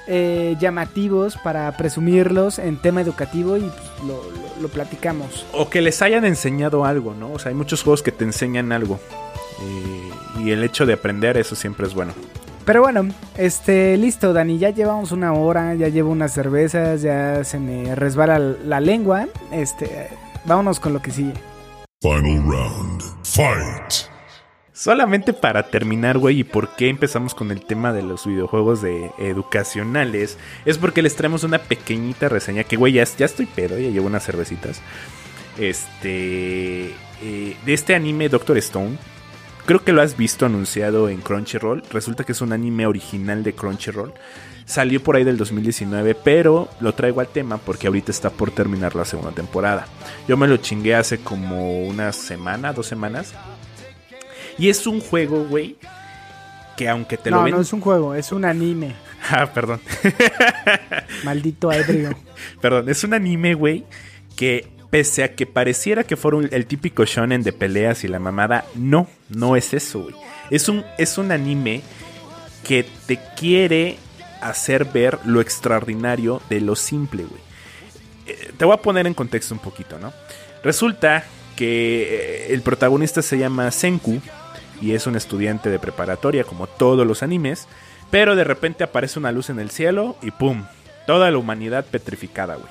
eh, 0.08 0.56
llamativos 0.60 1.38
para 1.38 1.72
presumirlos 1.78 2.60
en 2.60 2.78
tema 2.78 3.02
educativo 3.02 3.58
y 3.58 3.62
pues, 3.62 3.74
lo, 4.08 4.16
lo- 4.16 4.46
lo 4.62 4.68
platicamos. 4.70 5.46
O 5.52 5.70
que 5.70 5.82
les 5.82 6.02
hayan 6.02 6.24
enseñado 6.26 6.86
algo, 6.86 7.14
¿no? 7.14 7.32
O 7.34 7.40
sea, 7.40 7.50
hay 7.50 7.56
muchos 7.56 7.84
juegos 7.84 8.02
que 8.02 8.12
te 8.14 8.24
enseñan 8.24 8.72
algo. 8.72 9.00
Eh, 9.62 10.12
y 10.44 10.52
el 10.52 10.64
hecho 10.64 10.86
de 10.86 10.94
aprender, 10.94 11.38
eso 11.38 11.56
siempre 11.56 11.86
es 11.88 11.94
bueno. 11.94 12.14
Pero 12.66 12.82
bueno, 12.82 13.08
este, 13.38 13.96
listo, 13.98 14.32
Dani, 14.34 14.58
ya 14.58 14.70
llevamos 14.70 15.12
una 15.12 15.34
hora, 15.34 15.76
ya 15.76 15.90
llevo 15.90 16.10
unas 16.12 16.34
cervezas, 16.34 17.02
ya 17.02 17.44
se 17.44 17.60
me 17.60 17.94
resbala 17.96 18.40
la 18.40 18.80
lengua. 18.80 19.28
Este, 19.52 20.08
vámonos 20.46 20.80
con 20.80 20.94
lo 20.94 21.02
que 21.02 21.12
sigue. 21.12 21.34
Final 22.02 22.42
round. 22.48 23.02
Fight. 23.24 24.10
Solamente 24.76 25.32
para 25.32 25.64
terminar, 25.64 26.18
güey, 26.18 26.40
y 26.40 26.44
por 26.44 26.76
qué 26.76 26.90
empezamos 26.90 27.34
con 27.34 27.50
el 27.50 27.64
tema 27.64 27.94
de 27.94 28.04
los 28.04 28.26
videojuegos 28.26 28.82
de 28.82 29.10
educacionales, 29.18 30.38
es 30.66 30.78
porque 30.78 31.02
les 31.02 31.16
traemos 31.16 31.46
una 31.46 31.60
pequeñita 31.60 32.28
reseña 32.28 32.66
que, 32.66 32.76
güey, 32.76 32.92
ya, 32.92 33.04
estoy 33.04 33.46
pedo, 33.46 33.80
ya 33.80 33.88
llevo 33.88 34.08
unas 34.08 34.26
cervecitas. 34.26 34.82
Este. 35.58 36.88
eh, 37.22 37.56
de 37.66 37.74
este 37.74 37.96
anime 37.96 38.28
Doctor 38.28 38.58
Stone. 38.58 38.98
Creo 39.66 39.82
que 39.82 39.94
lo 39.94 40.02
has 40.02 40.18
visto 40.18 40.46
anunciado 40.46 41.08
en 41.08 41.22
Crunchyroll. 41.22 41.82
Resulta 41.90 42.26
que 42.26 42.34
es 42.34 42.42
un 42.42 42.52
anime 42.52 42.86
original 42.86 43.44
de 43.44 43.56
Crunchyroll. 43.56 44.14
Salió 44.66 45.02
por 45.02 45.16
ahí 45.16 45.24
del 45.24 45.38
2019, 45.38 46.16
pero 46.16 46.68
lo 46.82 46.94
traigo 46.94 47.22
al 47.22 47.30
tema 47.30 47.60
porque 47.60 47.88
ahorita 47.88 48.12
está 48.12 48.30
por 48.30 48.52
terminar 48.52 48.94
la 48.94 49.06
segunda 49.06 49.32
temporada. 49.32 49.88
Yo 50.28 50.36
me 50.36 50.50
lo 50.50 50.58
chingué 50.58 50.96
hace 50.96 51.20
como 51.20 51.84
una 51.84 52.12
semana, 52.12 52.74
dos 52.74 52.88
semanas. 52.88 53.34
Y 54.58 54.70
es 54.70 54.86
un 54.88 55.02
juego, 55.02 55.44
güey, 55.46 55.76
que 56.78 56.88
aunque 56.90 57.18
te 57.18 57.30
lo 57.30 57.38
No, 57.38 57.44
ven... 57.44 57.56
no 57.56 57.62
es 57.62 57.72
un 57.74 57.82
juego, 57.82 58.16
es 58.16 58.32
un 58.32 58.46
anime. 58.46 58.94
Ah, 59.28 59.48
perdón. 59.52 59.82
Maldito 61.24 61.72
ebrio. 61.72 62.16
Perdón, 62.62 62.90
es 62.90 63.04
un 63.04 63.14
anime, 63.16 63.56
güey, 63.56 63.84
que 64.36 64.68
pese 64.92 65.24
a 65.24 65.34
que 65.34 65.46
pareciera 65.48 66.04
que 66.04 66.16
fuera 66.16 66.38
un- 66.38 66.50
el 66.52 66.68
típico 66.68 67.06
shonen 67.06 67.42
de 67.42 67.52
peleas 67.52 68.04
y 68.04 68.08
la 68.08 68.20
mamada, 68.20 68.66
no, 68.76 69.08
no 69.30 69.56
es 69.56 69.74
eso, 69.74 70.04
güey. 70.04 70.16
Es 70.52 70.70
un, 70.70 70.86
es 71.00 71.18
un 71.18 71.32
anime 71.32 71.82
que 72.68 72.86
te 73.08 73.20
quiere 73.36 73.98
hacer 74.42 74.86
ver 74.86 75.18
lo 75.26 75.42
extraordinario 75.42 76.40
de 76.50 76.62
lo 76.62 76.76
simple, 76.76 77.24
güey. 77.24 77.42
Eh, 78.28 78.52
te 78.58 78.64
voy 78.66 78.76
a 78.76 78.82
poner 78.82 79.08
en 79.08 79.14
contexto 79.16 79.56
un 79.56 79.60
poquito, 79.60 79.98
¿no? 79.98 80.14
Resulta 80.64 81.24
que 81.56 82.04
eh, 82.50 82.54
el 82.54 82.62
protagonista 82.62 83.22
se 83.24 83.38
llama 83.40 83.72
Senku 83.72 84.22
y 84.82 84.94
es 84.94 85.08
un 85.08 85.16
estudiante 85.16 85.70
de 85.70 85.80
preparatoria 85.80 86.44
como 86.44 86.68
todos 86.68 87.06
los 87.08 87.24
animes, 87.24 87.68
pero 88.12 88.36
de 88.36 88.44
repente 88.44 88.84
aparece 88.84 89.20
una 89.20 89.32
luz 89.32 89.50
en 89.50 89.60
el 89.60 89.72
cielo 89.72 90.16
y 90.22 90.32
¡pum! 90.32 90.64
Toda 91.08 91.30
la 91.32 91.38
humanidad 91.38 91.86
petrificada, 91.86 92.56
güey. 92.56 92.70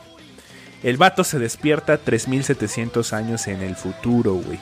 El 0.82 0.96
vato 0.96 1.24
se 1.24 1.38
despierta 1.38 1.96
3700 1.98 3.12
años 3.12 3.46
en 3.46 3.62
el 3.62 3.74
futuro, 3.76 4.34
güey. 4.34 4.58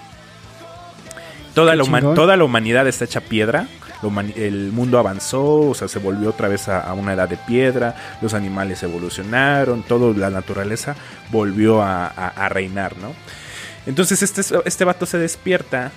Toda, 1.55 1.73
toda 2.15 2.37
la 2.37 2.45
humanidad 2.45 2.87
está 2.87 3.05
hecha 3.05 3.21
piedra. 3.21 3.67
El 4.37 4.73
mundo 4.73 4.99
avanzó, 4.99 5.45
o 5.71 5.75
sea, 5.75 5.87
se 5.87 5.99
volvió 5.99 6.31
otra 6.31 6.49
vez 6.49 6.69
a, 6.69 6.81
a 6.81 6.93
una 6.95 7.13
edad 7.13 7.29
de 7.29 7.37
piedra. 7.37 7.95
Los 8.21 8.35
animales 8.35 8.83
evolucionaron, 8.83 9.83
toda 9.83 10.17
la 10.17 10.31
naturaleza 10.31 10.97
volvió 11.31 11.83
a, 11.83 12.07
a- 12.07 12.29
a 12.29 12.49
reinar, 12.49 12.97
¿no? 12.99 13.13
Entonces 13.87 14.23
este, 14.23 14.43
este 14.65 14.85
vato 14.85 15.07
se 15.07 15.19
despierta 15.19 15.93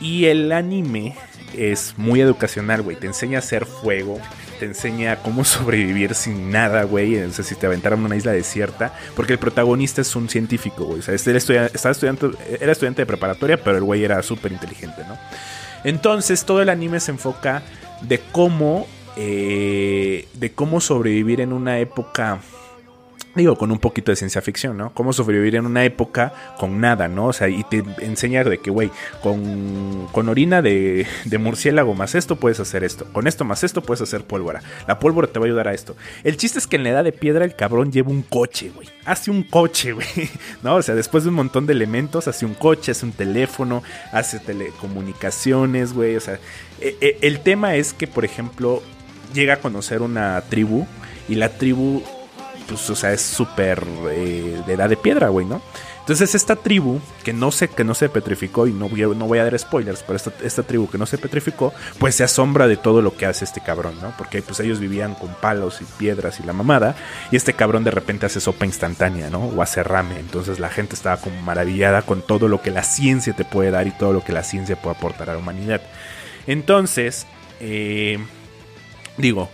y 0.00 0.26
el 0.26 0.52
anime 0.52 1.14
es 1.56 1.94
muy 1.96 2.20
educacional, 2.20 2.82
güey. 2.82 2.96
Te 2.96 3.06
enseña 3.06 3.38
a 3.38 3.40
hacer 3.40 3.64
fuego, 3.66 4.18
te 4.60 4.66
enseña 4.66 5.16
cómo 5.22 5.44
sobrevivir 5.46 6.14
sin 6.14 6.50
nada, 6.50 6.84
güey. 6.84 7.16
O 7.22 7.30
sea, 7.32 7.44
si 7.44 7.54
te 7.54 7.66
aventaran 7.66 8.02
a 8.02 8.06
una 8.06 8.16
isla 8.16 8.32
desierta. 8.32 8.92
Porque 9.16 9.32
el 9.34 9.38
protagonista 9.38 10.00
es 10.02 10.14
un 10.14 10.28
científico, 10.28 10.84
güey. 10.84 11.00
O 11.00 11.02
sea, 11.02 11.14
estudia- 11.14 11.66
estaba 11.66 11.92
estudiante, 11.92 12.28
era 12.60 12.72
estudiante 12.72 13.02
de 13.02 13.06
preparatoria, 13.06 13.62
pero 13.62 13.76
el 13.78 13.84
güey 13.84 14.04
era 14.04 14.22
súper 14.22 14.52
inteligente, 14.52 15.02
¿no? 15.08 15.18
Entonces 15.84 16.44
todo 16.44 16.60
el 16.60 16.68
anime 16.68 17.00
se 17.00 17.12
enfoca 17.12 17.62
de 18.02 18.20
cómo, 18.32 18.86
eh, 19.16 20.28
de 20.34 20.52
cómo 20.52 20.80
sobrevivir 20.80 21.40
en 21.40 21.52
una 21.52 21.78
época 21.78 22.40
digo, 23.38 23.56
con 23.56 23.70
un 23.72 23.78
poquito 23.78 24.12
de 24.12 24.16
ciencia 24.16 24.42
ficción, 24.42 24.76
¿no? 24.76 24.92
Cómo 24.94 25.12
sobrevivir 25.12 25.56
en 25.56 25.66
una 25.66 25.84
época 25.84 26.32
con 26.58 26.80
nada, 26.80 27.08
¿no? 27.08 27.26
O 27.26 27.32
sea, 27.32 27.48
y 27.48 27.64
te 27.64 27.82
enseña 28.00 28.44
de 28.44 28.58
que, 28.58 28.70
güey, 28.70 28.90
con, 29.22 30.06
con 30.12 30.28
orina 30.28 30.60
de, 30.62 31.06
de 31.24 31.38
murciélago 31.38 31.94
más 31.94 32.14
esto 32.14 32.36
puedes 32.36 32.60
hacer 32.60 32.84
esto, 32.84 33.06
con 33.12 33.26
esto 33.26 33.44
más 33.44 33.64
esto 33.64 33.82
puedes 33.82 34.02
hacer 34.02 34.24
pólvora. 34.24 34.62
La 34.86 34.98
pólvora 34.98 35.28
te 35.28 35.38
va 35.38 35.46
a 35.46 35.48
ayudar 35.48 35.68
a 35.68 35.74
esto. 35.74 35.96
El 36.24 36.36
chiste 36.36 36.58
es 36.58 36.66
que 36.66 36.76
en 36.76 36.84
la 36.84 36.90
edad 36.90 37.04
de 37.04 37.12
piedra 37.12 37.44
el 37.44 37.54
cabrón 37.56 37.92
lleva 37.92 38.10
un 38.10 38.22
coche, 38.22 38.70
güey. 38.74 38.88
Hace 39.04 39.30
un 39.30 39.42
coche, 39.42 39.92
güey. 39.92 40.06
¿No? 40.62 40.76
O 40.76 40.82
sea, 40.82 40.94
después 40.94 41.24
de 41.24 41.30
un 41.30 41.36
montón 41.36 41.66
de 41.66 41.72
elementos, 41.72 42.28
hace 42.28 42.44
un 42.44 42.54
coche, 42.54 42.92
hace 42.92 43.06
un 43.06 43.12
teléfono, 43.12 43.82
hace 44.12 44.38
telecomunicaciones, 44.38 45.92
güey. 45.92 46.16
O 46.16 46.20
sea, 46.20 46.38
e- 46.80 46.96
e- 47.00 47.18
el 47.22 47.40
tema 47.40 47.74
es 47.76 47.92
que, 47.92 48.06
por 48.06 48.24
ejemplo, 48.24 48.82
llega 49.34 49.54
a 49.54 49.56
conocer 49.58 50.02
una 50.02 50.42
tribu 50.48 50.86
y 51.28 51.34
la 51.34 51.50
tribu 51.50 52.02
pues, 52.68 52.88
o 52.90 52.94
sea, 52.94 53.12
es 53.12 53.22
súper 53.22 53.82
eh, 54.10 54.62
de 54.66 54.72
edad 54.74 54.88
de 54.88 54.96
piedra, 54.96 55.28
güey, 55.28 55.46
¿no? 55.46 55.60
Entonces 56.00 56.34
esta 56.34 56.56
tribu, 56.56 57.00
que 57.22 57.34
no 57.34 57.50
se, 57.50 57.68
que 57.68 57.84
no 57.84 57.92
se 57.94 58.08
petrificó, 58.08 58.66
y 58.66 58.72
no 58.72 58.88
no 58.88 59.26
voy 59.26 59.38
a 59.40 59.44
dar 59.44 59.58
spoilers, 59.58 60.02
pero 60.02 60.16
esta, 60.16 60.32
esta 60.42 60.62
tribu 60.62 60.88
que 60.88 60.96
no 60.96 61.04
se 61.04 61.18
petrificó, 61.18 61.74
pues 61.98 62.14
se 62.14 62.24
asombra 62.24 62.66
de 62.66 62.78
todo 62.78 63.02
lo 63.02 63.14
que 63.14 63.26
hace 63.26 63.44
este 63.44 63.60
cabrón, 63.60 63.98
¿no? 64.00 64.14
Porque 64.16 64.40
pues 64.40 64.58
ellos 64.60 64.80
vivían 64.80 65.14
con 65.14 65.28
palos 65.34 65.82
y 65.82 65.84
piedras 65.84 66.40
y 66.40 66.44
la 66.44 66.54
mamada, 66.54 66.96
y 67.30 67.36
este 67.36 67.52
cabrón 67.52 67.84
de 67.84 67.90
repente 67.90 68.24
hace 68.24 68.40
sopa 68.40 68.64
instantánea, 68.64 69.28
¿no? 69.28 69.48
O 69.48 69.60
hace 69.60 69.82
ramen, 69.82 70.16
entonces 70.16 70.58
la 70.58 70.70
gente 70.70 70.94
estaba 70.94 71.18
como 71.18 71.42
maravillada 71.42 72.00
con 72.00 72.22
todo 72.22 72.48
lo 72.48 72.62
que 72.62 72.70
la 72.70 72.84
ciencia 72.84 73.34
te 73.34 73.44
puede 73.44 73.70
dar 73.70 73.86
y 73.86 73.90
todo 73.90 74.14
lo 74.14 74.24
que 74.24 74.32
la 74.32 74.44
ciencia 74.44 74.80
puede 74.80 74.96
aportar 74.96 75.28
a 75.28 75.34
la 75.34 75.40
humanidad. 75.40 75.82
Entonces, 76.46 77.26
eh, 77.60 78.18
digo, 79.18 79.50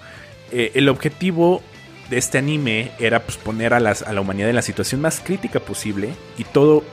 eh, 0.52 0.70
el 0.76 0.88
objetivo 0.88 1.62
de 2.10 2.18
este 2.18 2.38
anime 2.38 2.92
era 2.98 3.20
pues 3.22 3.36
poner 3.36 3.74
a, 3.74 3.80
las, 3.80 4.02
a 4.02 4.12
la 4.12 4.20
humanidad 4.20 4.50
en 4.50 4.56
la 4.56 4.62
situación 4.62 5.00
más 5.00 5.20
crítica 5.20 5.60
posible 5.60 6.10
y 6.38 6.44
todo 6.44 6.84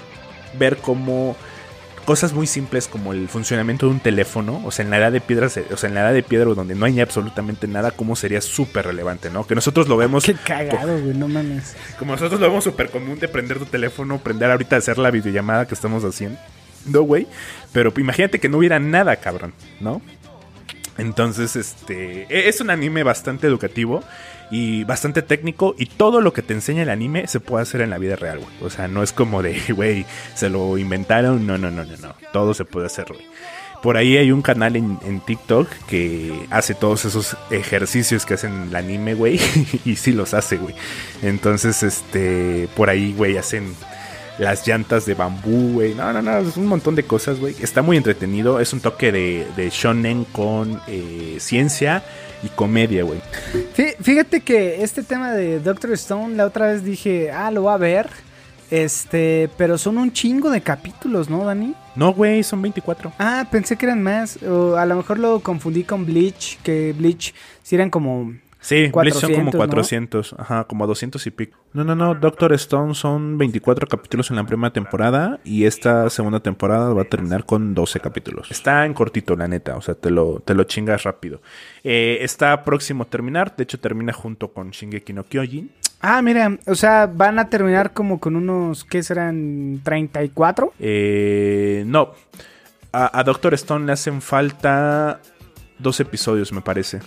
ver 0.58 0.78
como 0.78 1.36
cosas 2.06 2.34
muy 2.34 2.48
simples 2.48 2.88
como 2.88 3.14
el 3.14 3.30
funcionamiento 3.30 3.86
de 3.86 3.92
un 3.94 4.00
teléfono, 4.00 4.62
o 4.66 4.72
sea, 4.72 4.84
en 4.84 4.90
la 4.92 4.98
edad 4.98 5.12
de 5.12 5.22
piedra, 5.22 5.48
o 5.48 5.50
sea, 5.78 5.88
en 5.88 5.94
la 5.94 6.02
edad 6.02 6.14
de 6.14 6.24
piedra 6.24 6.52
donde 6.54 6.74
no 6.76 6.86
hay 6.86 7.00
absolutamente 7.00 7.68
nada, 7.68 7.92
cómo 7.92 8.16
sería 8.16 8.42
súper 8.42 8.88
relevante, 8.88 9.30
¿no? 9.30 9.46
Que 9.46 9.54
nosotros 9.54 9.88
lo 9.88 9.98
vemos 9.98 10.24
Qué 10.26 10.34
cagado, 10.34 11.00
güey, 11.00 11.16
no 11.16 11.28
mames. 11.28 11.76
como 12.00 12.14
nosotros 12.14 12.40
lo 12.40 12.48
vemos 12.48 12.64
súper 12.64 12.90
común 12.90 13.20
de 13.20 13.28
prender 13.28 13.60
tu 13.60 13.66
teléfono, 13.66 14.18
prender 14.18 14.50
ahorita 14.50 14.78
a 14.78 14.80
hacer 14.80 14.98
la 14.98 15.12
videollamada 15.12 15.68
que 15.68 15.76
estamos 15.76 16.04
haciendo, 16.04 16.40
güey. 17.04 17.28
Pero 17.72 17.94
imagínate 17.96 18.40
que 18.40 18.50
no 18.50 18.58
hubiera 18.58 18.80
nada, 18.80 19.16
cabrón, 19.18 19.54
¿no? 19.80 20.02
Entonces, 20.98 21.56
este 21.56 22.24
e- 22.30 22.50
es 22.50 22.60
un 22.62 22.70
anime 22.70 23.04
bastante 23.04 23.48
educativo 23.48 24.04
y 24.52 24.84
bastante 24.84 25.22
técnico 25.22 25.76
y 25.78 25.86
todo 25.86 26.20
lo 26.20 26.34
que 26.34 26.42
te 26.42 26.54
enseña 26.54 26.84
el 26.84 26.90
anime 26.90 27.26
se 27.28 27.40
puede 27.40 27.64
hacer 27.64 27.82
en 27.82 27.90
la 27.90 27.98
vida 27.98 28.18
real, 28.18 28.40
güey. 28.40 28.52
O 28.62 28.70
sea, 28.70 28.90
no 28.90 29.02
es 29.02 29.14
como 29.14 29.42
de, 29.42 29.60
güey, 29.74 30.06
se 30.36 30.50
lo 30.50 30.78
inventaron, 30.78 31.48
no, 31.48 31.58
no, 31.58 31.72
no, 31.72 31.86
no, 31.86 31.98
no. 31.98 32.14
Todo 32.34 32.54
se 32.54 32.66
puede 32.66 32.88
hacer, 32.88 33.06
güey. 33.08 33.26
Por 33.82 33.98
ahí 33.98 34.18
hay 34.18 34.32
un 34.32 34.44
canal 34.44 34.76
en, 34.76 35.00
en 35.06 35.22
TikTok 35.22 35.68
que 35.88 36.46
hace 36.52 36.76
todos 36.76 37.06
esos 37.06 37.36
ejercicios 37.50 38.28
que 38.28 38.36
hacen 38.36 38.68
el 38.70 38.76
anime, 38.76 39.16
güey. 39.16 39.40
y 39.86 39.96
sí 39.96 40.12
los 40.12 40.36
hace, 40.36 40.58
güey. 40.58 40.76
Entonces, 41.24 41.82
este, 41.82 42.68
por 42.76 42.92
ahí, 42.92 43.14
güey, 43.18 43.38
hacen 43.38 43.74
las 44.38 44.68
llantas 44.68 45.08
de 45.08 45.16
bambú, 45.16 45.74
güey. 45.74 45.96
No, 45.96 46.14
no, 46.14 46.22
no, 46.22 46.38
es 46.38 46.58
un 46.58 46.68
montón 46.68 46.94
de 46.94 47.04
cosas, 47.04 47.40
güey. 47.40 47.56
Está 47.60 47.82
muy 47.82 47.98
entretenido. 47.98 48.60
Es 48.60 48.72
un 48.72 48.82
toque 48.82 49.12
de, 49.12 49.48
de 49.56 49.70
shonen 49.72 50.26
con 50.26 50.80
eh, 50.88 51.38
ciencia 51.40 52.04
y 52.44 52.48
comedia, 52.50 53.04
güey. 53.04 53.20
Fí- 53.76 53.96
Fíjate 54.02 54.42
que 54.42 54.84
este 54.84 55.04
tema 55.04 55.32
de 55.32 55.60
Doctor 55.60 55.92
Stone, 55.94 56.36
la 56.36 56.46
otra 56.46 56.68
vez 56.68 56.84
dije, 56.84 57.32
ah, 57.32 57.52
lo 57.52 57.64
voy 57.64 57.74
a 57.74 57.78
ver. 57.78 58.10
Este, 58.70 59.50
pero 59.58 59.78
son 59.78 59.98
un 59.98 60.14
chingo 60.14 60.50
de 60.50 60.62
capítulos, 60.62 61.30
¿no, 61.30 61.44
Dani? 61.44 61.74
No, 61.96 62.14
güey, 62.14 62.42
son 62.42 62.62
24. 62.62 63.12
Ah, 63.20 63.46
pensé 63.52 63.76
que 63.76 63.86
eran 63.86 64.02
más. 64.02 64.42
O 64.44 64.78
a 64.78 64.86
lo 64.86 64.96
mejor 64.96 65.20
lo 65.20 65.42
confundí 65.42 65.84
con 65.84 66.06
Bleach, 66.06 66.58
que 66.64 66.94
Bleach 66.98 67.34
sí 67.64 67.76
eran 67.76 67.90
como. 67.90 68.34
Sí, 68.62 68.92
Bleach 68.94 69.16
son 69.16 69.34
como 69.34 69.52
400, 69.52 69.54
¿no? 69.54 69.58
400, 69.58 70.36
ajá, 70.38 70.64
como 70.66 70.86
200 70.86 71.26
y 71.26 71.32
pico. 71.32 71.58
No, 71.74 71.84
no, 71.84 71.96
no, 71.96 72.14
Doctor 72.14 72.54
Stone 72.54 72.94
son 72.94 73.40
24 73.40 73.88
capítulos 73.88 74.30
en 74.30 74.36
la 74.36 74.44
primera 74.46 74.72
temporada 74.72 75.40
y 75.44 75.66
esta 75.66 76.08
segunda 76.12 76.42
temporada 76.42 76.94
va 76.94 77.02
a 77.02 77.06
terminar 77.06 77.44
con 77.46 77.74
12 77.74 78.00
capítulos. 78.00 78.52
Está 78.52 78.86
en 78.86 78.94
cortito, 78.94 79.36
la 79.36 79.48
neta, 79.48 79.76
o 79.76 79.82
sea, 79.82 79.96
te 79.96 80.12
lo, 80.12 80.42
te 80.46 80.54
lo 80.54 80.64
chingas 80.66 81.04
rápido. 81.04 81.42
Eh, 81.84 82.20
está 82.22 82.64
próximo 82.64 83.04
a 83.04 83.08
terminar, 83.08 83.56
de 83.56 83.64
hecho 83.64 83.80
termina 83.80 84.14
junto 84.14 84.50
con 84.50 84.70
Shingeki 84.70 85.12
no 85.14 85.24
Kyojin. 85.24 85.72
Ah, 86.00 86.22
mira, 86.22 86.60
o 86.68 86.76
sea, 86.76 87.08
van 87.08 87.40
a 87.40 87.50
terminar 87.50 87.94
como 87.94 88.20
con 88.20 88.36
unos, 88.36 88.84
¿qué 88.86 89.02
serán? 89.02 89.84
¿34? 89.84 90.72
Eh, 90.80 91.84
no, 91.88 92.14
a, 92.92 93.20
a 93.20 93.24
Doctor 93.24 93.56
Stone 93.56 93.88
le 93.88 93.94
hacen 93.94 94.22
falta 94.22 95.20
dos 95.80 96.00
episodios, 96.00 96.54
me 96.54 96.62
parece. 96.62 97.00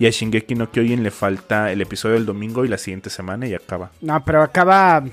Y 0.00 0.06
a 0.06 0.10
Shingeki 0.10 0.54
no 0.54 0.70
Kyojin 0.70 1.02
le 1.02 1.10
falta 1.10 1.70
el 1.70 1.82
episodio 1.82 2.14
del 2.14 2.24
domingo 2.24 2.64
y 2.64 2.68
la 2.68 2.78
siguiente 2.78 3.10
semana 3.10 3.46
y 3.46 3.54
acaba. 3.54 3.90
No, 4.00 4.24
pero 4.24 4.42
acaba 4.42 5.04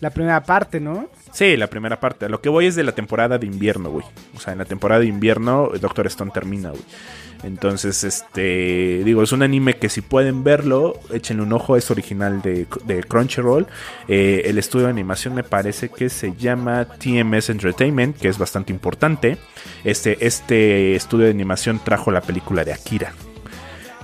la 0.00 0.10
primera 0.10 0.42
parte, 0.42 0.80
¿no? 0.80 1.08
Sí, 1.32 1.56
la 1.56 1.68
primera 1.68 2.00
parte. 2.00 2.28
Lo 2.28 2.40
que 2.40 2.48
voy 2.48 2.66
es 2.66 2.74
de 2.74 2.82
la 2.82 2.92
temporada 2.92 3.38
de 3.38 3.46
invierno, 3.46 3.90
güey. 3.90 4.04
O 4.34 4.40
sea, 4.40 4.52
en 4.52 4.58
la 4.58 4.64
temporada 4.64 5.00
de 5.00 5.06
invierno, 5.06 5.70
Doctor 5.80 6.08
Stone 6.08 6.32
termina, 6.34 6.70
güey. 6.70 6.82
Entonces, 7.44 8.02
este. 8.02 9.04
Digo, 9.04 9.22
es 9.22 9.30
un 9.30 9.42
anime 9.42 9.74
que 9.74 9.88
si 9.88 10.00
pueden 10.00 10.42
verlo, 10.42 10.98
échenle 11.12 11.44
un 11.44 11.52
ojo. 11.52 11.76
Es 11.76 11.90
original 11.92 12.42
de, 12.42 12.66
de 12.84 13.04
Crunchyroll. 13.04 13.68
Eh, 14.08 14.42
el 14.46 14.58
estudio 14.58 14.86
de 14.86 14.90
animación 14.90 15.34
me 15.34 15.44
parece 15.44 15.88
que 15.88 16.08
se 16.08 16.34
llama 16.34 16.84
TMS 16.86 17.50
Entertainment, 17.50 18.16
que 18.16 18.26
es 18.26 18.38
bastante 18.38 18.72
importante. 18.72 19.38
Este, 19.84 20.26
este 20.26 20.96
estudio 20.96 21.26
de 21.26 21.30
animación 21.30 21.78
trajo 21.78 22.10
la 22.10 22.22
película 22.22 22.64
de 22.64 22.72
Akira. 22.72 23.12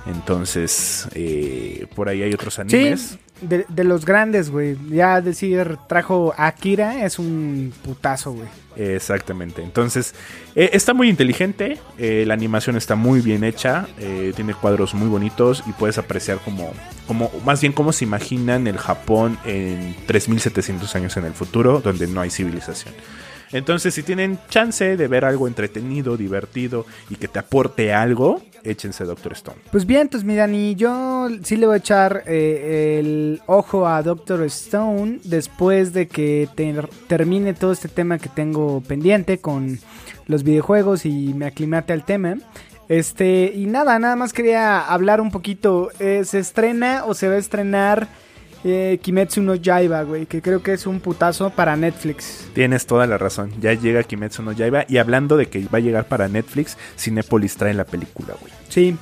Entonces, 0.05 1.07
eh, 1.15 1.87
por 1.95 2.09
ahí 2.09 2.21
hay 2.23 2.33
otros 2.33 2.59
animes. 2.59 3.01
Sí, 3.01 3.17
de, 3.41 3.65
de 3.69 3.83
los 3.83 4.05
grandes, 4.05 4.49
güey. 4.49 4.77
Ya 4.89 5.21
decir, 5.21 5.77
trajo 5.87 6.33
Akira 6.37 7.05
es 7.05 7.19
un 7.19 7.73
putazo, 7.83 8.33
güey. 8.33 8.47
Exactamente. 8.75 9.61
Entonces, 9.61 10.13
eh, 10.55 10.71
está 10.73 10.93
muy 10.93 11.09
inteligente. 11.09 11.79
eh, 11.97 12.23
la 12.27 12.33
animación 12.33 12.75
está 12.75 12.95
muy 12.95 13.21
bien 13.21 13.43
hecha. 13.43 13.87
eh, 13.99 14.33
tiene 14.35 14.53
cuadros 14.53 14.93
muy 14.93 15.07
bonitos 15.07 15.63
y 15.67 15.71
puedes 15.71 15.97
apreciar 15.97 16.39
como, 16.39 16.71
como, 17.07 17.31
más 17.45 17.61
bien 17.61 17.71
cómo 17.73 17.93
se 17.93 18.03
imaginan 18.05 18.67
el 18.67 18.77
Japón 18.77 19.37
en 19.45 19.95
3700 20.05 20.95
años 20.95 21.15
en 21.17 21.25
el 21.25 21.33
futuro, 21.33 21.79
donde 21.81 22.07
no 22.07 22.19
hay 22.21 22.29
civilización. 22.29 22.93
Entonces, 23.51 23.93
si 23.93 24.01
tienen 24.03 24.39
chance 24.49 24.97
de 24.97 25.07
ver 25.07 25.25
algo 25.25 25.47
entretenido, 25.47 26.17
divertido 26.17 26.87
y 27.09 27.15
que 27.17 27.27
te 27.27 27.37
aporte 27.37 27.93
algo, 27.93 28.41
échense 28.63 29.03
Doctor 29.03 29.33
Stone. 29.33 29.57
Pues 29.71 29.85
bien, 29.85 30.01
entonces, 30.01 30.25
mi 30.25 30.35
Dani, 30.35 30.75
yo 30.75 31.27
sí 31.43 31.57
le 31.57 31.65
voy 31.65 31.75
a 31.75 31.77
echar 31.77 32.23
eh, 32.27 32.97
el 32.99 33.41
ojo 33.45 33.87
a 33.87 34.01
Doctor 34.03 34.41
Stone 34.43 35.19
después 35.23 35.93
de 35.93 36.07
que 36.07 36.47
ter- 36.55 36.89
termine 37.07 37.53
todo 37.53 37.71
este 37.71 37.87
tema 37.89 38.17
que 38.19 38.29
tengo 38.29 38.81
pendiente 38.81 39.39
con 39.39 39.79
los 40.27 40.43
videojuegos 40.43 41.05
y 41.05 41.33
me 41.33 41.45
aclimate 41.45 41.93
al 41.93 42.05
tema. 42.05 42.35
Este, 42.89 43.51
y 43.55 43.65
nada, 43.65 43.97
nada 43.99 44.15
más 44.15 44.33
quería 44.33 44.79
hablar 44.81 45.21
un 45.21 45.31
poquito. 45.31 45.89
eh, 45.99 46.23
¿Se 46.25 46.39
estrena 46.39 47.05
o 47.05 47.13
se 47.13 47.27
va 47.29 47.35
a 47.35 47.37
estrenar 47.39 48.07
eh, 48.63 48.99
Kimetsu 49.01 49.41
no 49.41 49.55
Yaiba, 49.55 50.03
güey? 50.03 50.25
Que 50.25 50.41
creo 50.41 50.63
que 50.63 50.73
es 50.73 50.87
un 50.87 50.99
putazo 50.99 51.49
para 51.49 51.75
Netflix. 51.75 52.47
Tienes 52.53 52.85
toda 52.85 53.05
la 53.07 53.17
razón. 53.17 53.51
Ya 53.59 53.73
llega 53.73 54.03
Kimetsu 54.03 54.43
no 54.43 54.51
Yaiba. 54.51 54.85
Y 54.87 54.97
hablando 54.97 55.37
de 55.37 55.47
que 55.47 55.65
va 55.65 55.79
a 55.79 55.81
llegar 55.81 56.07
para 56.07 56.27
Netflix, 56.27 56.77
Cinepolis 56.97 57.55
trae 57.55 57.73
la 57.73 57.85
película, 57.85 58.35
güey. 58.39 58.53
Sí. 58.69 58.95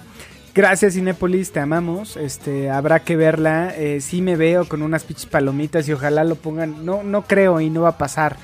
Gracias 0.54 0.96
Cinépolis, 0.96 1.52
te 1.52 1.62
amamos. 1.62 2.18
Este, 2.18 2.70
habrá 2.70 3.00
que 3.00 3.16
verla. 3.16 3.74
Eh, 3.78 4.02
sí 4.02 4.22
me 4.22 4.36
veo 4.36 4.68
con 4.68 4.82
unas 4.82 5.04
pinches 5.04 5.26
palomitas 5.26 5.88
y 5.88 5.94
ojalá 5.94 6.24
lo 6.24 6.36
pongan. 6.36 6.86
No, 6.86 7.04
no 7.04 7.22
creo 7.22 7.62
y 7.62 7.70
no 7.70 7.82
va 7.84 7.90
a 7.90 7.98
pasar 7.98 8.36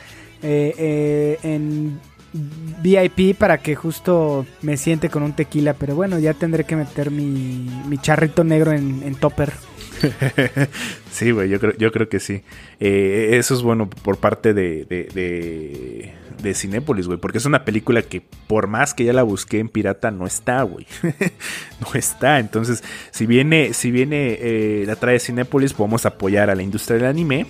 eh, 0.42 0.74
eh, 0.78 1.40
en 1.44 2.00
VIP 2.82 3.38
para 3.38 3.58
que 3.58 3.76
justo 3.76 4.46
me 4.62 4.78
siente 4.78 5.10
con 5.10 5.24
un 5.24 5.34
tequila. 5.34 5.74
Pero 5.74 5.96
bueno, 5.96 6.18
ya 6.20 6.34
tendré 6.34 6.64
que 6.64 6.78
meter 6.78 7.12
mi, 7.12 7.70
mi 7.88 7.98
charrito 7.98 8.46
negro 8.46 8.72
en, 8.72 9.04
en 9.04 9.16
topper. 9.16 9.52
Sí, 11.12 11.32
güey, 11.32 11.50
yo 11.50 11.60
creo, 11.60 11.74
yo 11.78 11.92
creo 11.92 12.10
que 12.10 12.20
sí. 12.20 12.44
Eh, 12.80 13.30
eso 13.34 13.56
es 13.56 13.64
bueno 13.64 13.90
por 13.90 14.18
parte 14.18 14.54
de, 14.54 14.86
de, 14.86 16.14
de, 16.42 16.54
Cinépolis, 16.54 17.08
güey, 17.08 17.20
porque 17.20 17.40
es 17.40 17.46
una 17.46 17.66
película 17.66 18.04
que 18.04 18.22
por 18.46 18.68
más 18.68 18.94
que 18.94 19.04
ya 19.04 19.14
la 19.14 19.24
busqué 19.24 19.60
en 19.60 19.70
pirata, 19.70 20.12
no 20.12 20.28
está, 20.28 20.62
güey. 20.62 20.86
no 21.82 21.88
está. 21.96 22.40
Entonces, 22.40 22.84
si 23.10 23.26
viene, 23.26 23.74
si 23.74 23.90
viene 23.90 24.38
eh, 24.40 24.84
la 24.86 24.96
trae 24.96 25.20
Cinépolis, 25.20 25.74
podemos 25.74 26.06
apoyar 26.06 26.50
a 26.52 26.56
la 26.56 26.62
industria 26.62 26.98
del 26.98 27.08
anime. 27.08 27.48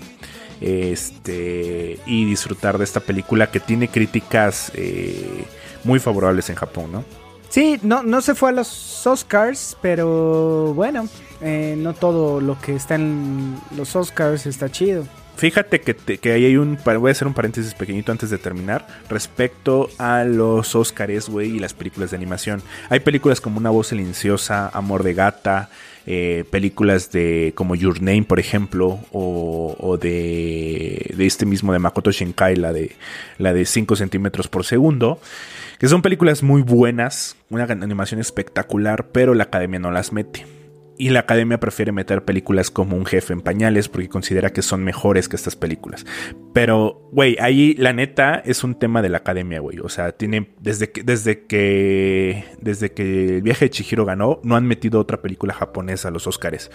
Este 0.60 2.00
y 2.08 2.26
disfrutar 2.26 2.80
de 2.80 2.84
esta 2.84 3.00
película 3.00 3.52
que 3.52 3.60
tiene 3.60 3.90
críticas 3.90 4.72
eh, 4.74 5.44
muy 5.84 6.00
favorables 6.00 6.50
en 6.50 6.56
Japón, 6.56 6.92
¿no? 6.92 7.06
Sí, 7.50 7.80
no, 7.84 8.04
no 8.04 8.22
se 8.22 8.34
fue 8.34 8.50
a 8.50 8.54
los 8.54 9.06
Oscars, 9.06 9.78
pero 9.82 10.74
bueno, 10.74 11.08
eh, 11.42 11.76
no 11.78 11.94
todo 11.94 12.42
lo 12.42 12.60
que 12.60 12.76
está 12.76 12.96
en 12.96 13.56
los 13.76 13.96
Oscars 13.96 14.46
está 14.46 14.70
chido. 14.70 15.06
Fíjate 15.36 15.82
que, 15.82 15.94
te- 15.94 16.18
que 16.18 16.32
ahí 16.32 16.46
hay 16.46 16.58
un. 16.58 16.80
Voy 16.84 17.10
a 17.10 17.12
hacer 17.12 17.28
un 17.28 17.36
paréntesis 17.36 17.76
pequeñito 17.76 18.12
antes 18.12 18.32
de 18.32 18.40
terminar. 18.40 18.88
Respecto 19.08 19.88
a 20.00 20.24
los 20.24 20.74
Oscars, 20.76 21.30
güey, 21.30 21.58
y 21.58 21.60
las 21.60 21.76
películas 21.76 22.10
de 22.10 22.18
animación. 22.18 22.64
Hay 22.90 23.02
películas 23.02 23.40
como 23.40 23.60
Una 23.60 23.70
voz 23.70 23.88
silenciosa, 23.90 24.68
Amor 24.74 25.04
de 25.04 25.14
gata, 25.14 25.70
eh, 26.08 26.44
películas 26.50 27.12
de 27.12 27.52
como 27.54 27.76
Your 27.76 28.02
Name, 28.02 28.24
por 28.24 28.40
ejemplo, 28.40 28.98
o, 29.12 29.76
o 29.80 29.98
de, 29.98 31.14
de 31.16 31.26
este 31.28 31.46
mismo 31.46 31.72
de 31.72 31.78
Makoto 31.78 32.12
Shinkai, 32.12 32.56
la 32.56 32.74
de, 32.74 32.96
la 33.38 33.54
de 33.54 33.66
5 33.66 33.96
centímetros 33.96 34.48
por 34.48 34.66
segundo. 34.66 35.20
Que 35.78 35.88
son 35.88 36.02
películas 36.02 36.42
muy 36.42 36.64
buenas, 36.64 37.36
una 37.52 37.66
animación 37.66 38.20
espectacular, 38.20 39.06
pero 39.12 39.36
la 39.36 39.44
academia 39.44 39.78
no 39.78 39.92
las 39.92 40.12
mete. 40.12 40.48
Y 40.98 41.10
la 41.10 41.20
academia 41.20 41.60
prefiere 41.60 41.92
meter 41.92 42.26
películas 42.26 42.72
como 42.72 42.96
Un 42.96 43.06
jefe 43.06 43.34
en 43.34 43.42
pañales 43.42 43.88
porque 43.88 44.10
considera 44.10 44.52
que 44.52 44.62
son 44.62 44.84
mejores 44.84 45.30
que 45.30 45.36
estas 45.36 45.56
películas. 45.56 46.06
Pero, 46.54 47.08
güey, 47.12 47.38
ahí 47.40 47.76
la 47.76 47.94
neta 47.94 48.42
es 48.44 48.64
un 48.64 48.76
tema 48.76 49.02
de 49.02 49.10
la 49.10 49.20
academia, 49.20 49.60
güey. 49.60 49.80
O 49.80 49.90
sea, 49.90 50.12
tiene 50.12 50.56
desde 50.60 50.92
que 50.92 51.04
desde 51.04 51.46
que 51.46 52.46
desde 52.60 52.92
que 52.92 53.38
el 53.38 53.42
viaje 53.44 53.66
de 53.66 53.70
Chihiro 53.70 54.06
ganó, 54.06 54.40
no 54.44 54.56
han 54.56 54.66
metido 54.66 55.00
otra 55.00 55.22
película 55.22 55.54
japonesa 55.54 56.08
a 56.08 56.12
los 56.12 56.26
Oscars 56.26 56.72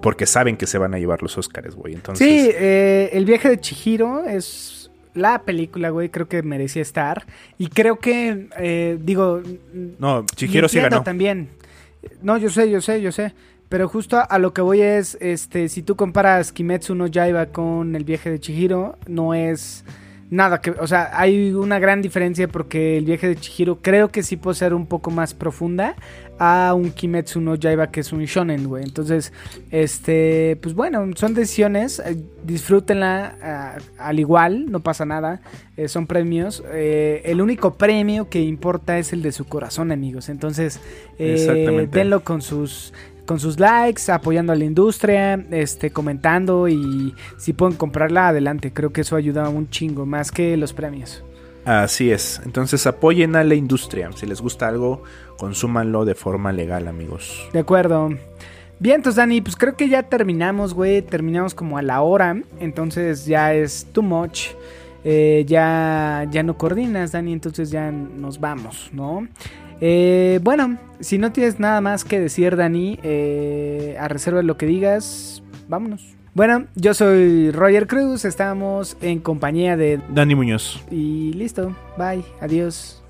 porque 0.00 0.26
saben 0.26 0.56
que 0.56 0.66
se 0.66 0.78
van 0.78 0.94
a 0.94 0.98
llevar 0.98 1.22
los 1.22 1.36
Oscars, 1.36 1.74
güey. 1.74 1.94
Entonces, 1.94 2.26
Sí, 2.26 2.50
eh, 2.54 3.10
el 3.12 3.24
viaje 3.24 3.48
de 3.48 3.60
Chihiro 3.60 4.24
es 4.24 4.90
la 5.14 5.42
película, 5.42 5.90
güey, 5.90 6.10
creo 6.10 6.28
que 6.28 6.42
merecía 6.42 6.82
estar. 6.82 7.26
Y 7.58 7.68
creo 7.68 7.98
que, 7.98 8.48
eh, 8.58 8.98
digo... 9.00 9.42
no, 9.98 10.24
Chihiro 10.34 10.68
sí 10.68 10.78
ganó. 10.78 11.02
también. 11.02 11.48
No, 12.22 12.36
yo 12.36 12.50
sé, 12.50 12.70
yo 12.70 12.80
sé, 12.80 13.00
yo 13.00 13.10
sé. 13.10 13.34
Pero 13.68 13.88
justo 13.88 14.22
a 14.28 14.38
lo 14.38 14.52
que 14.52 14.60
voy 14.60 14.80
es, 14.80 15.18
este, 15.20 15.68
si 15.68 15.82
tú 15.82 15.96
comparas 15.96 16.52
Kimetsu 16.52 16.94
no 16.94 17.08
Yaiba 17.08 17.46
con 17.46 17.96
el 17.96 18.04
viaje 18.04 18.30
de 18.30 18.38
Chihiro, 18.38 18.96
no 19.08 19.34
es 19.34 19.84
nada 20.30 20.60
que, 20.60 20.70
o 20.70 20.86
sea, 20.86 21.10
hay 21.12 21.52
una 21.52 21.78
gran 21.78 22.02
diferencia 22.02 22.48
porque 22.48 22.98
el 22.98 23.04
viaje 23.04 23.28
de 23.28 23.36
Chihiro 23.36 23.80
creo 23.80 24.08
que 24.08 24.22
sí 24.22 24.36
puede 24.36 24.56
ser 24.56 24.74
un 24.74 24.86
poco 24.86 25.10
más 25.10 25.34
profunda 25.34 25.94
a 26.38 26.74
un 26.74 26.90
Kimetsu 26.90 27.40
no 27.40 27.54
Yaiba 27.54 27.90
que 27.90 28.00
es 28.00 28.12
un 28.12 28.24
shonen, 28.24 28.68
güey. 28.68 28.84
Entonces, 28.84 29.32
este, 29.70 30.58
pues 30.62 30.74
bueno, 30.74 31.04
son 31.16 31.34
decisiones, 31.34 32.00
eh, 32.00 32.16
disfrútenla 32.44 33.36
ah, 33.42 33.78
al 33.98 34.20
igual, 34.20 34.70
no 34.70 34.80
pasa 34.80 35.04
nada, 35.04 35.40
eh, 35.76 35.88
son 35.88 36.06
premios. 36.06 36.62
Eh, 36.72 37.22
el 37.24 37.40
único 37.40 37.74
premio 37.74 38.28
que 38.28 38.40
importa 38.40 38.98
es 38.98 39.12
el 39.12 39.22
de 39.22 39.32
su 39.32 39.46
corazón, 39.46 39.92
amigos. 39.92 40.28
Entonces, 40.28 40.80
eh, 41.18 41.88
denlo 41.90 42.22
con 42.22 42.42
sus 42.42 42.92
con 43.26 43.40
sus 43.40 43.58
likes, 43.60 44.10
apoyando 44.10 44.52
a 44.52 44.56
la 44.56 44.64
industria, 44.64 45.44
este, 45.50 45.90
comentando 45.90 46.68
y 46.68 47.14
si 47.36 47.52
pueden 47.52 47.76
comprarla 47.76 48.28
adelante, 48.28 48.72
creo 48.72 48.92
que 48.92 49.02
eso 49.02 49.16
ayuda 49.16 49.48
un 49.48 49.68
chingo 49.68 50.06
más 50.06 50.30
que 50.30 50.56
los 50.56 50.72
premios. 50.72 51.22
Así 51.66 52.12
es. 52.12 52.40
Entonces 52.44 52.86
apoyen 52.86 53.34
a 53.34 53.42
la 53.42 53.56
industria. 53.56 54.10
Si 54.14 54.24
les 54.24 54.40
gusta 54.40 54.68
algo, 54.68 55.02
consúmanlo 55.36 56.04
de 56.04 56.14
forma 56.14 56.52
legal, 56.52 56.86
amigos. 56.86 57.48
De 57.52 57.58
acuerdo. 57.58 58.10
Bien, 58.78 58.96
entonces 58.96 59.16
Dani, 59.16 59.40
pues 59.40 59.56
creo 59.56 59.76
que 59.76 59.88
ya 59.88 60.04
terminamos, 60.04 60.74
güey. 60.74 61.02
Terminamos 61.02 61.54
como 61.54 61.76
a 61.76 61.82
la 61.82 62.02
hora. 62.02 62.40
Entonces 62.60 63.26
ya 63.26 63.52
es 63.52 63.84
too 63.92 64.02
much. 64.02 64.50
Eh, 65.02 65.44
ya, 65.48 66.28
ya 66.30 66.44
no 66.44 66.56
coordinas, 66.56 67.10
Dani. 67.10 67.32
Entonces 67.32 67.70
ya 67.72 67.90
nos 67.90 68.38
vamos, 68.38 68.88
¿no? 68.92 69.26
Eh, 69.80 70.40
bueno, 70.42 70.78
si 71.00 71.18
no 71.18 71.32
tienes 71.32 71.60
nada 71.60 71.80
más 71.80 72.04
que 72.04 72.20
decir, 72.20 72.56
Dani, 72.56 72.98
eh, 73.02 73.96
a 74.00 74.08
reserva 74.08 74.38
de 74.38 74.44
lo 74.44 74.56
que 74.56 74.66
digas, 74.66 75.42
vámonos. 75.68 76.16
Bueno, 76.34 76.66
yo 76.74 76.92
soy 76.92 77.50
Roger 77.50 77.86
Cruz. 77.86 78.26
Estamos 78.26 78.98
en 79.00 79.20
compañía 79.20 79.76
de. 79.78 80.00
Dani 80.10 80.34
Muñoz. 80.34 80.82
Y 80.90 81.32
listo. 81.32 81.74
Bye. 81.96 82.24
Adiós. 82.40 83.02